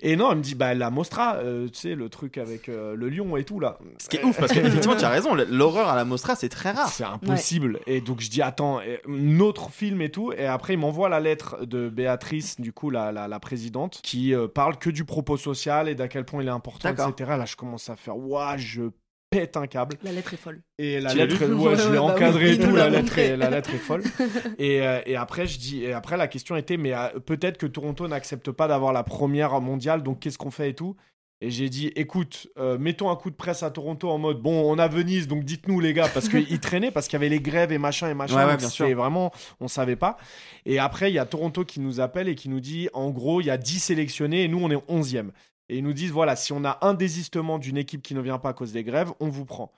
[0.00, 2.94] Et non, elle me dit, bah, la Mostra, euh, tu sais, le truc avec euh,
[2.94, 3.78] le lion et tout, là.
[3.98, 6.72] Ce qui est ouf, parce qu'effectivement, tu as raison, l'horreur à la Mostra, c'est très
[6.72, 6.88] rare.
[6.88, 7.80] C'est impossible.
[7.86, 10.32] Et donc, je dis, attends, notre film et tout.
[10.32, 14.34] Et après, il m'envoie la lettre de Béatrice, du coup, la, la, la présidente, qui
[14.34, 17.30] euh, parle que du propos social et d'à quel point il est important, etc.
[17.36, 18.90] Là, je commence à faire, ouah, je
[19.30, 19.96] pète un câble.
[20.02, 20.60] La lettre est folle.
[20.78, 22.74] Et la Tu lettre, lu ouais, je l'ai bah encadrée et tout.
[22.74, 24.02] La lettre, est, la lettre est folle.
[24.58, 27.66] et, euh, et après, je dis, et après, la question était, mais euh, peut-être que
[27.66, 30.96] Toronto n'accepte pas d'avoir la première mondiale, donc qu'est-ce qu'on fait et tout?
[31.42, 34.72] Et j'ai dit, écoute, euh, mettons un coup de presse à Toronto en mode, bon,
[34.72, 37.40] on a Venise, donc dites-nous les gars, parce qu'ils traînaient, parce qu'il y avait les
[37.40, 38.36] grèves et machin et machin.
[38.36, 38.96] Ouais, bien c'était sûr.
[38.96, 40.16] vraiment, on savait pas.
[40.64, 43.42] Et après, il y a Toronto qui nous appelle et qui nous dit, en gros,
[43.42, 45.28] il y a 10 sélectionnés et nous, on est 11e.
[45.68, 48.38] Et ils nous disent, voilà, si on a un désistement d'une équipe qui ne vient
[48.38, 49.72] pas à cause des grèves, on vous prend.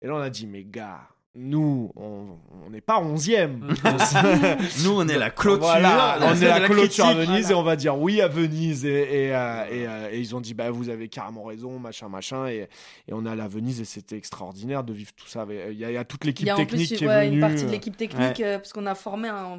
[0.00, 1.00] Et là, on a dit, mais gars,
[1.34, 2.26] nous, on
[2.66, 3.58] on n'est pas 11e.
[4.84, 7.14] Nous, on est la clôture, Voilà, on est la clôture à.
[7.14, 7.50] Venise Voilà.
[7.50, 8.84] et on va dire oui à Venise.
[8.84, 8.90] Et,
[9.28, 12.46] et, euh, et, euh, et ils ont dit, bah, vous avez carrément raison, machin, machin.
[12.48, 12.68] Et,
[13.08, 15.46] et on est allé à Venise et c'était extraordinaire de vivre tout ça.
[15.48, 17.04] Il y a, il y a toute Il l'équipe y a en technique plus qui
[17.04, 17.34] est venue.
[17.36, 18.44] une partie de l'équipe technique, ouais.
[18.44, 19.58] euh, parce qu'on a formé un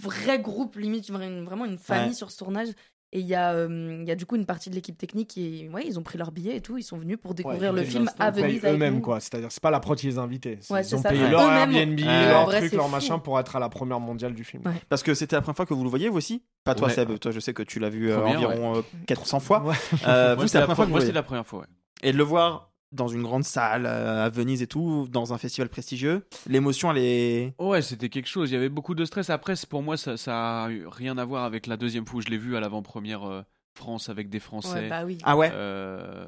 [0.00, 2.14] vrai groupe, limite vraiment une famille Ouais.
[2.14, 2.68] sur ce tournage.
[3.16, 5.28] Et il y, a, euh, il y a du coup une partie de l'équipe technique
[5.28, 7.78] qui, ouais, ils ont pris leur billet et tout, ils sont venus pour découvrir Ouais,
[7.80, 9.20] le film à Venise avec eux-mêmes quoi.
[9.20, 10.58] C'est-à-dire c'est pas la prod qui les a invités.
[10.68, 11.10] Ouais, ils ont ça.
[11.10, 11.40] payé leur.
[11.42, 12.90] Airbnb, leur vrai, truc, leur fou.
[12.90, 14.64] machin pour être à la première mondiale du film.
[14.88, 16.42] Parce que c'était la première fois que vous le voyez, vous aussi?
[16.64, 16.94] Pas toi, Ouais.
[16.94, 17.16] Seb.
[17.20, 19.62] Toi, je sais que tu l'as vu euh, environ euh, 400 fois.
[19.62, 19.74] Ouais.
[20.08, 21.66] Euh, Moi, vous, c'est la la première fois moi, c'est la première fois, ouais.
[22.02, 25.38] Et de le voir dans une grande salle euh, à Venise et tout, dans un
[25.38, 26.26] festival prestigieux.
[26.48, 27.54] L'émotion, elle est.
[27.58, 28.50] Ouais, c'était quelque chose.
[28.50, 29.30] Il y avait beaucoup de stress.
[29.30, 32.22] Après, pour moi, ça, ça a eu rien à voir avec la deuxième fois où
[32.22, 33.42] je l'ai vu à l'avant-première euh,
[33.76, 34.68] France avec des Français.
[34.82, 35.18] Ouais, bah oui.
[35.24, 36.24] Ah ouais Euh,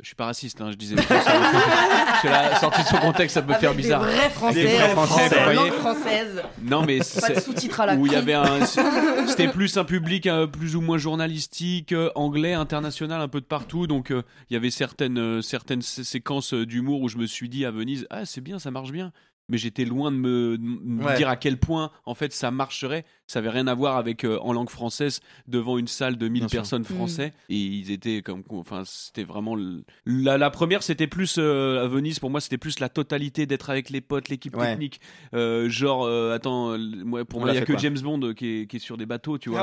[0.00, 0.94] Je suis pas raciste, hein, je disais.
[1.08, 4.02] Parce que là, sorti de son contexte, ça peut Avec faire des bizarre.
[4.02, 6.42] vrais Français, Des vrais en Français, langue française.
[6.62, 8.18] Non, mais Pas de sous-titres à la où il y cri.
[8.18, 8.66] avait un,
[9.26, 13.46] c'était plus un public euh, plus ou moins journalistique, euh, anglais, international, un peu de
[13.46, 13.86] partout.
[13.86, 17.26] Donc euh, il y avait certaines euh, certaines sé- séquences euh, d'humour où je me
[17.26, 19.12] suis dit à Venise, ah c'est bien, ça marche bien.
[19.48, 21.16] Mais j'étais loin de me, de me Ouais.
[21.16, 23.04] dire à quel point en fait ça marcherait.
[23.30, 26.40] Ça avait rien à voir avec euh, en langue française devant une salle de 1000
[26.40, 26.58] Bien sûr.
[26.58, 26.94] personnes Mm.
[26.96, 27.32] français.
[27.48, 31.86] Et ils étaient comme enfin c'était vraiment le- la, la première c'était plus euh, à
[31.86, 32.18] Venise.
[32.18, 34.70] Pour moi c'était plus la totalité d'être avec les potes l'équipe Ouais.
[34.72, 35.00] technique.
[35.32, 38.00] Euh, genre euh, attends moi pour On moi il l'a y a que quoi James
[38.00, 39.62] Bond qui est, qui est sur des bateaux tu vois.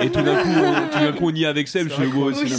[0.00, 1.88] Et, et tout d'un coup on, tout d'un coup on y est avec Seb.
[1.88, 2.52] Je suis gros c'est Oui.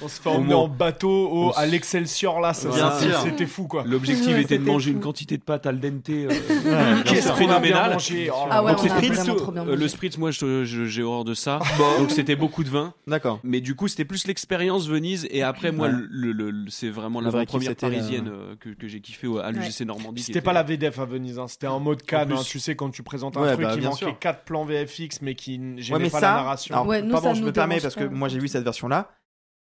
[0.00, 3.84] On se fait Au emmener moins- en bateau au, à l'Excelsior là, c'était fou quoi.
[3.86, 6.10] L'objectif était de manger une quantité de pâtes al dente
[7.04, 8.30] Qu'est-ce qu'on a mangé.
[8.30, 9.24] Oh là Ah ouais, là.
[9.24, 11.60] Donc, on a euh, le spritz, moi, je- je- j'ai horreur de ça.
[11.98, 12.94] Donc c'était beaucoup de vin.
[13.06, 13.40] D'accord.
[13.44, 15.26] Mais du coup, c'était plus l'expérience Venise.
[15.30, 15.94] Et après, moi, Ouais.
[16.10, 18.88] le, le- le- c'est vraiment la vrai kiff, première c'était la- parisienne euh, que, que
[18.88, 20.16] j'ai kiffé au- à l'UGC Normandie.
[20.16, 22.28] qui C'était était- pas la VDF à Venise, hein, c'était en mode Cannes.
[22.28, 22.36] plus.
[22.38, 24.18] hein, tu sais, quand tu présentes un Ouais, truc, bah, il bien manquait sûr.
[24.18, 26.30] 4 plans VFX, mais qui n- Ouais, gênaient mais pas ça.
[26.30, 26.74] la narration.
[26.74, 28.14] Alors, Ouais, nous, pardon, ça je nous me permets dérange parce que pas.
[28.14, 29.10] moi j'ai vu cette version-là.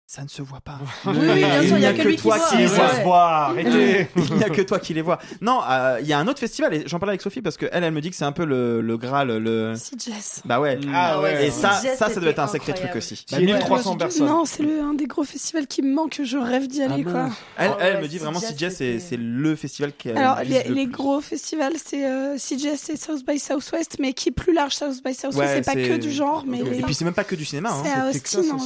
[0.08, 0.78] Ça ne se voit pas.
[1.06, 2.48] Oui, oui, bien sûr, il y a que lui qui toi voit.
[2.48, 5.18] qui les voit, arrêtez Il n'y a que toi qui les vois.
[5.40, 7.66] Non, euh, il y a un autre festival et j'en parlais avec Sophie parce que
[7.72, 9.74] elle, elle me dit que c'est un peu le, le Graal, le.
[9.74, 10.42] Jess.
[10.44, 10.78] Bah ouais.
[10.94, 13.24] Ah ouais, Et ça, ça, ça doit être un sacré truc aussi.
[13.32, 13.46] Bah, Ouais.
[13.46, 13.96] 1300 Ouais.
[13.98, 14.26] personnes.
[14.28, 17.10] Non, c'est le, un des gros festivals qui me manque, je rêve d'y aller Ah
[17.10, 17.22] quoi.
[17.24, 20.18] bon Elle, Oh elle ouais, me dit vraiment CJS, CJS, c'est le festival qui a.
[20.18, 24.32] Alors, les, les gros festivals, c'est euh, CJS et South by Southwest, mais qui est
[24.32, 27.12] plus large, South by Southwest, c'est pas que du genre, mais Et puis c'est même
[27.12, 27.70] pas que du cinéma.
[27.72, 27.82] hein.
[27.82, 28.56] c'est à c'est Austin,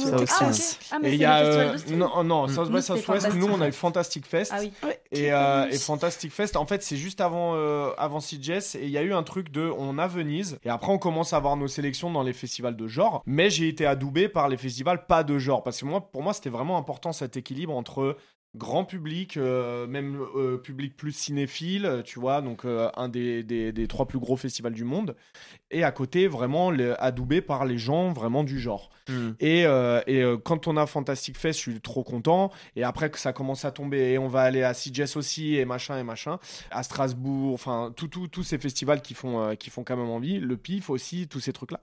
[1.31, 1.41] Ah.
[1.43, 1.71] Ah, a.
[1.73, 3.79] festival euh, non, non, South Nous, by Southwest, Fantastic nous on a eu Fest.
[3.79, 4.51] Fantastic Fest.
[4.53, 4.71] Ah oui.
[4.83, 4.99] Ouais.
[5.11, 8.75] Et, euh, et Fantastic Fest, en fait, c'est juste avant, euh, avant CJS.
[8.75, 9.71] Et il y a eu un truc de.
[9.77, 10.57] On a Venise.
[10.63, 13.23] Et après, on commence à avoir nos sélections dans les festivals de genre.
[13.25, 15.63] Mais j'ai été adoubé par les festivals pas de genre.
[15.63, 18.17] Parce que moi, pour moi, c'était vraiment important cet équilibre entre
[18.53, 23.71] grand public, euh, même euh, public plus cinéphile, tu vois, donc euh, un des, des,
[23.71, 25.15] des trois plus gros festivals du monde,
[25.69, 28.89] et à côté vraiment le- adoubé par les gens vraiment du genre.
[29.11, 29.33] Hmm.
[29.39, 32.51] Et, euh, et euh, quand on a Fantastic Fest, je suis trop content.
[32.75, 35.65] Et après que ça commence à tomber, et on va aller à CJS aussi, et
[35.65, 36.39] machin, et machin,
[36.71, 40.09] à Strasbourg, enfin, tout, tout- tous ces festivals qui font, euh, qui font quand même
[40.09, 41.79] envie, le PIF aussi, tous ces trucs-là.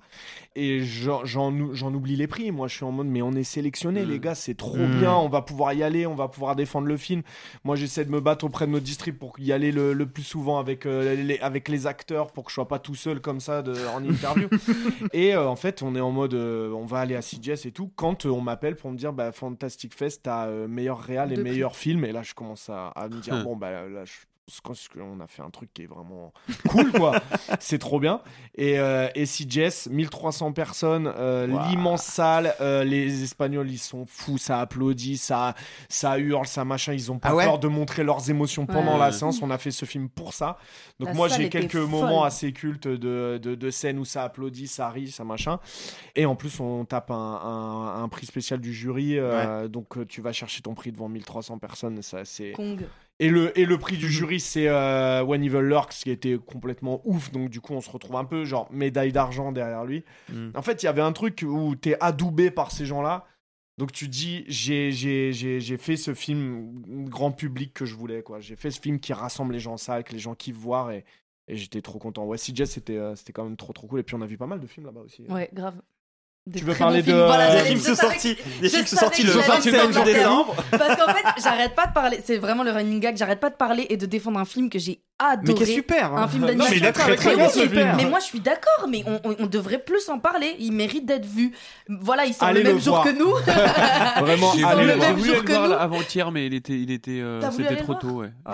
[0.57, 2.51] Et j'en, j'en, j'en oublie les prix.
[2.51, 4.09] Moi, je suis en mode, mais on est sélectionné, Mm.
[4.09, 4.99] les gars, c'est trop Mm.
[5.01, 7.23] bien, on va pouvoir y aller, on va pouvoir défendre le film.
[7.65, 10.23] Moi, j'essaie de me battre auprès de nos districts pour y aller le, le plus
[10.23, 13.63] souvent avec, les, avec les acteurs, pour que je sois pas tout seul comme ça
[13.63, 14.49] de, en interview.
[15.13, 17.93] et en fait, on est en mode, on va aller à CJS et tout.
[17.97, 21.37] Quand euh, on m'appelle pour me dire, bah, Fantastic Fest, t'as euh, meilleur réal et
[21.37, 22.05] meilleur film.
[22.05, 24.13] Et là, je commence à, à me dire, bon, bah là, je
[24.63, 26.33] pense qu'on a fait un truc qui est vraiment
[26.69, 27.21] cool, quoi.
[27.61, 28.21] c'est trop bien.
[28.55, 34.39] Et, euh, et CJS, 1300 personnes, euh, l'immense salle, euh, les Espagnols, ils sont fous,
[34.39, 35.55] ça applaudit, ça,
[35.89, 38.95] ça hurle, ça machin, ils ont pas Ah ouais peur de montrer leurs émotions pendant
[38.95, 38.99] Ouais.
[39.01, 39.43] la séance.
[39.43, 40.59] On a fait ce film pour ça.
[40.99, 41.87] Donc La moi, j'ai quelques folle.
[41.87, 45.59] moments assez cultes de, de, de scènes où ça applaudit, ça rit, ça machin.
[46.17, 49.19] Et en plus, on tape un, un, un prix spécial du jury.
[49.19, 52.03] euh, Donc, tu vas chercher ton prix devant 1300 personnes.
[52.03, 52.53] Ça, c'est...
[52.53, 52.85] Kong.
[53.21, 57.01] Et le, et le prix du jury, c'est euh, When Evil Lurks, qui était complètement
[57.05, 57.33] ouf.
[57.33, 60.05] Donc, du coup, on se retrouve un peu genre médaille d'argent derrière lui.
[60.33, 60.51] Mm.
[60.55, 63.27] En fait, il y avait un truc où t'es adoubé par ces gens-là.
[63.77, 68.23] Donc, tu dis, j'ai, j'ai, j'ai, j'ai fait ce film grand public que je voulais.
[68.23, 68.39] quoi.
[68.41, 70.93] J'ai fait ce film qui rassemble les gens en salle, que les gens kiffent voir.
[70.93, 71.05] Et,
[71.49, 72.25] et j'étais trop content.
[72.25, 73.99] Ouais, CJ, c'était, euh, c'était quand même trop, trop cool.
[74.01, 75.23] Et puis, on a vu pas mal de films là-bas aussi.
[75.29, 75.81] Ouais, grave.
[76.57, 78.37] Tu veux parler de- Voilà, Des films sont sortis.
[78.61, 80.05] Des films sont sortis le j'allais 27 le faire.
[80.05, 80.55] décembre.
[80.71, 82.21] Parce qu'en fait, j'arrête pas de parler.
[82.25, 83.17] C'est vraiment le running gag.
[83.17, 85.43] J'arrête pas de parler et de défendre un film que j'ai adoré.
[85.47, 86.15] Mais qui est super.
[86.15, 86.23] hein.
[86.23, 86.75] Un film mais d'animation.
[86.77, 87.93] il est très, très Mais bien, oui, ce mais- film.
[87.97, 88.87] Mais moi, je suis d'accord.
[88.89, 90.55] Mais on, on- on devrait plus en parler.
[90.59, 91.53] Il mérite d'être vu.
[91.89, 93.05] Voilà, il sort Allez le même le jour voir.
[93.05, 93.35] que nous.
[94.25, 95.75] Vraiment, Ils sont allez le le même jour que le voir nous.
[95.75, 98.31] avant-hier, mais il était, il était, euh, c'était trop le tôt, ouais.
[98.47, 98.53] Oh.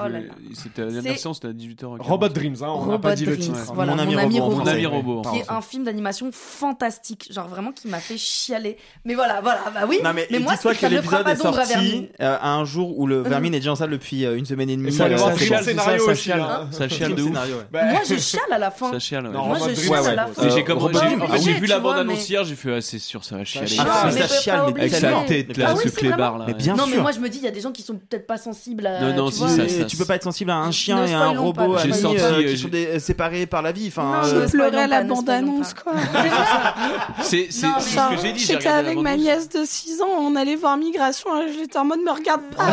[0.54, 1.96] C'était la dernière séance, c'était à 18h.
[2.00, 3.72] Robot Dreams, hein, on n'a Robot pas dit le Dreams, titre.
[3.74, 4.54] voilà, Mon ami mon ami robot.
[4.56, 4.86] Mon ami français.
[4.96, 5.22] robot.
[5.32, 8.76] qui est un film d'animation fantastique, genre vraiment qui m'a fait chialer.
[9.04, 9.98] Mais voilà, voilà, bah oui.
[10.04, 13.54] Non mais, moi, ça que l'épisode est sorti euh, à un jour où le Vermine
[13.54, 14.94] est déjà en salle depuis euh, une semaine et demie.
[15.00, 16.30] Euh, voir c'est scénario ça aussi.
[16.54, 16.66] Chiale.
[16.66, 16.68] hein.
[16.72, 17.30] Ça chiale de ouf.
[17.72, 18.90] Bah, Moi, je chiale à la fin.
[18.92, 19.26] Ça chiale.
[19.26, 19.32] ouais.
[19.32, 20.42] Non, Moi, je chiale ouais, à la fin.
[20.44, 21.22] Mais j'ai Euh, comme Robot j'ai- Dreams.
[21.22, 23.24] en fait, j'ai obligé, vu la vois, bande mais- hier, j'ai fait ah c'est sûr
[23.24, 23.76] ça va chialer.
[23.78, 24.80] Ah, Ah, mais mais ça chiale, mais.
[24.80, 26.44] Avec sa tête là, Ah oui, ce c'est clébard là.
[26.48, 27.02] Mais bien non, mais sûr.
[27.02, 29.00] moi je me dis, il y a des gens qui sont peut-être pas sensibles à.
[29.00, 31.08] Non, non, tu si, vois, ça- tu peux pas être sensible à un chien Ne
[31.08, 31.82] et à un spoilons pas, robot euh,
[32.52, 33.86] qui sont des- séparés par la vie.
[33.88, 35.92] Enfin, Non, euh, je- pleurais à la spoilons pas, ne bande-annonce, quoi.
[37.22, 38.38] C'est c'est Non, c'est mais- ce que j'ai dit.
[38.40, 41.28] j'ai J'étais regardé la avec ma nièce de 6 ans, on allait voir Migration,
[41.58, 42.64] j'étais en mode me regarde pas.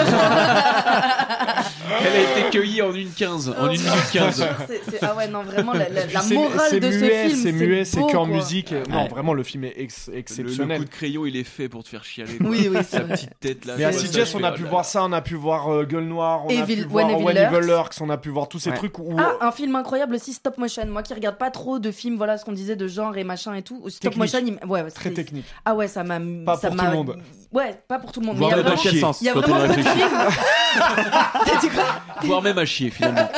[2.04, 4.46] Elle a été cueillie en une 15, en une minute 15.
[4.68, 7.28] C'est- c'est- Ah ouais, non, vraiment, la, la- la c'est- morale c'est de ce muet,
[7.30, 7.40] film.
[7.42, 8.36] C'est muet, c'est beau, que en quoi.
[8.36, 8.72] musique.
[8.90, 9.08] Non, Ouais.
[9.10, 10.78] vraiment, le film est ex- Le, le exceptionnel.
[10.80, 12.38] coup de crayon, il est fait pour te faire chialer.
[12.42, 13.16] Oui, oui, c'est Sa vrai.
[13.16, 13.74] petite tête là.
[13.78, 16.46] Mais à ça, on a pu voir ça, on a pu voir euh, Gueule Noire,
[16.46, 18.02] on a pu voir When Evil Lurks.
[18.02, 19.16] On a pu voir tous ces trucs où.
[19.18, 20.86] Ah, un film incroyable aussi, stop motion.
[20.88, 23.54] Moi qui regarde pas trop de films, voilà ce qu'on disait de genre et machin
[23.56, 23.88] et tout.
[23.90, 25.46] Stop motion, ouais, Très technique.
[25.66, 26.20] Ah ouais, ça m'a.
[26.46, 27.18] Pas pour tout le monde.
[27.52, 28.38] Ouais, pas pour tout le monde.
[28.38, 29.22] Voire mais il y a même à vraiment, chier.
[29.22, 30.10] il y a vraiment beaucoup de films.
[32.24, 33.30] Voire même à chier finalement.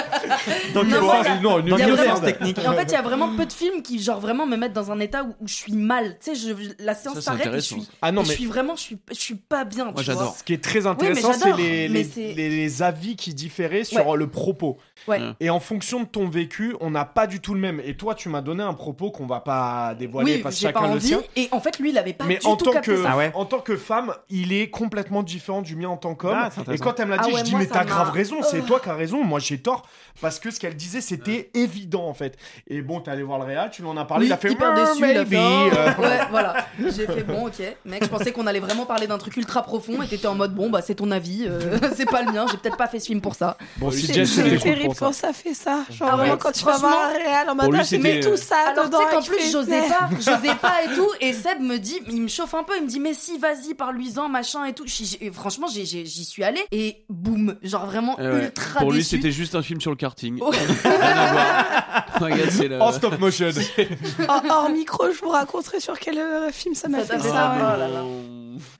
[0.75, 2.59] Euh, moi, c'est- non, une Il y a violence vraiment- technique.
[2.59, 4.73] Et en fait, il y a vraiment peu de films qui, genre, vraiment me mettent
[4.73, 6.17] dans un état où, où je suis mal.
[6.23, 7.87] Tu sais, je- la séance s'arrête et je suis.
[8.01, 9.85] Ah non, je suis vraiment, je suis, je suis pas bien.
[9.85, 10.35] Moi, j'adore.
[10.37, 14.27] Ce qui est très intéressant, c'est les, les, les- les avis qui différaient sur le
[14.27, 14.77] propos.
[15.07, 15.19] Ouais.
[15.39, 17.81] Et en fonction de ton vécu, on n'a pas du tout le même.
[17.83, 20.69] Et toi, tu m'as donné un propos qu'on va pas dévoiler Oui, parce que pas
[20.69, 21.07] chacun le envie.
[21.07, 21.21] sien.
[21.35, 23.09] Et en fait, lui, il avait pas Mais du en tout tant, capté que, ça.
[23.13, 23.31] Ah ouais.
[23.33, 26.35] en tant que femme, il est complètement différent du mien en tant qu'homme.
[26.35, 28.09] Ah, et quand elle me l'a Ah dit, ouais, je dis, moi, mais t'as grave
[28.11, 28.65] raison, c'est Oh.
[28.67, 29.23] toi qui as raison.
[29.23, 29.83] Moi, j'ai tort.
[30.21, 32.37] Parce que ce qu'elle disait, c'était évident en fait.
[32.67, 34.37] Et bon, t'es allé voir le Réal, tu lui en as parlé, Oui, il a
[34.37, 35.75] fait hyper "Well, déçu, il a maybe", fait, oh.
[35.75, 36.55] euh, Ouais, voilà.
[36.79, 37.61] J'ai fait bon, ok.
[37.85, 40.53] Mec, je pensais qu'on allait vraiment parler d'un truc ultra profond et t'étais en mode
[40.53, 43.07] bon, bah c'est ton avis, euh, c'est pas le mien, j'ai peut-être pas fait ce
[43.07, 43.57] film pour ça.
[43.77, 45.05] Bon, si C'est- terrible pour ça.
[45.07, 45.83] quand ça fait ça.
[45.89, 48.37] Genre Ah ouais, vraiment quand tu vas voir un réel en mode ah, c'était, tout
[48.37, 48.99] ça Alors tu dedans.
[49.09, 52.21] sais qu'en plus j'osais mais- pas, j'osais pas et tout, et Seb me dit, il
[52.21, 54.85] me chauffe un peu, il me dit mais si vas-y parle-lui-en machin et tout.
[54.85, 58.45] J'y- j'y- franchement j'y suis allée et boum, genre vraiment ouais.
[58.45, 60.41] ultra Pour lui, c'était juste un film sur le karting.
[60.41, 60.57] Ouais.
[60.83, 62.05] Rien à voir.
[62.19, 63.49] Regarde, c'est le- En stop motion.
[64.27, 67.19] Hors, hors micro, je vous raconterai sur quel euh, film ça m'a Ça fait t'a
[67.23, 67.33] fait ça.
[67.35, 67.73] ça, ouais.
[67.75, 68.03] oh là là.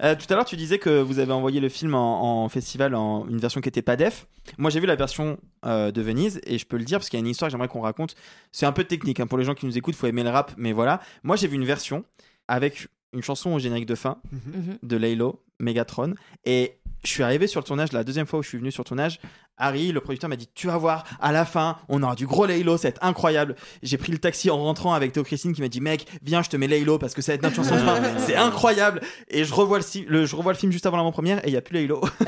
[0.03, 2.95] Euh, tout à l'heure, tu disais que vous avez envoyé le film en, en festival
[2.95, 4.27] en une version qui était pas def.
[4.57, 7.17] Moi, j'ai vu la version euh, de Venise et je peux le dire parce qu'il
[7.19, 8.15] y a une histoire que j'aimerais qu'on raconte.
[8.51, 9.95] C'est un peu technique hein, pour les gens qui nous écoutent.
[9.95, 11.01] Faut aimer le rap, mais voilà.
[11.23, 12.05] Moi, j'ai vu une version
[12.47, 14.77] avec une chanson au générique de fin Mhm.
[14.83, 16.13] de Laylo, Megatron,
[16.45, 16.73] et
[17.03, 18.87] je suis arrivé sur le tournage la deuxième fois où je suis venu sur le
[18.87, 19.19] tournage.
[19.57, 22.45] Harry, le producteur, m'a dit Tu vas voir, à la fin, on aura du gros
[22.45, 23.55] Laylo, ça va être incroyable.
[23.83, 26.49] J'ai pris le taxi en rentrant avec Théo Christine qui m'a dit Mec, viens, je
[26.49, 28.01] te mets Laylo parce que ça va être notre chanson de fin.
[28.17, 29.01] C'est incroyable.
[29.29, 31.61] Et je revois le, je revois le film juste avant l'avant-première et il n'y a
[31.61, 32.01] plus Laylo.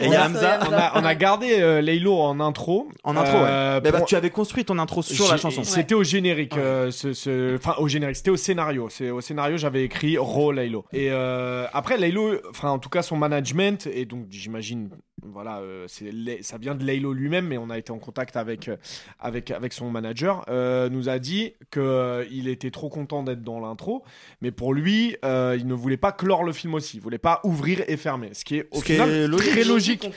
[0.00, 0.60] et il y a Hamza.
[0.68, 2.88] On a, on a gardé euh, Laylo en intro.
[3.04, 3.80] En intro, Euh, ouais.
[3.84, 5.62] Mais bah, pour- tu avais construit ton intro sur la chanson.
[5.64, 8.88] C'était au générique, euh, ce, ce- enfin au générique, c'était au scénario.
[8.90, 10.84] C'est au scénario, j'avais écrit Raw Laylo.
[10.92, 14.90] Et euh, après Laylo, enfin en tout cas son management et donc j'imagine,
[15.24, 15.86] voilà, euh,
[16.42, 18.76] ça vient de Laylo lui-même, mais on a été en contact avec euh,
[19.18, 23.42] avec avec son manager, euh, nous a dit que euh, il était trop content d'être
[23.42, 24.02] dans l'intro,
[24.40, 27.40] mais pour lui, euh, il ne voulait pas clore le film aussi, il voulait pas
[27.44, 29.50] ouvrir et fermer, ce qui est au Ce qui final est logique.
[29.50, 30.10] très Logique.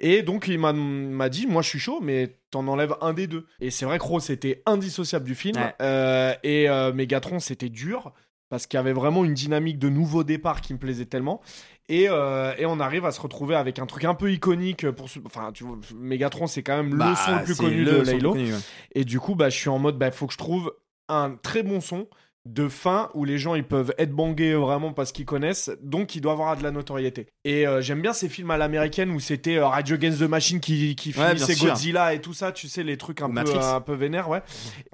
[0.00, 3.26] Et donc il m'a- m'a dit, moi je suis chaud, mais t'en enlèves un des
[3.26, 3.46] deux.
[3.60, 5.56] Et c'est vrai que Rose c'était indissociable du film.
[5.56, 5.74] Ouais.
[5.82, 8.12] Euh, et euh, Megatron c'était dur
[8.48, 11.40] parce qu'il y avait vraiment une dynamique de nouveau départ qui me plaisait tellement.
[11.88, 15.08] Et, euh, et on arrive à se retrouver avec un truc un peu iconique pour
[15.08, 17.92] ce- enfin tu vois Megatron c'est quand même Bah, le son le plus connu le
[17.92, 18.50] de Laylo ouais.
[18.96, 20.74] et du coup bah je suis en mode bah faut que je trouve
[21.08, 22.08] un très bon son
[22.46, 25.70] de fin où les gens ils peuvent être bangés vraiment parce qu'ils connaissent.
[25.82, 27.26] Donc il doit avoir de la notoriété.
[27.44, 30.60] Et euh, j'aime bien ces films à l'américaine où c'était euh, Radio Against the Machine
[30.60, 31.66] qui, qui Ouais, finissait.
[31.66, 34.42] Godzilla et tout ça tu sais les trucs un peu un peu vénères ouais.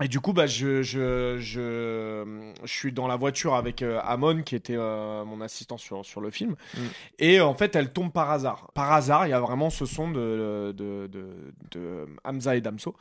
[0.03, 2.24] Et du coup bah je je je,
[2.65, 6.20] je suis dans la voiture avec euh, Amon qui était euh, mon assistant sur sur
[6.20, 6.57] le film.
[6.74, 6.81] Mm.
[7.19, 8.70] et en fait elle tombe par hasard.
[8.74, 11.29] Par hasard il y a vraiment ce son de de de,
[11.70, 12.95] de Hamza et Damso.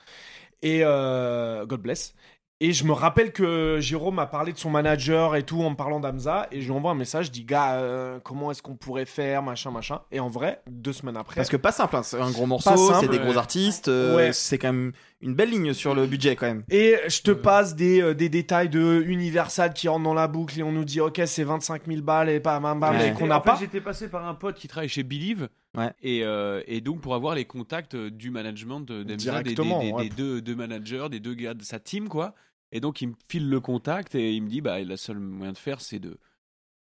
[0.62, 2.14] Et euh, God bless
[2.64, 5.76] et je me rappelle que Jérôme a parlé de son manager et tout en me
[5.76, 6.48] parlant d'Amza.
[6.52, 9.42] Et je lui envoie un message, je dis, gars, euh, comment est-ce qu'on pourrait faire,
[9.42, 10.02] machin, machin.
[10.12, 11.36] Et en vrai, deux semaines après.
[11.38, 14.16] Parce que pas simple, hein, c'est un gros morceau, simple, c'est des gros artistes, euh,
[14.16, 14.32] Ouais.
[14.32, 16.64] c'est quand même une belle ligne sur le budget quand même.
[16.70, 20.60] Et je te passe des, euh, des détails de Universal qui rentrent dans la boucle
[20.60, 23.10] et on nous dit, ok, c'est 25 000 balles et pas bam bam, Ouais.
[23.10, 23.58] et qu'on n'a pas.
[23.60, 25.50] J'étais passé par un pote qui travaille chez Believe.
[25.76, 25.92] Ouais.
[26.04, 29.80] Et, euh, et donc pour avoir les contacts du management de d'Emza, des, des, Directement,
[29.80, 30.04] des- ouais.
[30.04, 32.36] des deux, deux managers, des deux gars de sa team, quoi.
[32.72, 35.52] Et donc il me file le contact et il me dit bah la seule moyen
[35.54, 36.18] de faire c'est de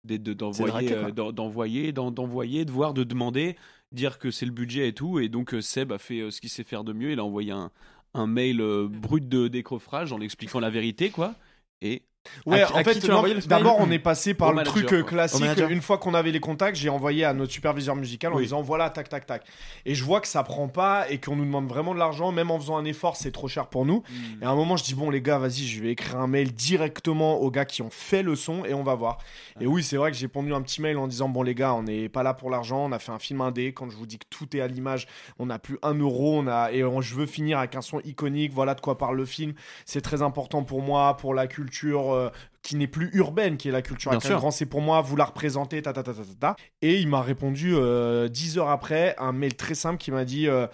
[0.03, 3.55] d'être- de- d'envoyer euh, d'en- d'envoyer d'en- d'envoyer de voir de demander
[3.91, 5.19] dire que c'est le budget et tout.
[5.19, 7.11] Et donc euh, Seb a fait euh, ce qu'il sait faire de mieux.
[7.11, 7.71] Il a envoyé un,
[8.13, 11.35] un mail euh, brut de décroffrage en expliquant la vérité quoi.
[11.81, 12.03] Et
[12.45, 12.99] Ouais, À en à fait,
[13.47, 15.03] d'abord, on est passé par Au le manager, truc quoi.
[15.09, 15.43] classique.
[15.69, 18.43] Une fois qu'on avait les contacts, j'ai envoyé à notre superviseur musical en Oui.
[18.43, 19.43] disant voilà, tac, tac, tac.
[19.85, 22.51] Et je vois que ça prend pas et qu'on nous demande vraiment de l'argent, même
[22.51, 24.03] en faisant un effort, c'est trop cher pour nous.
[24.09, 24.43] Hmm.
[24.43, 26.53] Et à un moment, je dis bon, les gars, vas-y, je vais écrire un mail
[26.53, 29.17] directement aux gars qui ont fait le son et on va voir.
[29.59, 31.73] Et oui, c'est vrai que j'ai pondu un petit mail en disant bon, les gars,
[31.73, 33.73] on n'est pas là pour l'argent, on a fait un film indé.
[33.73, 35.07] Quand je vous dis que tout est à l'image,
[35.39, 37.99] on n'a plus un euro, on a et on- je veux finir avec un son
[38.01, 38.53] iconique.
[38.53, 39.53] Voilà de quoi parle le film.
[39.85, 42.10] C'est très important pour moi, pour la culture.
[42.13, 42.29] Euh,
[42.61, 45.81] qui n'est plus urbaine, qui est la culture grand C pour moi, vous la représentez,
[45.81, 46.55] ta ta ta ta ta.
[46.81, 50.47] Et il m'a répondu euh, dix heures après un mail très simple qui m'a dit
[50.47, 50.67] euh,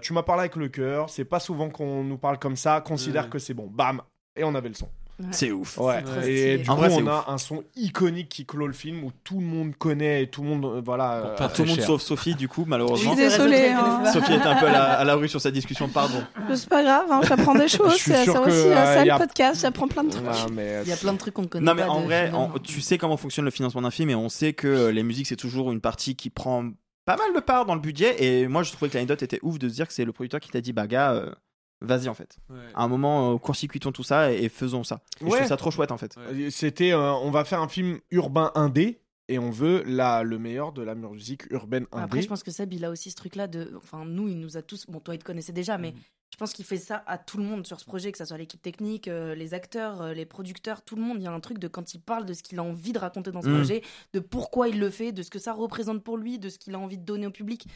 [0.00, 3.24] tu m'as parlé avec le cœur, c'est pas souvent qu'on nous parle comme ça, considère
[3.24, 3.30] Ouais.
[3.30, 3.66] que c'est bon.
[3.70, 4.00] Bam
[4.36, 4.88] et on avait le son.
[5.32, 5.78] C'est ouf.
[5.78, 6.02] Ouais.
[6.26, 9.10] Et du En coup, vrai, on a un son iconique qui clôt le film où
[9.24, 11.34] tout le monde connaît et tout le monde euh, voilà.
[11.36, 11.86] Pour euh, Tout le monde cher.
[11.86, 13.14] sauf Sophie, du coup, Je malheureusement.
[13.16, 13.70] suis désolée.
[13.70, 14.04] hein.
[14.12, 16.22] Sophie est un peu à la, à la rue sur cette discussion, pardon.
[16.54, 17.92] C'est pas grave, hein, j'apprends des choses.
[17.96, 19.88] Je suis C'est sûr ça que, aussi, euh, euh, ça y le a- podcast, j'apprends
[19.88, 20.24] plein de trucs.
[20.24, 21.88] ouais, mais, Il y a plein de trucs qu'on ne connaît Non, mais pas.
[21.90, 24.52] en de vrai, en- tu sais comment fonctionne le financement d'un film et on sait
[24.52, 26.64] que euh, les musiques, c'est toujours une partie qui prend
[27.06, 28.22] pas mal de part dans le budget.
[28.22, 30.38] Et moi, je trouvais que l'anecdote était ouf de se dire que c'est le producteur
[30.40, 31.30] qui t'a dit, bah, gars, euh,
[31.80, 32.38] vas-y, en fait.
[32.74, 35.00] À un moment, euh, court-circuitons tout ça et, et faisons ça.
[35.20, 36.16] Et Je trouve ça trop chouette, en fait.
[36.50, 40.72] C'était, euh, on va faire un film urbain indé et on veut la, le meilleur
[40.72, 42.04] de la musique urbaine indé.
[42.04, 43.72] Après, je pense que Seb, il a aussi ce truc-là de.
[43.76, 44.86] Enfin, nous, il nous a tous.
[44.88, 45.92] Bon, toi, il te connaissait déjà, mais
[46.30, 48.38] je pense qu'il fait ça à tout le monde sur ce projet, que ce soit
[48.38, 51.18] l'équipe technique, euh, les acteurs, euh, les producteurs, tout le monde.
[51.20, 52.98] Il y a un truc de quand il parle de ce qu'il a envie de
[52.98, 53.54] raconter dans ce Mm.
[53.54, 53.82] projet,
[54.14, 56.74] de pourquoi il le fait, de ce que ça représente pour lui, de ce qu'il
[56.74, 57.66] a envie de donner au public.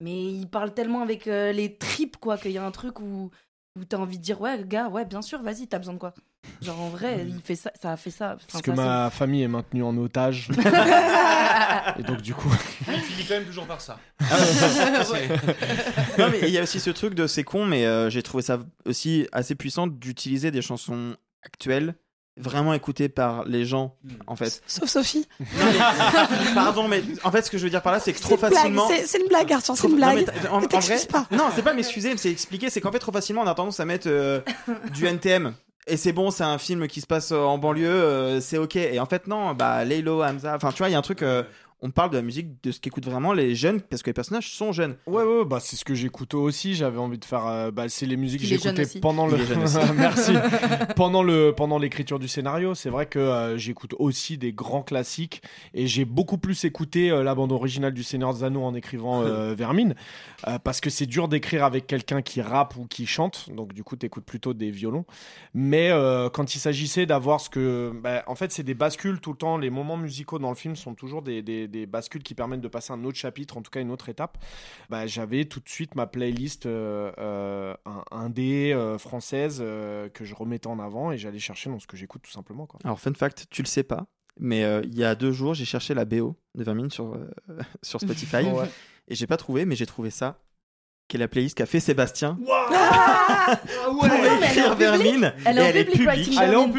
[0.00, 3.30] Mais il parle tellement avec euh, les tripes, quoi, qu'il y a un truc où,
[3.76, 6.14] où t'as envie de dire, ouais, gars, ouais, bien sûr, vas-y, t'as besoin de quoi?
[6.62, 8.36] Genre, en vrai, il fait ça, ça a fait ça.
[8.50, 10.48] Parce que ça, c'est- ma famille est maintenue en otage.
[11.98, 12.50] et donc, du coup.
[12.88, 13.98] Il finit quand même toujours par ça.
[16.18, 18.42] non, mais il y a aussi ce truc de c'est con, mais euh, j'ai trouvé
[18.42, 21.94] ça aussi assez puissant d'utiliser des chansons actuelles
[22.38, 23.96] vraiment écoutées par les gens
[24.26, 25.26] en fait Sauf Sophie.
[26.54, 28.88] pardon mais en fait ce que je veux dire par là c'est que trop facilement
[28.88, 30.16] c'est- une blague, Arthur, c'est une non, blague.
[30.16, 31.26] mais t'as- en, en vrai, pas.
[31.30, 32.68] non, c'est pas m'excuser, mais c'est expliquer.
[32.70, 34.40] C'est qu'en fait, trop facilement, on a tendance à mettre euh,
[34.92, 35.54] du NTM.
[35.86, 38.76] Et c'est bon, c'est un film qui se passe en banlieue, euh, c'est ok.
[38.76, 41.22] Et en fait, non, bah, Laylo, Hamza, enfin, tu vois, il y a un truc.
[41.22, 41.42] euh,
[41.82, 44.50] on parle de la musique, de ce qu'écoutent vraiment les jeunes, parce que les personnages
[44.50, 44.96] sont jeunes.
[45.06, 46.74] Ouais, ouais, bah c'est ce que j'écoute aussi.
[46.74, 47.46] J'avais envie de faire.
[47.46, 49.36] euh, bah, c'est les musiques que j'écoutais pendant le.
[49.96, 50.32] Merci.
[50.96, 55.42] pendant le pendant l'écriture du scénario, c'est vrai que euh, j'écoute aussi des grands classiques
[55.74, 59.22] et j'ai beaucoup plus écouté euh, la bande originale du Seigneur des Anneaux en écrivant
[59.22, 59.94] euh, Vermine
[60.48, 63.48] euh, parce que c'est dur d'écrire avec quelqu'un qui rappe ou qui chante.
[63.54, 65.04] Donc du coup, t'écoutes plutôt des violons.
[65.54, 69.32] Mais euh, quand il s'agissait d'avoir ce que, bah, en fait, c'est des bascules tout
[69.32, 69.58] le temps.
[69.58, 72.68] Les moments musicaux dans le film sont toujours des, des, des bascules qui permettent de
[72.68, 74.38] passer un autre chapitre, en tout cas une autre étape.
[74.90, 80.24] Bah, j'avais tout de suite ma playlist euh, euh, un, indé euh, française euh, que
[80.24, 82.66] je remettais en avant et j'allais chercher dans ce que j'écoute tout simplement.
[82.66, 82.80] Quoi.
[82.84, 84.06] Alors, fun fact, tu le sais pas,
[84.38, 87.28] mais euh, il y a deux jours, j'ai cherché la BO de Vermine sur, euh,
[87.82, 88.36] sur Spotify.
[88.46, 88.68] Ouais.
[89.08, 90.40] Et j'ai pas trouvé, mais j'ai trouvé ça.
[91.08, 94.78] Qui est la playlist qu'a fait Sébastien Ah pour mais elle est en écrire public.
[94.78, 95.34] Vermine.
[95.44, 96.28] Elle est et en elle est public, publique.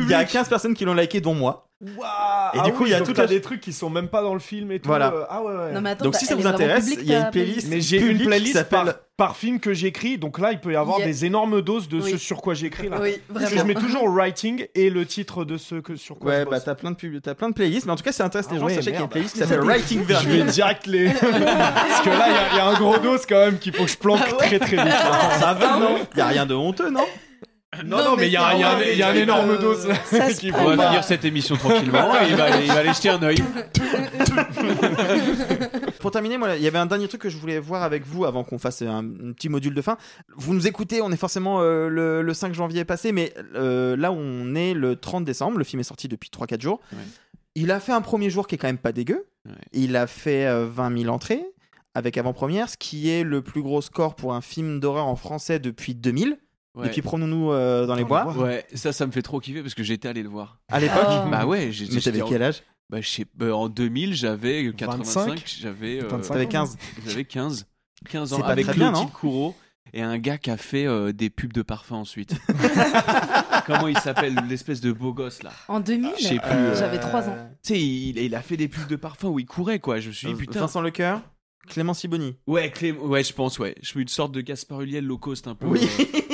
[0.01, 1.66] Il y a 15 personnes qui l'ont liké, dont moi.
[1.79, 4.33] Et du coup, il y a toute la- des trucs qui sont même pas dans
[4.33, 4.87] le film et tout.
[4.87, 5.13] Voilà.
[5.13, 5.71] euh, ah ouais, ouais.
[5.73, 7.67] Non, mais attends, Donc, bah, si ça elle vous intéresse, il y a une playlist.
[7.69, 8.85] Mais j'ai une playlist par,
[9.15, 12.11] par film que j'écris, donc là il peut y avoir des énormes doses de Oui.
[12.11, 12.97] ce sur quoi j'écris là.
[13.01, 16.31] Oui, Parce que je mets toujours writing et le titre de ce que sur quoi
[16.31, 18.11] Ouais, je bah t'as plein de pub- t'as plein de playlists, mais en tout cas,
[18.11, 18.65] c'est intéressant les Ah gens.
[18.67, 21.09] ouais, Sachez qu'il y a une playlist qui s'appelle Writing Je vais direct les.
[21.13, 23.97] Parce que là, il y a- un gros dos quand même qu'il faut que je
[23.97, 24.87] planque Ah très très vite.
[25.39, 27.05] Ça va, non Il y a rien de honteux, non
[27.85, 29.89] Non, non, mais il y a, y a un- y a un énorme dos faut
[30.57, 30.87] On va pas.
[30.87, 33.37] finir cette émission tranquillement et il va, aller- il va aller jeter un œil.
[35.99, 38.25] Pour terminer, moi, il y avait un dernier truc que je voulais voir avec vous
[38.25, 39.97] avant qu'on fasse un, un petit module de fin.
[40.35, 44.11] Vous nous écoutez, on est forcément euh, le, le 5 janvier passé, mais euh, là
[44.11, 46.79] où on est le 30 décembre, le film est sorti depuis 3-4 jours.
[46.93, 46.99] Ouais.
[47.55, 49.25] Il a fait un premier jour qui est quand même pas dégueu.
[49.45, 49.53] Ouais.
[49.73, 51.43] Il a fait euh, 20 000 entrées
[51.95, 55.57] avec avant-première, ce qui est le plus gros score pour un film d'horreur en français
[55.59, 56.37] depuis 2000.
[56.77, 56.87] Ouais.
[56.87, 58.23] Depuis Prenons-nous euh, dans les les bois.
[58.25, 58.43] bois.
[58.45, 60.59] Ouais, ça, ça me fait trop kiffer parce que j'étais allé le voir.
[60.69, 61.29] À l'époque, Oh.
[61.29, 61.95] Bah ouais, j'étais.
[61.95, 62.63] mais t'avais quel âge?
[62.89, 66.01] Bah, je sais, bah, en 2000, j'avais 85, 25, j'avais.
[66.03, 66.33] euh, 25.
[66.33, 66.77] T'avais 15.
[67.05, 67.65] J'avais 15.
[68.09, 69.55] 15 ans C'est pas avec Clotilde Courreau
[69.91, 72.35] et un gars qui a fait euh, des pubs de parfum ensuite.
[73.65, 75.51] Comment il s'appelle l'espèce de beau gosse là?
[75.67, 77.35] En 2000, Je sais plus, j'avais 3 ans.
[77.63, 79.99] Tu sais, il, il a fait des pubs de parfum où il courait quoi.
[79.99, 80.59] Je me suis dit putain.
[80.61, 81.21] Vincent Lecoeur,
[81.67, 82.37] Clément Siboni.
[82.47, 83.75] Ouais, Clé- ouais, je pense ouais.
[83.81, 85.65] Je suis une sorte de Gaspard Ulliel low cost un peu.
[85.67, 85.79] Oui.
[85.81, 86.26] euh,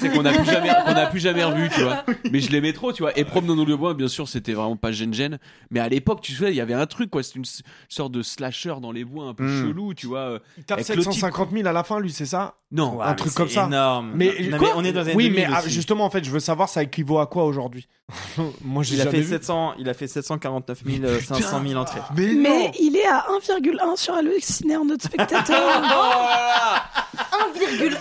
[0.00, 2.04] c'est qu'on a plus jamais, qu'on a plus jamais revu, tu vois.
[2.32, 3.16] Mais je l'aimais trop, tu vois.
[3.18, 5.38] Et Promenons le bois, bien sûr, c'était vraiment pas gêne gêne.
[5.70, 7.22] Mais à l'époque, tu sais, il y avait un truc, quoi.
[7.22, 7.44] C'était une
[7.88, 9.60] sorte de slasher dans les bois un peu Mm.
[9.68, 10.38] chelou, tu vois.
[10.58, 12.54] Il tape avec le type- 750 000 à la fin, lui, c'est ça?
[12.72, 12.96] Non.
[12.96, 13.66] Ouais, un mais truc comme ça.
[13.66, 14.12] énorme.
[14.14, 15.70] Mais, Non, quoi mais on est dans années Oui, 2000 mais ah, aussi.
[15.70, 17.88] justement, en fait, je veux savoir, ça équivaut à quoi aujourd'hui?
[18.64, 19.28] Moi, j'ai Il a jamais fait vu.
[19.28, 22.00] 700, il a fait 749 000, euh, 500 000 entrées.
[22.16, 25.82] Mais, Mais il est à 1,1 sur Halluciné en notre spectateur.
[27.54, 27.96] 1,1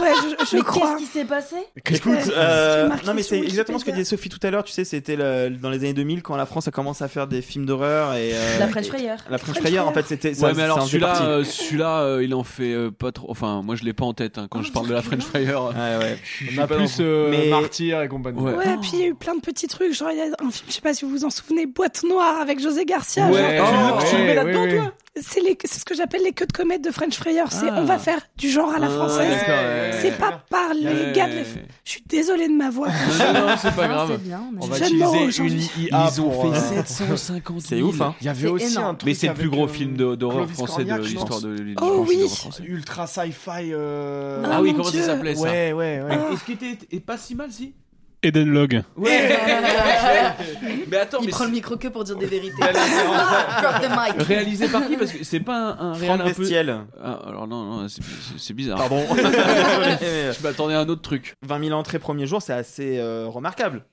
[0.00, 0.88] ouais, je, je Mais crois.
[0.96, 4.38] qu'est-ce qui s'est passé Écoute, euh, non mais c'est exactement ce que disait Sophie tout
[4.42, 4.64] à l'heure.
[4.64, 7.26] Tu sais, c'était le- dans les années 2000 quand la France a commencé à faire
[7.26, 9.14] des films d'horreur et euh, La French Fryer.
[9.28, 10.38] La French French Fryer, en fait, c'était.
[10.42, 13.30] Ouais, mais alors celui-là, euh, celui-là, euh, il en fait euh, pas trop.
[13.30, 15.54] Enfin, moi, je l'ai pas en tête hein, quand je parle de la French Fryer.
[15.54, 16.18] Ouais, ouais.
[16.56, 18.40] On a plus Mais- Martyr et compagnie.
[18.40, 18.54] Ouais.
[18.54, 19.92] Ouais, puis il y a eu plein de petits trucs.
[19.92, 22.02] Genre, il y a un film, je sais pas si vous vous en souvenez, Boîte
[22.08, 23.26] Noire avec José Garcia.
[23.28, 26.52] Ouais, genre, Oh, tu le mets là-dedans, toi c'est ce que j'appelle les queues de
[26.52, 27.42] comète de French Fryer.
[27.50, 27.76] C'est Ah.
[27.78, 29.32] on va faire du genre à la Ah, française.
[29.48, 29.98] ouais.
[30.00, 31.12] C'est pas par les Ouais.
[31.14, 31.44] gars de les...
[31.84, 32.88] Je suis désolée de ma voix.
[32.88, 34.08] Non, non, non, c'est pas grave.
[34.12, 34.40] c'est bien.
[34.60, 35.60] On mais- va utiliser une.
[35.84, 38.14] IA Ils ont fait euh, 750 C'est ouf, hein.
[38.20, 38.86] Il y avait aussi énorme.
[38.86, 41.90] un truc Mais c'est le plus gros euh, film d'horreur français de l'histoire de l'histoire
[41.92, 42.24] Oh oui.
[42.64, 43.70] Ultra sci-fi.
[43.72, 46.18] euh, Ah, Ah oui, comment ça s'appelait ça Ouais, ouais, ouais.
[46.32, 47.74] Et ce qui était pas si mal, si?
[48.22, 48.82] Eden Log.
[48.96, 49.38] Ouais
[50.90, 52.54] Mais attends, Il mais prend le micro que pour dire des vérités.
[52.60, 54.26] Drop the mic.
[54.26, 56.88] réalisé par qui Parce que c'est pas un, un réel Franck un peu.
[57.02, 58.78] Ah, alors non, non, c'est- c'est c'est bizarre.
[58.78, 59.02] Pardon.
[59.14, 61.34] Je m'attendais à un autre truc.
[61.46, 63.84] 20 000 entrées premier jour, c'est assez euh, remarquable.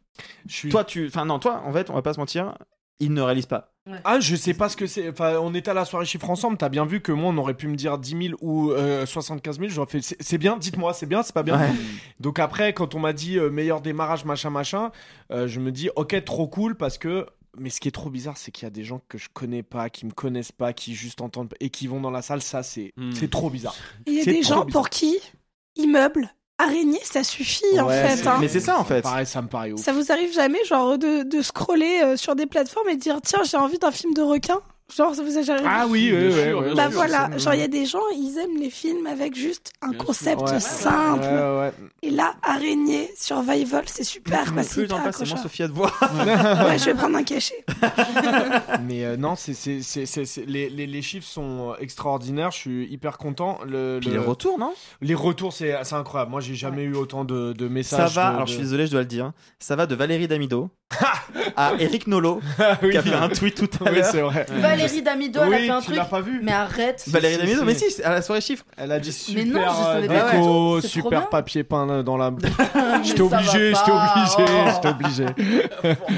[0.47, 2.53] Je suis- Toi, tu, enfin non, toi, en fait, on va pas se mentir,
[2.99, 3.73] il ne réalise pas.
[4.03, 5.07] Ah, je sais pas ce que c'est.
[5.09, 6.57] Enfin, on était à la soirée chiffre ensemble.
[6.57, 9.59] T'as bien vu que moi, on aurait pu me dire 10 000 ou euh, 75
[9.59, 9.69] 000.
[9.69, 10.01] J'aurais fait.
[10.01, 11.57] c'est- bien, dites-moi, c'est bien, c'est pas bien.
[11.57, 11.69] Ouais.
[12.19, 14.91] Donc après, quand on m'a dit euh, meilleur démarrage, machin, machin,
[15.31, 17.25] euh, je me dis, ok, trop cool parce que.
[17.59, 19.63] Mais ce qui est trop bizarre, c'est qu'il y a des gens que je connais
[19.63, 22.41] pas, qui me connaissent pas, qui juste entendent et qui vont dans la salle.
[22.41, 23.11] Ça, c'est Hmm.
[23.13, 23.75] c'est trop bizarre.
[24.05, 24.81] Il y a des gens bizarre.
[24.83, 25.17] pour qui
[25.75, 28.25] immeuble, araignée, ça suffit en fait.
[28.27, 28.37] hein.
[28.39, 29.01] Mais c'est ça en fait.
[29.01, 29.79] Pareil, ça me paraît ouf.
[29.81, 33.19] Ça vous arrive jamais, genre, de, de scroller euh, sur des plateformes et de dire
[33.23, 34.59] tiens, j'ai envie d'un film de requin?
[34.95, 36.73] Genre, ça vous a jamais Ah oui, oui, oui, oui.
[36.75, 39.73] Bah sûr, voilà, genre, il y a des gens, ils aiment les films avec juste
[39.81, 40.59] un Bien concept Ouais.
[40.61, 41.23] simple.
[41.25, 41.73] Ouais, ouais.
[42.03, 44.45] Et là, araignée, survival, c'est super.
[44.63, 45.37] C'est Plus j'en passe, c'est moins.
[45.43, 45.91] Sophia de voix.
[46.01, 47.65] Ouais, je vais prendre un cachet.
[48.85, 52.51] Mais euh, non, c'est, c'est, c'est, c'est- c'est- les, les, les chiffres sont extraordinaires.
[52.51, 53.59] Je suis hyper content.
[53.65, 54.73] Le, Puis le- les retours, non?
[55.01, 56.31] Les retours, c'est, incroyable.
[56.31, 58.15] Moi, j'ai jamais eu autant de, de Ça messages.
[58.15, 59.31] va, de- alors de- je suis désolé, je dois le dire.
[59.59, 60.69] Ça va de Valérie Damido
[61.57, 62.91] à Eric Nolo Ah oui.
[62.91, 64.05] qui a fait un tweet tout à Oui, l'heure.
[64.09, 64.45] c'est vrai.
[64.49, 65.97] Valérie Damido, elle a Oui, fait un tu truc.
[65.97, 67.03] l'as pas vu Mais arrête.
[67.07, 68.63] Valérie Damido, mais si, à la soirée chiffre.
[68.77, 70.87] Elle a dit super Mais non, je savais euh, pas déco, tout.
[70.87, 72.31] Super papier peint dans la.
[73.03, 74.13] J'étais obligé, j'étais pas.
[74.15, 74.69] obligé, Oh.
[74.73, 75.25] j'étais obligé.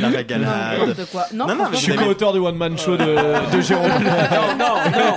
[0.01, 0.79] La Non, régalade.
[0.79, 1.25] n'importe quoi.
[1.33, 3.89] Non, Non, non, Je suis co-auteur du one man show de, de Jérôme.
[3.89, 5.15] Non, non, non.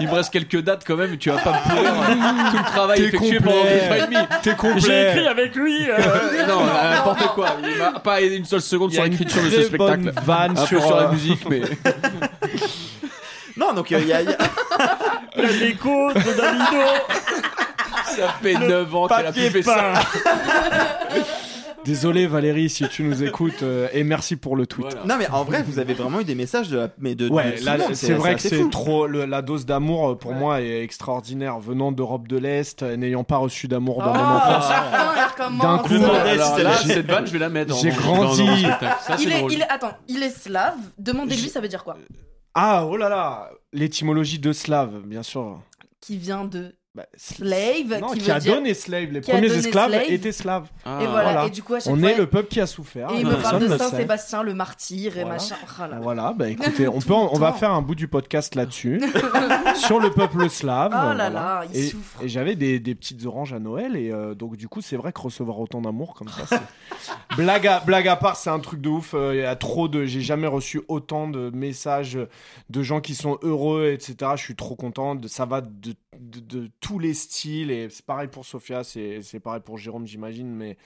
[0.00, 1.16] Il me reste quelques dates quand même.
[1.16, 3.52] Tu vas pas me pourrir euh, tout le travail T'es effectué complet.
[3.52, 4.26] pendant deux ans et demi.
[4.42, 5.26] T'es complet.
[5.26, 5.88] avec lui.
[5.90, 7.56] euh, non, euh, n'importe quoi.
[7.62, 9.76] Il m'a pas aidé une seule seconde sur l'écriture de ce spectacle.
[10.02, 11.62] bonne vanne sur, sur la musique, mais.
[13.56, 14.20] Non, donc il y a.
[14.20, 14.36] il y a-
[15.36, 16.82] La déco de Davido.
[18.04, 19.94] Ça fait 9 ans qu'elle a plus fait ça.
[21.86, 24.86] Désolé Valérie si tu nous écoutes euh, et merci pour le tweet.
[24.90, 25.06] Voilà.
[25.06, 26.88] Non, mais en vrai, vous avez vraiment eu des messages de la.
[26.98, 29.06] Mais de, Ouais, de- c'est vrai que c'est trop.
[29.06, 31.58] le- la dose d'amour euh, pour moi est extraordinaire.
[31.60, 34.68] Venant d'Europe de l'Est, euh, n'ayant pas reçu d'amour dans mon enfance.
[35.62, 37.76] D'un coup, Alors là, cette vanne, je vais la mettre.
[37.76, 38.44] J'ai grandi.
[39.00, 39.52] Ça, Il c'est est, drôle.
[39.52, 40.74] il est, attends, il est slave.
[40.98, 41.96] Demandez-lui, ça veut dire quoi?
[42.54, 45.60] Ah, oh là là, l'étymologie de slave, bien sûr.
[46.00, 48.54] Qui vient de Bah, slave, non, qui, qui, veut a dire.
[48.54, 49.10] donné slave.
[49.12, 50.04] Les premiers esclaves slave.
[50.08, 50.66] étaient slaves.
[50.86, 51.22] Ah, Et voilà.
[51.32, 51.46] voilà.
[51.46, 53.10] Et du coup, à chaque On fois, est le peuple qui a souffert.
[53.10, 53.84] Et il me parle de ne sait.
[53.84, 55.34] Saint-Sébastien, le martyr et Voilà.
[55.34, 55.56] machin.
[55.62, 55.98] Oh là là.
[56.00, 59.02] Voilà, bah écoutez, on peut, en- on va faire un bout du podcast là-dessus,
[59.76, 60.92] sur le peuple slave.
[60.92, 61.30] Oh là voilà.
[61.30, 62.22] là, il et, souffre.
[62.22, 65.12] et j'avais des, des petites oranges à Noël et euh, donc du coup c'est vrai
[65.12, 68.80] que recevoir autant d'amour comme ça, c'est blague à blague à part, c'est un truc
[68.80, 69.12] de ouf.
[69.14, 72.18] euh, Il y a trop de, j'ai jamais reçu autant de messages
[72.70, 74.32] de gens qui sont heureux, etc.
[74.36, 75.14] Je suis trop content.
[75.14, 79.22] De, ça va de, de, de tous les styles et c'est pareil pour Sophia, c'est
[79.22, 80.48] c'est pareil pour Jérôme, j'imagine.
[80.48, 80.76] Mais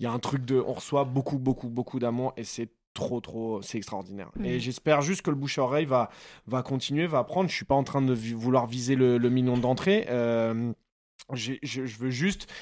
[0.00, 3.20] il y a un truc de, on reçoit beaucoup beaucoup beaucoup d'amour et c'est trop
[3.20, 4.30] trop c'est extraordinaire.
[4.44, 6.10] Et j'espère juste que le bouche à oreille va
[6.46, 9.56] va continuer va prendre je suis pas en train de vouloir viser le, le million
[9.56, 10.06] d'entrées.
[10.10, 10.72] Euh,
[11.32, 12.52] j'ai- je, je veux juste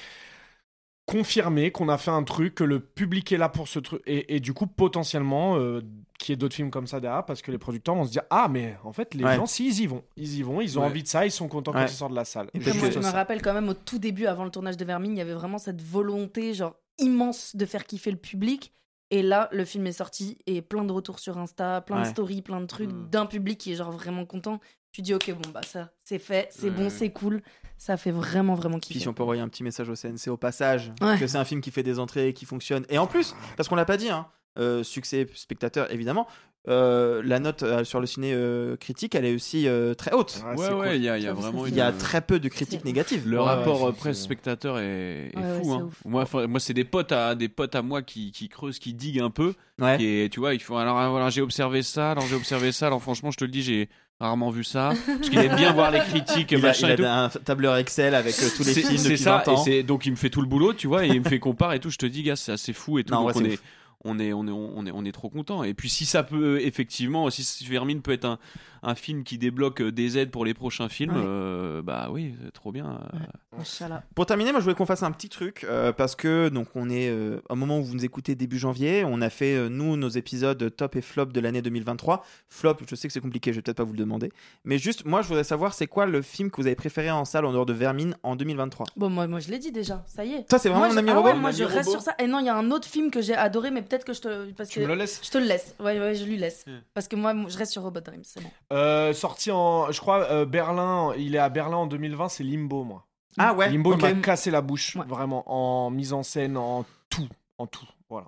[1.05, 4.35] confirmer qu'on a fait un truc que le public est là pour ce truc et,
[4.35, 5.81] et du coup potentiellement euh,
[6.17, 8.21] qu'il y ait d'autres films comme ça derrière parce que les producteurs vont se dire
[8.29, 9.35] ah mais en fait les Ouais.
[9.35, 10.87] gens si ils y vont ils y vont ils ont Ouais.
[10.87, 11.85] envie de ça ils sont contents quand Ouais.
[11.85, 13.99] ils sortent de la salle Et puis, Moi, je me rappelle quand même au tout
[13.99, 17.65] début, avant le tournage de Vermine, il y avait vraiment cette volonté, genre immense, de
[17.65, 18.71] faire kiffer le public.
[19.09, 22.41] Et là, le film est sorti et plein de retours sur Insta, plein de stories,
[22.41, 23.09] plein de trucs Mm.
[23.09, 24.59] d'un public qui est genre vraiment content.
[24.93, 27.41] tu dis ok bon bah ça c'est fait, c'est bon, c'est cool,
[27.83, 28.99] ça fait vraiment vraiment Puis kiffer.
[28.99, 31.17] si on peut envoyer un petit message au CNC au passage, Ouais.
[31.17, 32.85] que c'est un film qui fait des entrées, qui fonctionne.
[32.89, 34.27] Et en plus, parce qu'on l'a pas dit, hein,
[34.59, 36.27] euh, succès spectateur évidemment,
[36.67, 40.43] euh, la note euh, sur le ciné euh, critique, elle est aussi euh, très haute.
[40.55, 42.49] Ouais, ouais, il y a, y a vraiment Il y a une- très peu de
[42.49, 43.27] critiques négatives.
[43.27, 45.73] Le Ouais, rapport ouais, c'est- presse-spectateur est, est Ouais, ouais, fou.
[45.73, 45.89] hein.
[46.05, 49.21] Moi, moi c'est des potes à des potes à moi qui, qui creusent, qui diguent
[49.21, 49.55] un peu.
[49.81, 50.77] Est- tu vois, il faut.
[50.77, 52.11] Alors voilà, j'ai observé ça.
[52.11, 52.85] Alors j'ai observé ça.
[52.87, 53.89] Alors franchement, je te le dis, j'ai
[54.21, 54.93] rarement vu ça.
[55.05, 58.35] Parce qu'il aime bien voir les critiques, Il a, il et un tableur Excel avec
[58.41, 59.61] euh, tous les films depuis ça, 20 ans.
[59.61, 61.39] Et c'est- donc il me fait tout le boulot, tu vois, et il me fait
[61.39, 61.89] compare et tout.
[61.89, 63.13] Je te dis, gars, c'est assez fou et tout.
[63.13, 63.61] Non, donc ouais, on, est, ouf.
[64.05, 65.63] on est, on est, on est, on est trop content.
[65.63, 68.39] Et puis si ça peut effectivement, si Vermine peut être un,
[68.83, 71.23] un film qui débloque euh, des aides pour les prochains films, Ouais.
[71.25, 72.99] euh, bah oui, c'est trop bien.
[73.13, 73.59] euh.
[73.59, 74.03] Inch'Allah.
[74.15, 76.89] Pour terminer, moi je voulais qu'on fasse un petit truc euh, parce que donc on
[76.89, 79.97] est euh, au moment où vous nous écoutez début janvier, on a fait euh, nous
[79.97, 82.25] nos épisodes top et flop de l'année 2023.
[82.47, 84.31] Flop, je sais que c'est compliqué, je vais peut-être pas vous le demander,
[84.63, 87.25] mais juste moi je voudrais savoir c'est quoi le film que vous avez préféré en
[87.25, 88.87] salle en dehors de Vermine en 2023.
[88.95, 90.45] Bon moi, moi je l'ai dit déjà, ça y est.
[90.49, 92.15] Ça, c'est vraiment Moi, mon ami ah robot ouais, moi je reste robot sur ça.
[92.19, 94.21] Et non, il y a un autre film que j'ai adoré, mais peut-être que je
[94.21, 95.19] te parce Tu que me le laisses?
[95.23, 95.75] je te le laisse.
[95.79, 96.65] Ouais ouais, je lui laisse.
[96.93, 98.49] Parce que moi je reste sur Robot Dreams, c'est bon.
[98.71, 101.13] Euh, sorti en, je crois, euh, Berlin.
[101.17, 102.29] Il est à Berlin en 2020.
[102.29, 103.05] C'est Limbo, moi.
[103.37, 103.69] Ah ouais.
[103.69, 103.99] Limbo, ok.
[103.99, 107.27] il m'a cassé la bouche, vraiment, en mise en scène, en tout,
[107.57, 107.87] en tout.
[108.09, 108.27] Voilà.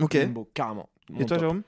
[0.00, 0.14] Ok.
[0.14, 0.88] Limbo, carrément.
[1.14, 1.40] Et toi top.
[1.40, 1.62] Jérôme?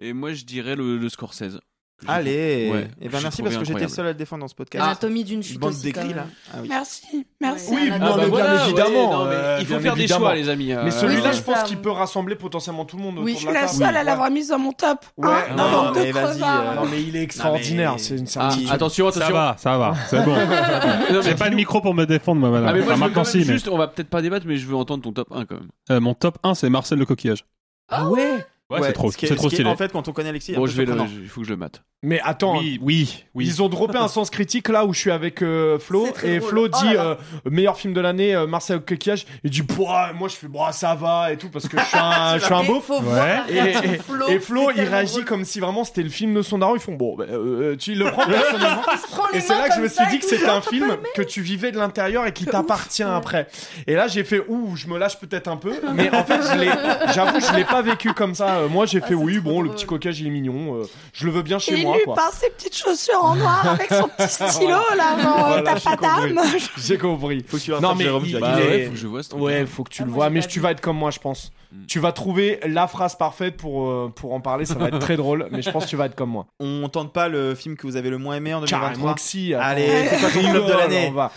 [0.00, 1.60] Et moi, je dirais le, le Scorsese.
[2.06, 2.70] Allez.
[2.72, 4.84] Ouais, et ben j'ai merci parce que j'étais seul à le défendre dans ce podcast.
[4.84, 6.26] Anatomie d'une chute Bande aussi, là.
[6.52, 6.68] Ah oui.
[6.68, 7.70] Merci, merci.
[7.72, 9.12] Oui, Ah, non, bah mais voilà, bien ouais, évidemment.
[9.12, 10.66] non, mais euh, il faut bien faire des choix, les amis.
[10.66, 13.38] Mais euh, celui-là, oui, je pense qu'il peut rassembler potentiellement tout le monde Oui, Je
[13.38, 14.04] suis la seule à Ouais.
[14.04, 15.04] l'avoir mise dans mon top.
[15.16, 17.92] Ouais, Hein, non, de mais vas-y, euh, Non, mais il est extraordinaire.
[17.94, 18.70] mais- C'est une Ah, certitude.
[18.70, 19.34] attention, Ça attention.
[19.34, 20.34] va, ça va, c'est bon.
[21.22, 22.68] J'ai mais pas de micro pour me défendre, moi, madame.
[22.68, 25.28] Ah, mais mais- juste, on va peut-être pas débattre, mais je veux entendre ton top
[25.32, 25.68] 1 quand même.
[25.90, 27.44] Euh, mon top 1, c'est Marcel le coquillage.
[27.88, 28.44] Ah ouais?
[28.70, 29.70] Ouais, c'est trop, ce qui est- c'est trop ce qui est- stylé.
[29.70, 31.10] En fait, quand on connaît Alexis, Bon, un je peu vais le, surprenant.
[31.22, 31.82] il faut que je le mate.
[32.02, 33.46] Mais attends, Oui, oui, oui.
[33.46, 36.28] Ils ont droppé un sens critique là où je suis avec euh, Flo C'est très
[36.34, 36.50] et drôle.
[36.50, 37.04] Flo Oh dit là là.
[37.46, 40.70] euh, meilleur film de l'année euh, Marcel Coquillage il dit Pouah, moi je fais bah
[40.70, 42.98] ça va et tout parce que je suis un, je suis un Et beauf faut
[42.98, 43.00] Ouais.
[43.00, 45.24] voir la et, réaction et- de Flo, et Flo c'est il tellement réagit drôle.
[45.24, 47.94] comme si vraiment c'était le film de son daron ils font bon bah, euh, tu
[47.96, 49.88] le prends personnellement Il se prend les et c'est mains là que je comme me
[49.88, 52.44] ça suis dit que tout, c'était un film que tu vivais de l'intérieur et qui
[52.44, 53.48] t'appartient après
[53.88, 56.58] et là j'ai fait ouh je me lâche peut-être un peu mais en fait je
[56.60, 56.70] l'ai
[57.12, 59.70] j'avoue je l'ai pas vécu comme ça Euh, moi j'ai fait c'est oui bon le
[59.70, 60.82] petit coquillage il est mignon euh,
[61.12, 63.66] je le veux bien chez Et moi lui quoi par ses petites chaussures en noir
[63.66, 66.34] avec son petit stylo là, t'as j'ai pas compris.
[66.34, 66.40] d'âme.
[66.76, 67.44] J'ai compris.
[67.46, 69.42] Faut que tu Non mais Jérôme, il, il faut que je vois ce truc.
[69.42, 71.50] Ouais, faut que tu Ah, le vois, mais tu vas être comme moi, je pense.
[71.86, 74.64] Tu vas trouver la phrase parfaite pour euh, pour en parler.
[74.64, 76.46] Ça va être très drôle, mais je pense que tu vas être comme moi.
[76.60, 79.20] On tente pas le film que vous avez le moins aimé en 2023 Carrément que
[79.20, 79.54] si.
[79.54, 79.64] attends.
[79.66, 81.32] Allez, c'est quoi ton flop de l'année on va-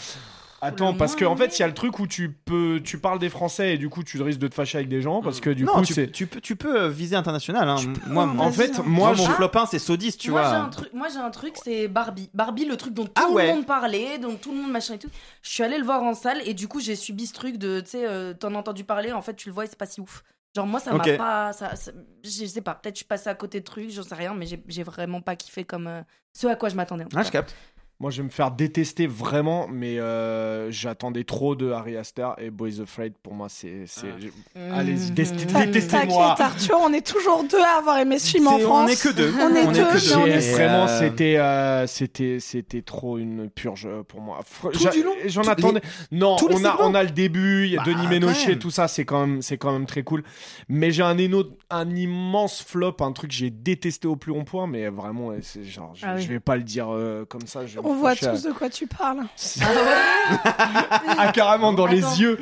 [0.64, 2.80] Attends, Le parce que moins en fait, il y a le truc où tu peux,
[2.84, 5.22] tu parles des Français et du coup, tu risques de te fâcher avec des gens
[5.22, 6.12] parce que du non, coup, tu, c'est.
[6.12, 7.68] tu peux, tu peux euh, viser international.
[7.68, 7.78] Hein.
[8.08, 8.84] Moi, peux, moi, En vas-y, fait, hein.
[8.86, 10.50] moi, mon je- flop 1, c'est Sodis, tu moi, vois.
[10.52, 12.30] J'ai un truc, moi j'ai un truc, c'est Barbie.
[12.34, 13.48] Barbie, le truc dont tout Ah le ouais.
[13.54, 15.10] monde parlait, dont tout le monde machin et tout.
[15.42, 17.80] Je suis allée le voir en salle et du coup j'ai subi ce truc de,
[17.80, 19.86] tu sais, euh, t'en as entendu parler, en fait tu le vois et c'est pas
[19.88, 20.24] si ouf.
[20.56, 21.08] Genre moi ça Ok.
[21.08, 21.92] m'a pas, ça, ça-
[22.24, 24.46] je sais pas, peut-être je suis passée à côté de trucs, j'en sais rien, mais
[24.46, 26.02] j'ai- j'ai vraiment pas kiffé comme euh,
[26.34, 27.06] ce à quoi je m'attendais.
[27.06, 27.28] en tout Ah, cas.
[27.28, 27.56] je capte.
[28.02, 32.50] Moi, je vais me faire détester vraiment, mais euh, j'attendais trop de Harry Astor et
[32.50, 33.14] Boys Afraid.
[33.22, 33.86] Pour moi, c'est.
[34.56, 34.74] Mhm.
[34.74, 36.36] Allez-y, T'inquiète détestez-moi.
[36.40, 38.86] Arthur, on est toujours deux à avoir aimé ce film en France.
[38.86, 39.32] on est que deux.
[39.40, 39.86] On est On est deux.
[39.94, 40.16] mais deux.
[40.18, 44.40] on est- vraiment, euh, c'était, euh, c'était, c'était trop une purge pour moi.
[44.42, 45.82] Fr- Tout du long J'en les- attendais.
[46.12, 47.66] Non, tous on a, on a le début.
[47.66, 50.02] Il y a Bah, Denis Ménochet, tout ça, c'est quand même, c'est quand même très
[50.02, 50.24] cool.
[50.68, 54.44] Mais j'ai un, éno- un immense flop, un truc que j'ai détesté au plus long
[54.44, 55.34] point, mais vraiment,
[55.64, 56.22] genre, je, Ah oui.
[56.24, 57.68] je vais pas le dire euh, comme ça.
[57.68, 59.24] je On voit tous de quoi tu parles.
[61.18, 62.40] Ah, carrément dans les yeux.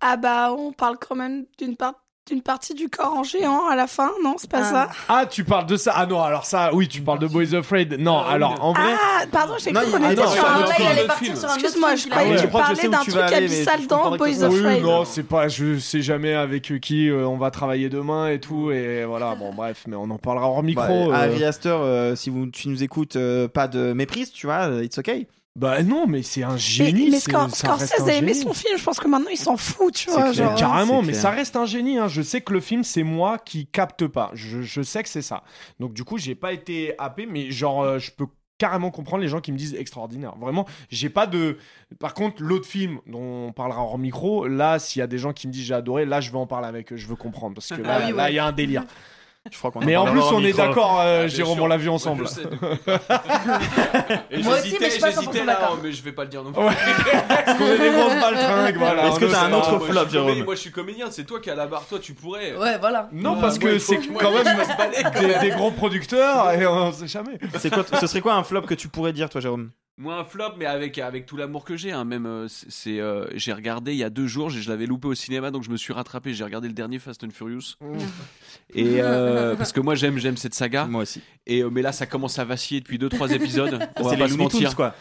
[0.00, 1.94] Ah bah, on parle quand même d'une part-
[2.26, 4.64] d'une partie du corps en géant à la fin, non, c'est pas Ah.
[4.72, 4.88] ça?
[5.08, 5.92] Ah, tu parles de ça.
[5.94, 7.98] Ah non, alors ça, oui, tu parles de Boys Afraid.
[8.00, 8.82] Non, alors en vrai.
[9.00, 10.72] Ah, pardon, j'ai cru qu'on ah était non, sur c'est un autre
[11.20, 11.36] il film.
[11.44, 15.22] Excuse-moi, je croyais que tu parlais d'un truc abyssal dans Boys of Oui, non, c'est
[15.22, 19.36] pas, je sais jamais avec qui euh, on va travailler demain et tout, et voilà,
[19.36, 20.82] bon, bref, mais on en parlera hors micro.
[20.84, 21.12] Bah, euh.
[21.12, 24.82] Harry Astor, euh, si vous, tu nous écoutes, euh, pas de méprise, tu vois, euh,
[24.84, 25.28] it's okay.
[25.56, 27.10] Bah non, mais c'est un Mais, génie.
[27.10, 29.94] mais Scor- reste Scorsese a aimé son film, je pense que maintenant il s'en fout,
[29.94, 30.30] tu vois.
[30.32, 31.22] Genre, Carrément, mais clair.
[31.22, 31.96] ça reste un génie.
[31.98, 32.08] hein.
[32.08, 34.30] Je sais que le film, c'est moi qui capte pas.
[34.34, 35.42] Je, je sais que c'est ça.
[35.80, 38.26] Donc du coup, j'ai pas été happé, mais genre, euh, je peux
[38.58, 40.34] carrément comprendre les gens qui me disent extraordinaire.
[40.38, 41.56] Vraiment, j'ai pas de.
[42.00, 45.32] Par contre, l'autre film dont on parlera hors micro, là, s'il y a des gens
[45.32, 46.96] qui me disent j'ai adoré, là, je vais en parler avec eux.
[46.96, 48.34] Je veux comprendre parce que là, Ah oui, là, il ouais.
[48.34, 48.84] y a un délire.
[49.50, 51.64] Je crois qu'on Mais en plus, on est d'accord, euh, bien Jérôme, sûr.
[51.64, 52.26] on l'a vu Ouais, ensemble.
[52.26, 52.42] je sais,
[54.30, 55.78] Et Moi aussi, j'hésitais- mais je suis pas 100% j'hésitais là, d'accord.
[55.82, 56.62] mais je vais pas le dire non plus.
[56.64, 56.72] Ouais.
[57.28, 59.06] Parce qu'on est des grosses baltringues, voilà.
[59.08, 59.68] Est-ce que on t'as le un sait.
[59.68, 61.54] autre moi, je flop, suis Jérôme comédien, Moi, je suis comédien, c'est toi qui as
[61.54, 62.56] la barre, toi, tu pourrais.
[62.56, 63.08] Ouais, voilà.
[63.12, 67.38] Non, parce moi, que c'est quand même des, gros producteurs et on sait jamais.
[67.58, 69.70] C'est quoi, ce serait quoi un flop que tu pourrais dire, toi, Jérôme?
[69.98, 71.90] Moi, un flop, mais avec, avec tout l'amour que j'ai.
[71.90, 75.08] hein, même, euh, c'est, euh, j'ai regardé il y a deux jours, je l'avais loupé
[75.08, 76.34] au cinéma, donc je me suis rattrapé.
[76.34, 77.76] J'ai regardé le dernier Fast and Furious.
[78.74, 80.84] Et euh, parce que moi, j'aime, j'aime cette saga.
[80.84, 81.22] Moi aussi.
[81.46, 83.78] Et euh, mais là, ça commence à vaciller depuis deux trois épisodes.
[83.96, 84.76] On va C'est pas se mentir.
[84.76, 84.94] quoi.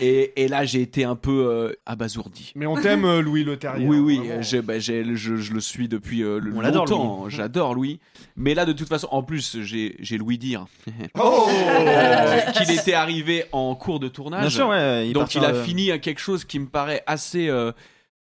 [0.00, 2.52] Et, et là, j'ai été un peu euh, abasourdi.
[2.56, 3.86] Mais on t'aime, euh, Louis Le Terrier.
[3.86, 7.28] Oui, oui, j'ai- bah, j'ai- je, je le suis depuis euh, le On longtemps.
[7.28, 7.98] J'adore Louis.
[8.36, 10.66] Mais là, de toute façon, en plus, j'ai j'ai Louis dire
[11.18, 14.35] Oh euh, qu'il était arrivé en cours de tournage.
[14.40, 15.12] Bien sûr, ouais.
[15.12, 17.72] Donc il a euh, fini à quelque chose qui me paraît assez euh,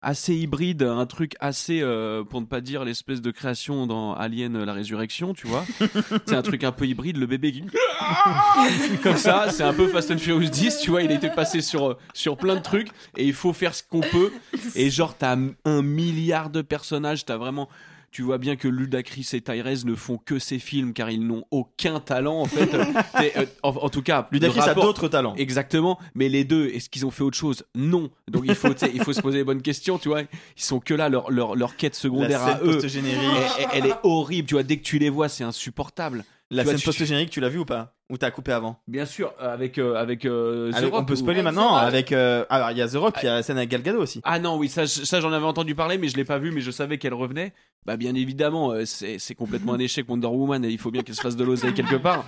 [0.02, 4.56] assez hybride, un truc assez euh, pour ne pas dire l'espèce de création dans Alien
[4.56, 5.64] euh, la résurrection, tu vois.
[6.26, 7.62] c'est un truc un peu hybride, le bébé qui
[9.02, 11.96] comme ça, c'est un peu Fast and Furious 10, tu vois, il était passé sur
[12.14, 14.32] sur plein de trucs et il faut faire ce qu'on peut
[14.74, 17.68] et genre t'as un milliard de personnages, t'as vraiment
[18.12, 21.44] tu vois bien que Ludacris et Tyrese ne font que ces films car ils n'ont
[21.50, 22.70] aucun talent en fait.
[23.36, 25.34] Euh, en, en tout cas, Ludacris a d'autres talents.
[25.36, 27.64] Exactement, mais les deux, est-ce qu'ils ont fait autre chose?
[27.74, 28.10] Non.
[28.28, 30.22] Donc il faut, il se poser les bonnes questions, tu vois.
[30.22, 32.80] Ils sont que là, leur, leur, leur quête secondaire à eux.
[32.82, 34.62] Elle, elle est horrible, tu vois.
[34.64, 36.24] Dès que tu les vois, c'est insupportable.
[36.54, 37.94] La scène post-générique, tu l'as vu ou pas?
[38.10, 38.78] Ou t'as coupé avant?
[38.86, 42.12] Bien sûr, avec euh, avec euh, The Avec- Rock On peut ou- spoiler maintenant avec.
[42.12, 44.00] euh, Alors, il y a The Rock, il y a la scène avec Gal Gadot
[44.02, 44.20] aussi.
[44.24, 46.50] Ah non, oui, ça, je- ça j'en avais entendu parler, mais je l'ai pas vu,
[46.50, 47.54] mais je savais qu'elle revenait.
[47.86, 51.02] Bah bien évidemment, euh, c'est c'est complètement un échec Wonder Woman et il faut bien
[51.02, 52.24] qu'elle se fasse de l'oseille quelque part.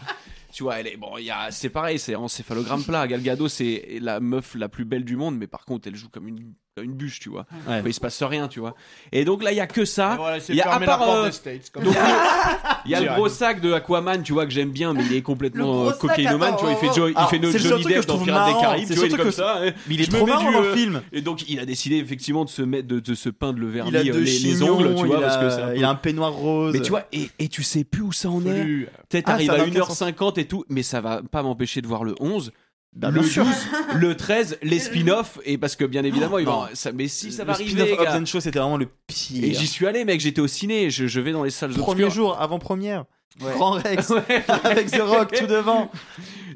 [0.52, 3.06] Tu vois, elle est bon, il y a c'est pareil, c'est encéphalogramme plat.
[3.06, 6.08] Gal Gadot, c'est la meuf la plus belle du monde, mais par contre, elle joue
[6.08, 7.46] comme une comme une bûche, tu vois.
[7.68, 7.78] Ouais.
[7.78, 8.74] Enfin, il se passe rien, tu vois.
[9.12, 10.16] Et donc là, il y a que ça.
[10.16, 12.80] Voilà, il y a à part, euh, des States, comme donc, ça.
[12.84, 15.14] il y a le gros sac de Aquaman, tu vois que j'aime bien, mais il
[15.14, 16.72] est complètement euh, cocaïnomane, tu vois.
[16.72, 18.98] Il fait, Jo- il Alors, fait seul Johnny Depp dans Pirates des Caraïbes, c'est tu
[18.98, 19.60] vois, il est comme que- ça.
[19.62, 21.02] Mais il est Je me trop mets marrant du, dans le euh, film.
[21.12, 23.90] Et donc, il a décidé effectivement de se mettre, de, de se peindre le vernis,
[23.92, 25.84] Il a euh, deux les, ongles, tu vois, il parce que a- un peu- il
[25.84, 26.72] a un peignoir rose.
[26.74, 28.88] Mais tu vois, et, et tu sais plus où ça en est.
[29.10, 31.86] Peut-être Ah, arrive à n'a aucun 1h50 et tout, mais ça va pas m'empêcher de
[31.86, 32.50] voir le 11.
[32.96, 33.44] Bah, le bien sûr.
[33.44, 33.54] 12,
[33.96, 36.68] le 13, les spin-offs, et parce que bien évidemment, ils vont, non.
[36.74, 38.16] ça, mais si ça le va spin-off arriver, gars.
[38.20, 39.42] and Show, c'était vraiment le pire.
[39.44, 42.04] Et j'y suis allé, mec, j'étais au ciné, je, je vais dans les salles Premier
[42.04, 42.10] obscures.
[42.10, 43.04] jour, avant-première.
[43.40, 43.50] Ouais.
[43.54, 44.10] Grand Rex.
[44.28, 44.44] Ouais.
[44.62, 45.90] avec The Rock tout devant.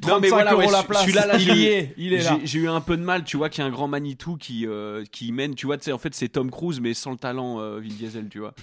[0.06, 1.00] Non 35 mais voilà, ouais, la ce- place.
[1.02, 2.38] celui-là, là, Il j'ai y eu- est, il est là.
[2.44, 4.64] j'ai- eu un peu de mal, tu vois, qu'il y a un grand Manitou qui
[4.64, 7.16] euh, qui mène, tu vois, tu sais, en fait, c'est Tom Cruise mais sans le
[7.16, 8.54] talent euh, Vin Diesel, tu vois.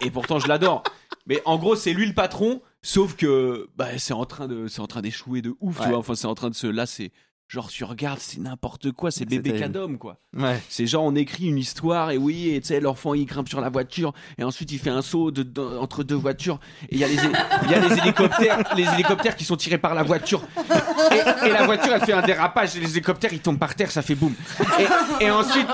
[0.00, 0.82] Et pourtant je l'adore.
[1.26, 4.80] Mais en gros, c'est lui le patron, sauf que bah c'est en train de c'est
[4.80, 5.98] en train d'échouer de ouf, tu vois.
[5.98, 7.12] Enfin, c'est en train de se là, c'est
[7.48, 10.16] genre tu regardes, c'est n'importe quoi, c'est bébé cadom quoi.
[10.36, 10.60] Ouais.
[10.68, 13.60] C'est genre on écrit une histoire et oui, et tu sais l'enfant il grimpe sur
[13.60, 16.58] la voiture et ensuite il fait un saut de- de- entre deux voitures
[16.88, 17.32] et il y a les hé-
[17.64, 20.42] il y a les hélicoptères, les hélicoptères qui sont tirés par la voiture
[21.12, 23.90] et, et la voiture elle fait un dérapage et les hélicoptères ils tombent par terre,
[23.90, 24.34] ça fait boum.
[25.20, 25.68] Et, et ensuite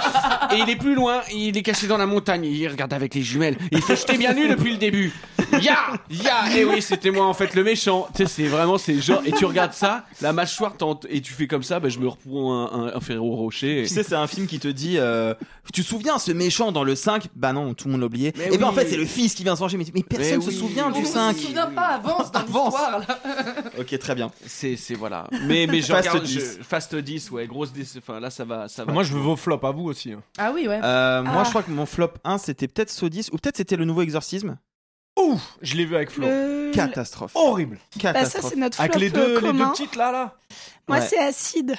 [0.52, 3.22] et il est plus loin, il est caché dans la montagne, il regarde avec les
[3.22, 3.56] jumelles.
[3.70, 5.12] Il fait jeter bien nu depuis le début.
[5.60, 5.78] Ya,
[6.10, 6.56] ya.
[6.56, 8.06] Et oui, c'était moi en fait le méchant.
[8.14, 11.32] Tu sais, c'est vraiment c'est genre et tu regardes ça, la mâchoire tente et tu
[11.32, 13.80] fais comme ça, bah, je me reprends un, un, un Ferrero Rocher.
[13.82, 15.34] et- Tu sais, c'est un film qui te dit euh,
[15.72, 18.32] Tu te souviens, ce méchant dans le 5 Bah non, tout le monde l'a oublié.
[18.36, 18.74] Mais et ben en oui.
[18.76, 19.76] fait, c'est le fils qui vient se venger.
[19.76, 20.56] Mais, mais personne Mais se oui.
[20.56, 21.36] souvient On du se 5.
[21.36, 23.06] souvient pas, avance dans l'histoire là.
[23.78, 24.30] Ok, très bien.
[24.46, 25.26] C'est c'est voilà.
[25.46, 26.34] Mais mais je Fast regarde 10.
[26.58, 28.92] je- Fast 10 ouais, grosse 10 enfin là ça va ça va.
[28.92, 30.12] Moi, je veux vos flops à vous aussi.
[30.12, 30.22] hein.
[30.38, 30.80] Ah oui, ouais.
[30.82, 31.44] Euh, Moi, Ah.
[31.44, 34.56] je crois que mon flop 1, c'était peut-être Sodis, ou peut-être c'était le nouveau exorcisme.
[35.18, 36.26] Ouf, je l'ai vu avec Flo.
[36.26, 37.32] Le- Catastrophe.
[37.34, 37.76] Horrible.
[37.76, 38.50] Bah, ça, Catastrophe.
[38.50, 40.34] c'est notre flop Avec les deux, les deux petites là, là.
[40.88, 41.04] Moi, Ouais.
[41.06, 41.74] c'est acide.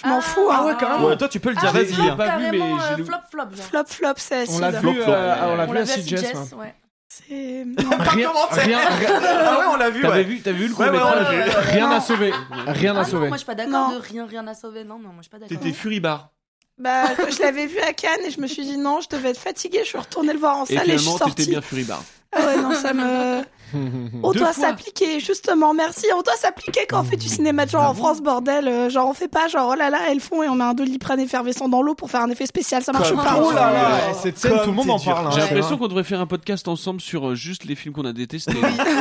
[0.00, 0.48] Je m'en Ah, fous.
[0.50, 0.64] hein.
[0.66, 1.06] ouais, carrément.
[1.08, 1.92] Ouais, toi, tu peux le dire, Ah, vas-y.
[1.92, 2.16] flop, hein.
[2.16, 3.42] pas vu, mais j'ai euh, lu- flop, flop.
[3.56, 3.66] genre.
[3.66, 4.54] Flop, flop, c'est acide.
[4.54, 5.52] On l'a vu, euh, ouais.
[5.52, 5.84] on l'a On vu vu à.
[5.86, 6.56] CJS, hein.
[6.56, 6.74] ouais.
[7.10, 7.64] C'est.
[8.10, 8.78] Rien, rien, rien,
[9.22, 10.22] Ah ouais, on l'a vu, T'avais ouais.
[10.24, 11.70] vu t'avais vu le Ouais, ouais, court-métrage on l'a vu.
[11.70, 12.32] rien à sauver.
[12.66, 13.28] Rien Ah à non, sauver.
[13.28, 14.84] moi je suis pas d'accord de rien, rien à sauver.
[14.84, 15.58] Non, non, moi je suis pas d'accord.
[15.58, 16.30] T'étais furibar.
[16.78, 19.40] Bah, je l'avais vu à Cannes et je me suis dit non, je devais être
[19.40, 19.80] fatiguée.
[19.82, 21.34] Je suis retournée le voir en Et salle et je suis sortie.
[21.34, 22.02] t'étais bien furibar.
[22.32, 23.42] Ah ouais, non, ça me.
[24.22, 26.06] On doit s'appliquer, justement, merci.
[26.16, 28.66] On doit s'appliquer quand on fait du cinéma de genre Ah en France, bordel.
[28.68, 30.74] Euh, Genre, on fait pas genre, oh là là, elles font et on met un
[30.74, 32.82] doliprane effervescent dans l'eau pour faire un effet spécial.
[32.82, 33.38] Ça marche Comme pas.
[33.42, 35.26] Oh là là, Oh, cette scène, comme tout le monde en parle.
[35.26, 38.04] hein, J'ai l'impression qu'on devrait faire un podcast ensemble sur euh, juste les films qu'on
[38.06, 38.52] a détestés.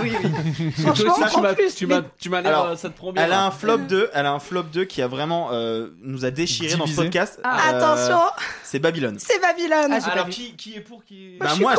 [0.03, 0.11] oui,
[0.59, 0.71] oui.
[0.77, 2.89] Franchement, Toi aussi, tu en m'as- plus, tu m'as tu m'as l'air Alors, euh, ça
[2.89, 3.23] te prend bien.
[3.23, 6.25] Elle a un flop 2, elle a un flop 2 qui a vraiment euh, nous
[6.25, 7.39] a déchiré dans ce podcast.
[7.43, 7.57] Ah.
[7.73, 8.19] Euh, Attention,
[8.63, 9.17] C'est Babylone.
[9.19, 9.99] c'est Babylone.
[10.03, 11.73] Ah, Alors qui qui est pour qui Moi, Bah moi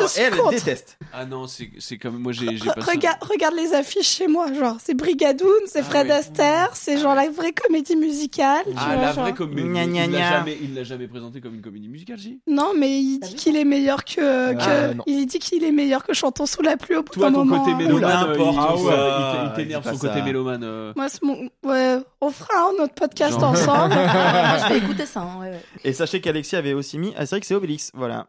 [0.00, 0.98] je suis elle déteste.
[1.12, 2.80] Ah non, c'est c'est comme moi moi j'ai j'ai passé.
[3.06, 6.12] un- Regarde, les affiches chez moi, genre c'est Brigadoun, c'est Fred ouais.
[6.12, 8.64] Astaire, c'est genre la vraie comédie musicale.
[8.66, 9.24] tu Ah, vois, la genre.
[9.24, 9.62] vraie comédie.
[9.68, 10.30] Gna, gna, Il l'a gna.
[10.30, 12.40] jamais, il l'a jamais présenté comme une comédie musicale, si?
[12.46, 14.54] Non, mais il dit qu'il est meilleur que.
[14.58, 17.32] Ah, il dit qu'il est meilleur que Chantons sous la pluie au bout Toi, d'un
[17.38, 17.64] ton moment.
[17.64, 20.62] côté mélomane, euh, il, ah t'énerve son côté mélomane.
[20.64, 20.92] euh.
[20.96, 21.48] Moi, c'est mon.
[21.64, 23.94] Ouais, on fera un autre podcast ensemble.
[24.64, 25.20] Je vais écouter ça.
[25.20, 25.40] hein.
[25.84, 27.90] Et sachez qu'Alexis avait aussi mis Astérix et Obélix.
[27.94, 28.26] Voilà.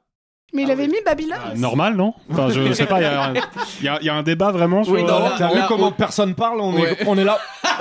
[0.53, 1.37] Mais il avait mis Babylone.
[1.43, 3.33] Ah, Normal, non Enfin, je sais pas, il y a, un-
[3.79, 4.93] il y a- il y a un débat vraiment sur.
[4.93, 6.91] Oui, non, là- t'as vu là, comment on- personne parle on, Ouais.
[6.99, 7.37] est, on est là.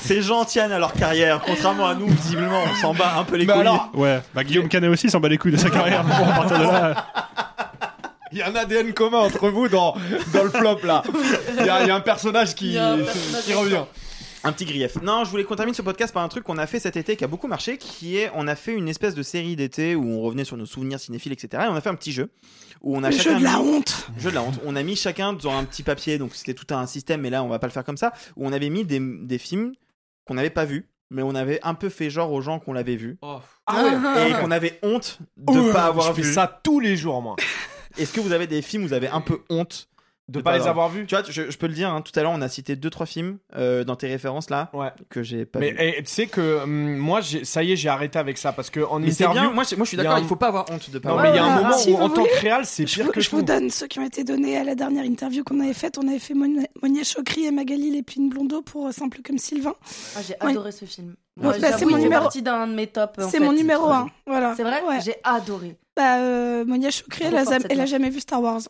[0.00, 3.36] Ces gens tiennent à leur carrière, contrairement à nous, visiblement, on s'en bat un peu
[3.36, 3.62] les Mais couilles.
[3.62, 6.02] alors, Ouais, bah Guillaume Canet aussi s'en bat les couilles de sa carrière.
[6.04, 7.06] Bon, à partir de là.
[8.32, 9.94] il y a un ADN commun entre vous dans,
[10.34, 11.02] dans le flop là.
[11.60, 13.54] Il y, a il y a un personnage qui, Il y a un personnage qui
[13.54, 13.82] revient.
[14.44, 15.00] Un petit grief.
[15.02, 17.16] Non, je voulais qu'on termine ce podcast par un truc qu'on a fait cet été
[17.16, 20.04] qui a beaucoup marché, qui est on a fait une espèce de série d'été où
[20.04, 21.64] on revenait sur nos souvenirs cinéphiles, etc.
[21.66, 22.30] Et on a fait un petit jeu
[22.80, 24.08] où on a Le chacun jeu de la mis- honte.
[24.18, 24.58] Jeu de la honte.
[24.66, 27.44] On a mis chacun dans un petit papier, donc c'était tout un système, mais là
[27.44, 28.12] on va pas le faire comme ça.
[28.36, 29.72] Où on avait mis des, des films
[30.26, 32.96] qu'on n'avait pas vus, mais on avait un peu fait genre aux gens qu'on l'avait
[32.96, 33.38] vu Oh.
[33.66, 34.30] Ah ouais.
[34.30, 36.24] et qu'on avait honte de Ouais, pas avoir je vu.
[36.24, 37.36] fais ça tous les jours moi.
[37.98, 39.88] Est-ce que vous avez des films où vous avez un peu honte
[40.28, 41.04] De pas les avoir vus.
[41.06, 41.90] Tu vois, je, je peux le dire.
[41.92, 44.70] hein, tout à l'heure, on a cité deux trois films euh, dans tes références là
[44.72, 44.90] Ouais.
[45.10, 45.76] que j'ai pas Mais vus.
[45.80, 48.70] eh, tu sais que hum, moi, j'ai- ça y est, j'ai arrêté avec ça parce
[48.70, 49.42] que en Mais c'est interview.
[49.42, 49.52] bien.
[49.52, 50.18] Moi, je- moi, je suis il y a d'accord.
[50.18, 51.52] un- Il faut pas avoir honte de pas Non, avoir mais il y a un
[51.52, 51.62] Voilà.
[51.68, 53.30] moment Si où vous en tant voulez, que réal, c'est Je, pire vous- que je
[53.30, 53.46] vous tout.
[53.46, 55.98] donne ceux qui ont été donnés à la dernière interview qu'on avait faite.
[56.02, 59.74] On avait fait Mon- Monier Chokri et Magali Lépine Blondeau pour euh, Simple comme Sylvain.
[60.16, 60.50] Ah, j'ai Ouais.
[60.52, 61.16] adoré ce film.
[61.36, 63.18] Ouais, Moi, bah, c'est mon numéro- partie d'un de mes tops.
[63.18, 63.44] en C'est fait.
[63.44, 64.08] mon numéro 1.
[64.26, 64.54] Voilà.
[64.56, 64.82] C'est vrai?
[64.88, 65.00] Ouais.
[65.04, 65.76] J'ai adoré.
[65.96, 67.90] Bah, euh, Monia Chokri, elle, a, forte, zam- cette elle a meuf.
[67.90, 68.60] jamais vu Star Wars.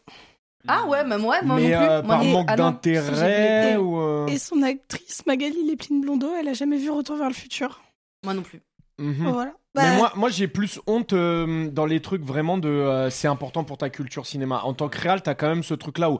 [0.68, 1.86] Ah ouais, même ouais, moi mais non plus.
[1.89, 3.98] euh, Moi par manque ah d'intérêt ou.
[4.01, 7.82] euh, Et son actrice Magali Lépine Blondeau, elle a jamais vu Retour vers le futur.
[8.24, 8.60] Moi non plus.
[8.98, 9.28] mhm.
[9.30, 9.52] Voilà.
[9.74, 12.68] Mais Bah, moi, moi j'ai plus honte euh, dans les trucs vraiment de.
[12.68, 14.60] euh, c'est important pour ta culture cinéma.
[14.64, 16.18] En tant que réal, t'as quand même ce truc là où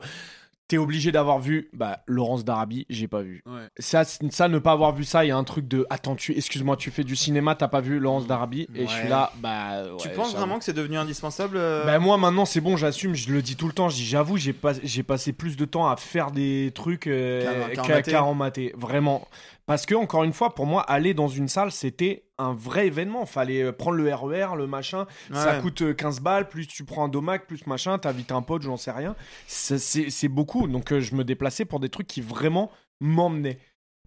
[0.67, 3.43] t'es obligé d'avoir vu bah, Laurence d'Arabie, j'ai pas vu.
[3.45, 3.67] Ouais.
[3.79, 5.85] Ça, ça, ne pas avoir vu ça, il y a un truc de.
[5.89, 9.07] Attends, tu, excuse-moi, tu fais du cinéma, t'as pas vu Laurence d'Arabie Et je suis
[9.09, 9.83] là, bah.
[9.99, 13.31] Tu penses vraiment que c'est devenu indispensable euh, Bah moi maintenant c'est bon j'assume je
[13.31, 15.87] le dis tout le temps je dis j'avoue j'ai pas j'ai passé plus de temps
[15.87, 19.27] à faire des trucs euh, Qu'à- qu'à en mater vraiment
[19.65, 23.25] parce que encore une fois pour moi aller dans une salle c'était un vrai événement.
[23.25, 25.05] Fallait euh, prendre le RER le machin.
[25.33, 28.61] Ça coûte euh, 15 balles plus tu prends un domac plus machin t'invites un pote
[28.61, 29.15] j'en sais rien.
[29.47, 30.67] C'est beaucoup.
[30.67, 33.59] Donc euh, je me déplaçais pour des trucs qui vraiment m'emmenaient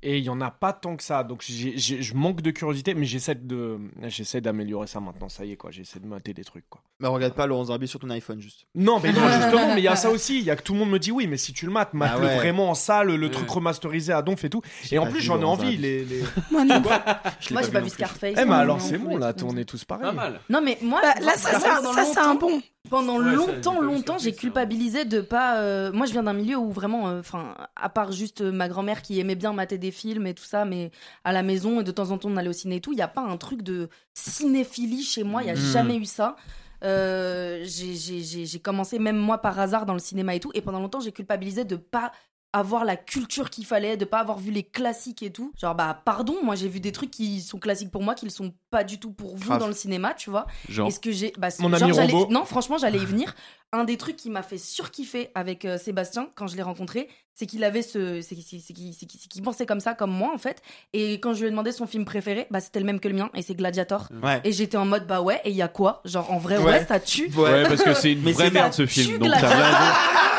[0.08, 3.04] et il y en a pas tant que ça donc je manque de curiosité mais
[3.06, 6.68] j'essaie de j'essaie d'améliorer ça maintenant ça y est quoi j'essaie de mater des trucs
[6.70, 8.66] quoi Bah regarde pas Laurence Darby sur ton iPhone juste.
[8.74, 10.38] non, mais non, justement, mais il y a ça aussi.
[10.38, 11.92] Il y a que tout le monde me dit oui, mais si tu le mates,
[11.92, 12.36] mate Ah le ouais.
[12.36, 14.62] vraiment en salle, le truc remasterisé à donf et tout.
[14.92, 15.76] Et en plus, j'en ai envie.
[15.76, 16.22] Les, les...
[16.50, 16.80] moi non.
[16.80, 17.90] Moi, j'ai pas vu.
[17.90, 18.34] Scarface.
[18.40, 20.06] Eh, mais alors c'est bon, là, on est tous pareils.
[20.06, 20.40] Pas mal.
[20.48, 22.60] Non, mais moi, Bah, là, ça, c'est un bon.
[22.90, 25.58] Pendant Ouais, longtemps, longtemps, j'ai culpabilisé de pas.
[25.60, 28.68] euh, Moi, je viens d'un milieu où vraiment, euh, enfin, à part juste euh, ma
[28.68, 30.90] grand-mère qui aimait bien mater des films et tout ça, mais
[31.24, 32.98] à la maison et de temps en temps on allait au ciné et tout, il
[32.98, 35.42] y a pas un truc de cinéphilie chez moi.
[35.42, 35.60] Il y a Mhm.
[35.72, 36.36] jamais eu ça.
[36.84, 41.00] Euh, j'ai commencé même moi par hasard dans le cinéma et tout, et pendant longtemps
[41.00, 42.12] j'ai culpabilisé de pas
[42.58, 45.52] avoir la culture qu'il fallait, de pas avoir vu les classiques et tout.
[45.60, 48.30] Genre bah pardon, moi j'ai vu des trucs qui sont classiques pour moi, qui le
[48.30, 49.60] sont pas du tout pour vous Grave.
[49.60, 50.46] dans le cinéma, tu vois.
[50.68, 50.88] Genre.
[50.88, 52.26] Est-ce que j'ai bah, Mon genre, ami j'allais-.
[52.30, 53.34] Non, franchement, j'allais y venir.
[53.72, 57.46] Un des trucs qui m'a fait surkiffer avec euh, Sébastien quand je l'ai rencontré, c'est
[57.46, 60.12] qu'il avait ce c'est c'est- c'est qu'il c'est qu'il- c'est qu'il pensait comme ça comme
[60.12, 60.62] moi en fait.
[60.92, 63.14] Et quand je lui ai demandé son film préféré, bah c'était le même que le
[63.14, 64.08] mien et c'est Gladiator.
[64.22, 64.40] Ouais.
[64.44, 66.00] Et j'étais en mode bah ouais, et il y a quoi?
[66.04, 66.86] Genre en vrai ouais, Ouais.
[66.86, 67.28] ça tue.
[67.36, 69.18] Ouais, parce que c'est une Mais vraie c'est merde ce film.
[69.18, 69.76] Donc t'as bien Gladiator.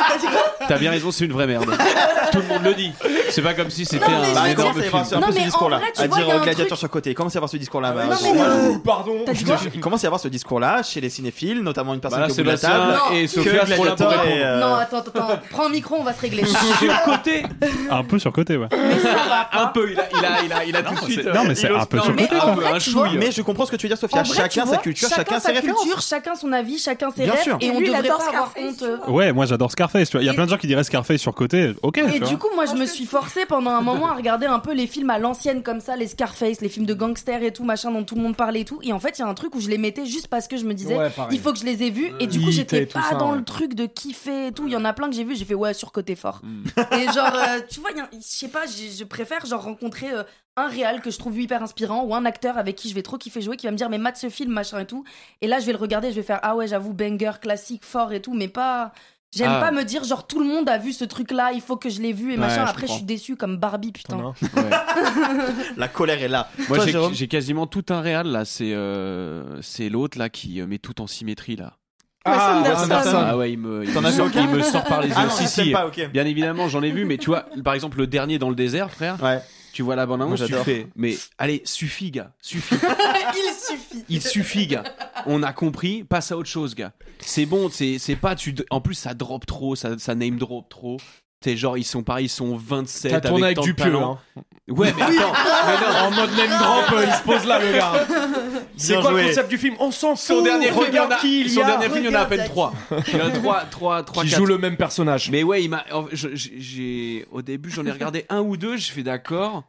[0.09, 0.27] raison.
[0.67, 1.65] T'as bien raison, c'est une vraie merde.
[2.31, 2.91] Tout le monde le dit.
[3.29, 5.05] C'est pas comme si c'était Non, mais un je veux Bah, dire- comment énorme avoir
[5.05, 5.17] film.
[5.17, 6.33] un peu Non, ce mais en discours-là vrai, tu À vois, il dire y a
[6.33, 7.13] euh, un gladiateur truc- sur côté.
[7.13, 9.15] Comment ça y avoir ce discours-là bah, non, mais, euh, Ouh, pardon.
[9.25, 11.99] T'as dit quoi Il commence à y avoir ce discours-là chez les cinéphiles, notamment une
[12.01, 13.15] personne Bah là, qui est au bout de la Sébastien table.
[13.15, 14.27] et que Sophia seront là pour Gladiator répondre.
[14.37, 15.39] est, euh, Non, attends, attends, attends.
[15.51, 16.43] prends un micro, on va se régler.
[17.05, 17.43] Côté
[17.89, 18.67] Un peu surcoté, ouais.
[19.53, 21.21] Un peu, il a, il a, il a, il a tout de suite.
[21.23, 22.49] c'est- non, mais c'est il ose un peu surcoté, un quoi.
[22.51, 23.17] un vrai, tu vois, chouille.
[23.17, 24.19] Mais je comprends ce que tu veux dire, Sophia.
[24.19, 25.81] En vrai, chacun sa vois, culture, chacun, sa ses références.
[25.81, 27.43] culture, chacun son avis, chacun ses Bien rêves.
[27.43, 27.57] sûr.
[27.61, 28.77] Et on lui, il devrait adore pas avoir Scarface, honte.
[28.77, 29.09] tu euh, vois.
[29.11, 30.23] Ouais, moi j'adore Scarface, tu vois.
[30.23, 31.73] Il y a Et- plein de gens qui diraient Scarface surcoté.
[31.81, 34.59] Ok, Et du coup, moi, je me suis forcée pendant un moment à regarder un
[34.59, 37.63] peu les films à l'ancienne comme ça, les Scarface, les films de gangsters et tout,
[37.63, 38.79] machin, dont tout le monde parlait et tout.
[38.83, 40.57] Et en fait, il y a un truc où je les mettais juste parce que
[40.57, 42.11] je me disais, Ouais, il faut que je les ai vus.
[42.19, 43.37] Et du coup, j'étais pas ça, dans ouais.
[43.37, 44.67] le truc de kiffer et tout.
[44.67, 46.41] Il y en a plein que j'ai vu, j'ai fait ouais, surcoté fort.
[46.43, 46.63] Mm.
[46.93, 50.23] Et genre, euh, tu vois, je sais pas, je préfère genre rencontrer euh,
[50.57, 53.17] un réal que je trouve hyper inspirant ou un acteur avec qui je vais trop
[53.17, 55.03] kiffer jouer qui va me dire, mais mate ce film, machin et tout.
[55.41, 58.11] Et là, je vais le regarder, je vais faire, ah ouais, j'avoue, banger, classique, fort
[58.11, 58.91] et tout, mais pas.
[59.37, 59.59] J'aime ah.
[59.59, 61.89] pas me dire genre tout le monde a vu ce truc là, il faut que
[61.89, 62.65] je l'ai vu et machin.
[62.65, 64.33] Après, je suis déçu comme Barbie, putain.
[65.77, 66.49] la colère est là.
[66.67, 66.79] Moi,
[67.13, 68.45] j'ai quasiment tout un réal là.
[68.45, 69.61] C'est euh,
[69.91, 71.73] l'autre là qui euh, met tout en symétrie là.
[72.25, 73.23] Ah, Anderson.
[73.25, 75.29] ah ouais, il me, il, me sort, il me sort par les ah yeux.
[75.29, 75.73] Si, si.
[76.11, 78.91] Bien évidemment, j'en ai vu, mais tu vois, par exemple, le dernier dans le désert,
[78.91, 79.21] frère.
[79.23, 79.39] Ouais
[79.77, 82.73] tu vois la bande-annonce, tu fais, mais allez, suffit, gars, suffit.
[83.35, 84.05] Il suffit.
[84.09, 84.83] Il suffit, gars.
[85.27, 86.93] On a compris, passe à autre chose, gars.
[87.19, 90.97] C'est bon, c'est pas, tu, en plus, ça drop trop, ça, ça name drop trop.
[91.41, 93.11] T'es genre, ils sont pareil, ils sont 27.
[93.11, 93.83] T'as tourné avec, avec du.
[93.83, 94.17] Hein.
[94.67, 95.33] Ouais, mais attends,
[95.67, 98.07] mais non, en mode name drop, euh, il se pose là, le gars.
[98.77, 99.23] C'est quoi joué.
[99.23, 99.75] le concept du film?
[99.79, 100.19] On s'en fout.
[100.19, 102.45] Son dernier film, il y a, son dernier film, il y en a à peine
[102.45, 102.73] 3.
[103.07, 105.29] Il y en a 3, 3, 3 Qui joue le même personnage.
[105.31, 105.85] Mais ouais, il m'a.
[106.13, 108.77] J'ai au début, j'en ai regardé un ou deux.
[108.77, 109.63] Je fais d'accord.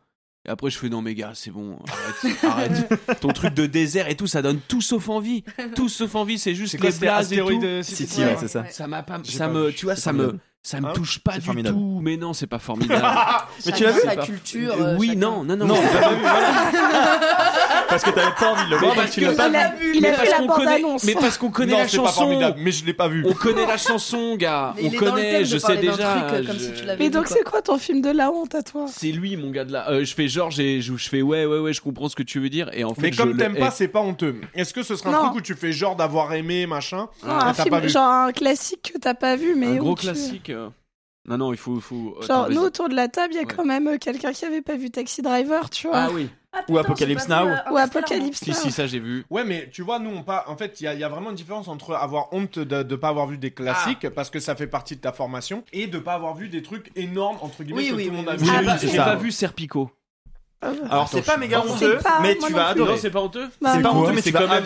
[0.47, 3.21] Et après, je fais non, mais gars, c'est bon, arrête, arrête.
[3.21, 5.45] Ton truc de désert et tout, ça donne tout sauf envie.
[5.75, 7.61] Tout sauf envie, c'est juste les blagues et tout.
[7.63, 8.65] Euh, City, ouais, c'est ça.
[8.71, 11.63] Ça m'a pas, ça me, tu vois, ça me, ça me hein touche pas du
[11.63, 12.01] tout.
[12.03, 13.07] Mais non, c'est pas formidable.
[13.65, 14.27] mais tu l'as vu la pas...
[14.27, 14.75] culture.
[14.79, 15.67] Euh, oui, non, non, non.
[15.67, 15.77] non.
[17.89, 19.17] Parce que t'avais pas envie de le voir, parce.
[19.17, 21.05] Il a vu la bande-annonce.
[21.05, 22.55] Mais parce qu'on connaît la chanson.
[22.59, 23.25] Mais je l'ai pas vu.
[23.27, 24.75] On connaît la chanson, gars.
[24.83, 26.27] On connaît, je sais déjà.
[26.99, 28.87] Mais donc c'est quoi ton film de la honte à toi?
[28.89, 29.91] C'est lui, mon gars de la.
[29.91, 32.51] Euh, je fais genre, je, fais ouais, ouais, ouais, je comprends ce que tu veux
[32.51, 32.71] dire.
[32.75, 34.41] Et en fait, mais comme t'aimes pas, c'est pas honteux.
[34.55, 37.09] Est-ce que ce serait un truc où tu fais genre d'avoir aimé, machin?
[37.27, 39.69] Un film Genre un classique que t'as pas vu, mais.
[39.69, 40.48] Un gros classique.
[41.29, 41.81] Non, non, il faut.
[42.27, 44.63] Genre, nous, autour de la table, il y a quand même euh, quelqu'un qui avait
[44.63, 45.97] pas vu Taxi Driver, tu vois.
[45.97, 46.31] Ah oui.
[46.69, 47.49] Ou Apocalypse Now.
[47.71, 48.55] Ou Apocalypse Now.
[48.55, 49.27] Si, si, ça j'ai vu.
[49.29, 50.45] Ouais, mais tu vois, nous, on pas.
[50.49, 53.09] En fait, il y, y, a vraiment une différence entre avoir honte de ne pas
[53.09, 54.11] avoir vu des classiques, ah.
[54.11, 56.91] parce que ça fait partie de ta formation, et de pas avoir vu des trucs
[56.97, 58.89] énormes, entre guillemets, oui, que oui, tout le oui, a vu.
[58.89, 59.91] J'ai ah pas, pas vu Serpico.
[60.61, 62.93] Alors c'est pas méga honteux, mais tu vas adorer.
[62.93, 63.49] Non, c'est pas honteux.
[63.63, 64.65] C'est pas honteux, mais c'est quand même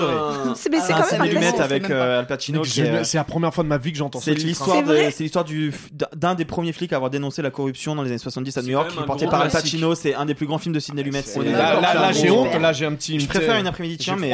[0.54, 2.64] C'est quand même lunettes avec Al Pacino.
[2.64, 4.20] C'est la première fois de ma vie que j'entends.
[4.20, 5.10] C'est l'histoire, hein.
[5.10, 5.72] c'est l'histoire du
[6.14, 8.68] d'un des premiers flics à avoir dénoncé la corruption dans les années 70 à New
[8.70, 9.94] York, porté par Al Pacino.
[9.94, 11.24] C'est un des plus grands films de Sidney Lumet.
[11.36, 12.54] Là, j'ai honte.
[12.54, 13.18] Là, j'ai un petit.
[13.18, 14.32] Je préfère une euh, après-midi tiens, mais.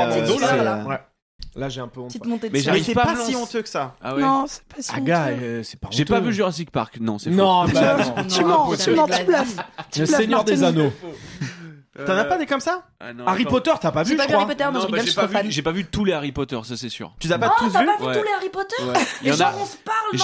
[1.57, 2.09] Là, j'ai un peu honte.
[2.09, 3.97] Petite montée de mais j'arrive c'est pas, si honteux que ça.
[4.01, 4.21] Ah ouais.
[4.23, 5.43] Non, c'est pas si Aga, honteux.
[5.43, 6.99] Euh, c'est pas J'ai pas vu Jurassic Park.
[7.01, 7.37] Non, c'est faux.
[7.37, 8.25] Non, bah non.
[8.29, 9.57] tu mens, tu mens, tu bluffes.
[9.99, 10.93] Le Seigneur des Anneaux.
[11.99, 13.45] Euh, T'en as pas des comme ça ah, Harry.
[13.45, 14.35] Potter, t'as pas vu, bah, J'ai
[15.15, 17.13] pas j'ai, pas vu, tous les Harry Potter, ça c'est sûr.
[17.19, 18.77] Tu pas oh, tous pas vu tous les Harry Potter
[19.23, 20.21] Il y a- genre, on se parle, dû,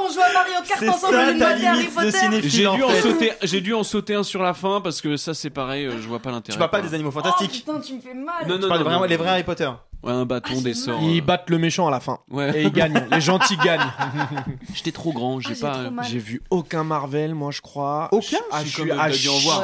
[0.00, 2.48] on joue à Mario Kart ensemble, on ça Harry Potter.
[2.48, 5.50] j'ai dû en sauter, dû en sauter un sur la fin parce que ça c'est
[5.50, 6.54] pareil, euh, je vois pas l'intérêt.
[6.54, 7.64] Tu parles pas des animaux oh, fantastiques.
[7.66, 8.46] putain, tu me fais mal.
[8.48, 9.70] Non, non, non, les vrais Harry Potter.
[10.02, 11.00] Ouais, un bâton, des sorts.
[11.02, 12.20] Ils battent le méchant à la fin.
[12.30, 12.58] Ouais.
[12.58, 13.06] Et ils gagnent.
[13.10, 13.90] Les gentils gagnent.
[14.74, 15.90] J'étais trop grand, j'ai pas.
[16.08, 18.08] J'ai vu aucun Marvel, moi je crois.
[18.12, 18.38] Aucun.
[18.64, 18.90] Je suis,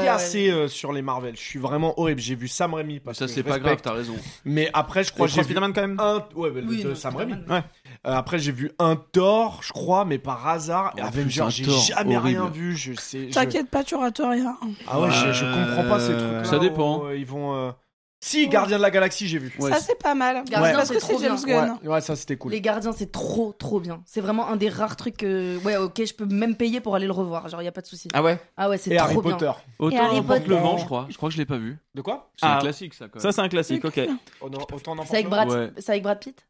[0.08, 1.36] assez euh, sur les Marvel.
[1.36, 2.20] Je suis vraiment horrible.
[2.20, 3.00] J'ai vu Sam Raimi.
[3.12, 4.14] Ça c'est pas grave, t'as raison.
[4.44, 5.98] Mais après, je crois que j'ai vu Spider-Man quand même.
[5.98, 6.24] Un...
[6.34, 7.34] Ouais, bah, le, Sam Raimi.
[7.48, 7.62] Ouais.
[8.06, 10.94] Euh, après, j'ai vu un Thor, je crois, mais par hasard.
[10.98, 12.76] Oh, j'ai jamais rien vu.
[12.76, 13.28] Je sais.
[13.32, 14.56] T'inquiète pas, tu rates rien.
[14.86, 16.46] Ah ouais, je, euh, comprends pas ces trucs.
[16.46, 17.02] Ça dépend.
[17.04, 17.72] Oh, ils vont.
[18.26, 19.54] Si, Gardien de la Galaxie, j'ai vu.
[19.60, 20.42] Ouais, ça, c'est pas mal.
[20.50, 21.78] Gardien, Parce que c'est James Gunn.
[21.84, 22.50] Ouais, ça, c'était cool.
[22.50, 24.02] Les Gardiens, c'est trop, trop bien.
[24.04, 25.18] C'est vraiment un des rares trucs.
[25.18, 25.56] Que...
[25.64, 27.48] Ouais, ok, je peux même payer pour aller le revoir.
[27.48, 28.08] Genre, y a pas de souci.
[28.12, 28.40] Ah ouais?
[28.56, 29.36] Ah ouais, c'est trop Harry bien.
[29.36, 29.52] Potter.
[29.92, 30.48] Et Harry Potter.
[30.48, 31.06] le vent, je crois.
[31.08, 31.78] Je crois que je l'ai pas vu.
[31.94, 32.30] De quoi?
[32.32, 33.06] Ah, c'est un classique, ça.
[33.16, 34.00] Ça, c'est un classique, ok.
[34.40, 35.72] Oh, non, autant C'est avec, Brad...
[35.86, 36.44] avec Brad Pitt?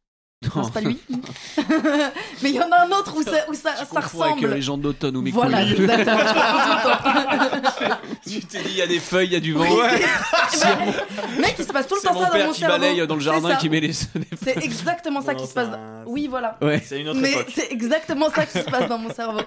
[0.55, 0.99] Non, c'est pas lui.
[2.43, 4.25] mais il y en a un autre où ça, où ça, ça ressemble.
[4.33, 6.19] Avec euh, les gens d'automne ou Voilà, exactement.
[8.27, 9.61] tu t'es dit, il y a des feuilles, il y a du vent.
[9.63, 9.69] Ouais.
[9.69, 9.87] Mon...
[10.57, 12.55] Eh ben, mec, il se passe tout le temps ça dans mon cerveau.
[12.55, 13.93] C'est mon père qui balaye dans le jardin, qui met les.
[13.93, 15.69] C'est exactement ça qui se passe.
[16.07, 16.59] Oui, voilà.
[16.85, 19.41] C'est une autre Mais c'est exactement ça qui se passe dans mon cerveau.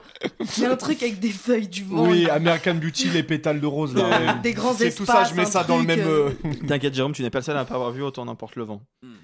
[0.57, 2.07] Il y a un truc avec des feuilles, du vent.
[2.07, 3.95] Oui, American Beauty, les pétales de rose.
[4.43, 4.89] Des grands espaces.
[4.89, 5.99] C'est tout ça, je mets ça dans le même.
[6.01, 6.29] Euh.
[6.45, 8.63] Euh, T'inquiète, Jérôme, tu n'es pas le à ne pas avoir vu autant n'importe le
[8.63, 8.81] vent.
[9.01, 9.15] Hmm.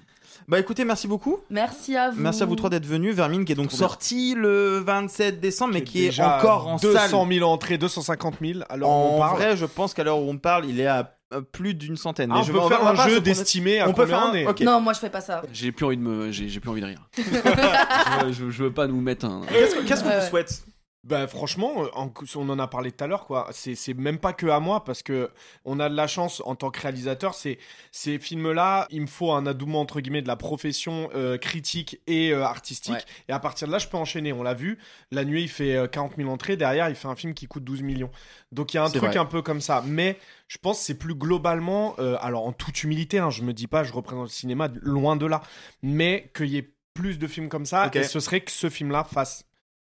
[0.48, 1.38] Bah écoutez, merci beaucoup.
[1.50, 2.20] Merci à vous.
[2.20, 3.14] Merci à vous trois d'être venus.
[3.14, 7.32] Vermine qui est donc sorti le 27 décembre, mais qui est encore en 200 salle.
[7.32, 8.60] 000 entrées, 250 000.
[8.68, 11.12] Alors en vrai, je pense qu'à l'heure où on parle, il est à
[11.52, 12.30] plus d'une centaine.
[12.32, 14.54] Ah, on, je peut faire un jeu d'estimer à on peut faire un...
[14.64, 15.42] Non, moi je fais pas ça.
[15.52, 17.08] J'ai plus envie de me, j'ai plus envie de rire.
[17.16, 19.42] je, veux pas nous mettre un.
[19.48, 20.75] Qu'est-ce que, qu que vous
[21.06, 23.48] bah, franchement, euh, on en a parlé tout à l'heure quoi.
[23.52, 25.30] C'est même pas que à moi parce que
[25.64, 27.34] on a de la chance en tant que réalisateur.
[27.34, 27.58] C'est
[27.92, 32.00] ces films là, il me faut un adouement entre guillemets de la profession euh, critique
[32.08, 33.06] et euh, artistique.
[33.28, 34.32] Et à partir de là, je peux enchaîner.
[34.32, 34.78] On l'a vu.
[35.12, 36.56] La nuit, il fait 40 000 entrées.
[36.56, 38.10] Derrière, il fait un film qui coûte 12 millions.
[38.50, 39.84] Donc il y a un truc un peu comme ça.
[39.86, 40.18] Mais
[40.48, 41.94] je pense c'est plus globalement.
[42.20, 45.26] alors en toute humilité, hein, je me dis pas, je représente le cinéma loin de
[45.26, 45.42] là.
[45.84, 49.04] Mais qu'il y ait plus de films comme ça, et ce serait que ce film-là
[49.04, 49.44] fasse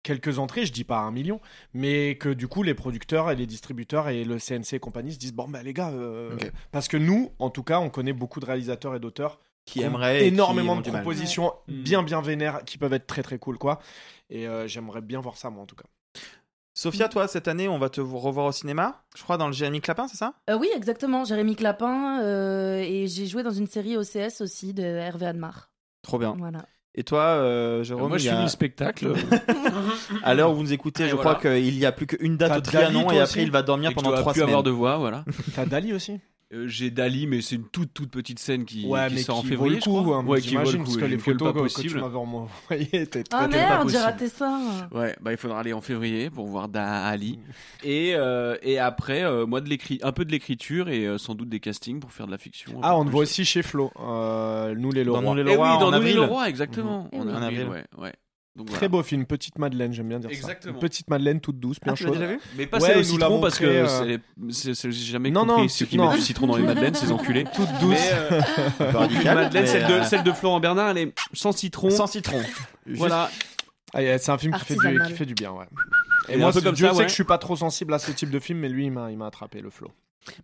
[0.07, 1.41] quelques entrées, je dis pas un million,
[1.75, 5.19] mais que du coup les producteurs et les distributeurs et le CNC et compagnie se
[5.19, 6.37] disent bon bah les gars, euh,
[6.71, 10.29] parce que nous, en tout cas, on connaît beaucoup de réalisateurs et d'auteurs qui aimeraient
[10.29, 11.83] énormément de propositions mm.
[11.83, 13.81] bien bien vénères qui peuvent être très très cool quoi.
[14.31, 15.87] Et euh, j'aimerais bien voir ça moi en tout cas.
[16.73, 19.81] Sophia, toi, cette année, on va te revoir au cinéma, je crois, dans le Jérémy
[19.81, 20.35] Clapin, c'est ça?
[20.51, 25.25] Euh, oui, exactement, Jérémy Clapin, et j'ai joué dans une série OCS aussi de Hervé
[25.25, 25.71] Admar.
[26.03, 26.37] Trop bien.
[26.39, 26.67] Voilà.
[26.99, 29.13] Et toi, euh, Jérôme Moi, je a- finis le spectacle.
[30.23, 31.35] à l'heure où vous nous écoutez, Et je voilà.
[31.35, 33.91] crois qu'il y a plus qu'une date au Trianon et après aussi il va dormir
[33.91, 34.49] Et pendant trois plus semaines.
[34.49, 35.25] avoir de voix, voilà.
[35.55, 36.19] T'as Dali aussi?
[36.53, 39.39] Euh, J'ai Dali, mais c'est une toute toute petite scène qui, Ouais, qui mais sort
[39.39, 40.17] en février, vaut le coup, je crois.
[40.19, 40.85] hein, ouais, qui vaut le j'imagine, coup.
[40.85, 42.01] parce que les photos pas que, que tu possible.
[42.01, 43.91] m'avais envoyées étaient très Ah merde, possible.
[44.01, 44.61] j'ai raté ça.
[44.93, 47.41] Ouais, bah il faudra aller en février pour voir Dali.
[47.83, 51.35] Et, euh, et après, euh, moi, de l'écrit, un peu de l'écriture et euh, sans
[51.35, 52.79] doute des castings pour faire de la fiction.
[52.83, 53.91] Ah, on te voit aussi chez Flo.
[53.99, 55.35] Euh, nous les Dans Leroy.
[55.35, 56.17] Nous les Eh oui, Leroy, en dans Nous les avril.
[56.17, 57.09] Leroy, exactement.
[57.13, 57.21] Mhm.
[57.21, 57.67] En avril, avril.
[57.69, 57.85] ouais.
[58.03, 58.13] ouais.
[58.57, 58.89] Donc, Très voilà.
[58.89, 60.75] beau film, Petite Madeleine, j'aime bien dire Exactement.
[60.75, 60.81] ça.
[60.81, 62.15] Petite Madeleine toute douce, bien Ah, chaude.
[62.15, 64.17] déjà vu Mais pas Ouais, celle au citron parce que euh,
[64.51, 66.09] c'est j'ai jamais Non, compris non, ceux qui non.
[66.09, 67.45] mettent du citron dans les madeleines, ces enculés.
[67.55, 67.91] Toute douce.
[67.91, 71.53] Mais, euh, radical, Madeleine, mais, celle, de, euh, celle de Florent Bernard, elle est sans
[71.53, 71.91] citron.
[71.91, 72.41] Sans citron.
[72.87, 73.31] Voilà.
[73.93, 75.07] Ah, yeah, c'est un film qui fait, du, Artisanal.
[75.09, 75.67] qui fait du bien, ouais.
[76.29, 77.05] Et Et un moi, peu comme Dieu ça, sait ouais.
[77.05, 79.11] que je suis pas trop sensible à ce type de film, mais lui, il m'a
[79.11, 79.91] il m'a attrapé le flow.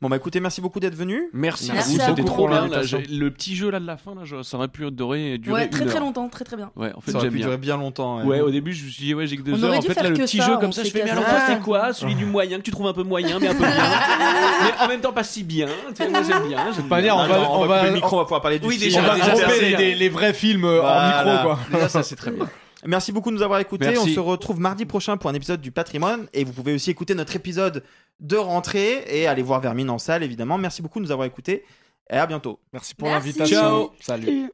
[0.00, 1.28] Bon bah écoutez, merci beaucoup d'être venu.
[1.32, 2.68] Merci, Merci à vous, c'était trop bien.
[2.68, 2.80] là,
[3.10, 5.64] le petit jeu là de la fin, là, je- ça aurait pu durer, durer Ouais,
[5.64, 6.00] une très très heure.
[6.02, 6.70] longtemps, très très bien.
[6.76, 7.46] Ouais, en fait, Ça aurait pu bien.
[7.46, 8.22] durer bien longtemps.
[8.24, 9.76] Ouais, au début, je me suis dit, ouais, j'ai que deux On heures.
[9.78, 11.44] En fait, là, le petit ça, jeu comme ça, je fais, mais alors toi, Ah.
[11.48, 13.68] c'est quoi Celui du moyen que tu trouves un peu moyen, mais un peu bien.
[14.62, 15.66] mais en même temps, pas si bien.
[15.66, 16.72] Moi, j'aime bien.
[16.74, 18.74] j'aime Pas dire, on va- on, va le micro, on va pouvoir parler du Oui,
[18.78, 18.84] film.
[18.84, 21.88] déjà, on va grouper c'est les, vrais films euh, en micro, quoi.
[21.88, 22.46] Ça, c'est très bien.
[22.84, 23.86] Merci beaucoup de nous avoir écoutés.
[23.86, 24.10] Merci.
[24.10, 26.26] On se retrouve mardi prochain pour un épisode du patrimoine.
[26.34, 27.84] Et vous pouvez aussi écouter notre épisode
[28.22, 30.56] de rentrée et aller voir Vermine en salle, évidemment.
[30.56, 31.64] Merci beaucoup de nous avoir écoutés.
[32.08, 32.58] Et à bientôt.
[32.72, 33.58] Merci pour l'invitation.
[33.58, 33.90] Ciao.
[34.00, 34.50] Salut.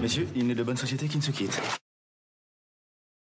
[0.00, 1.60] Messieurs, il n'est de bonne société qui ne se quitte.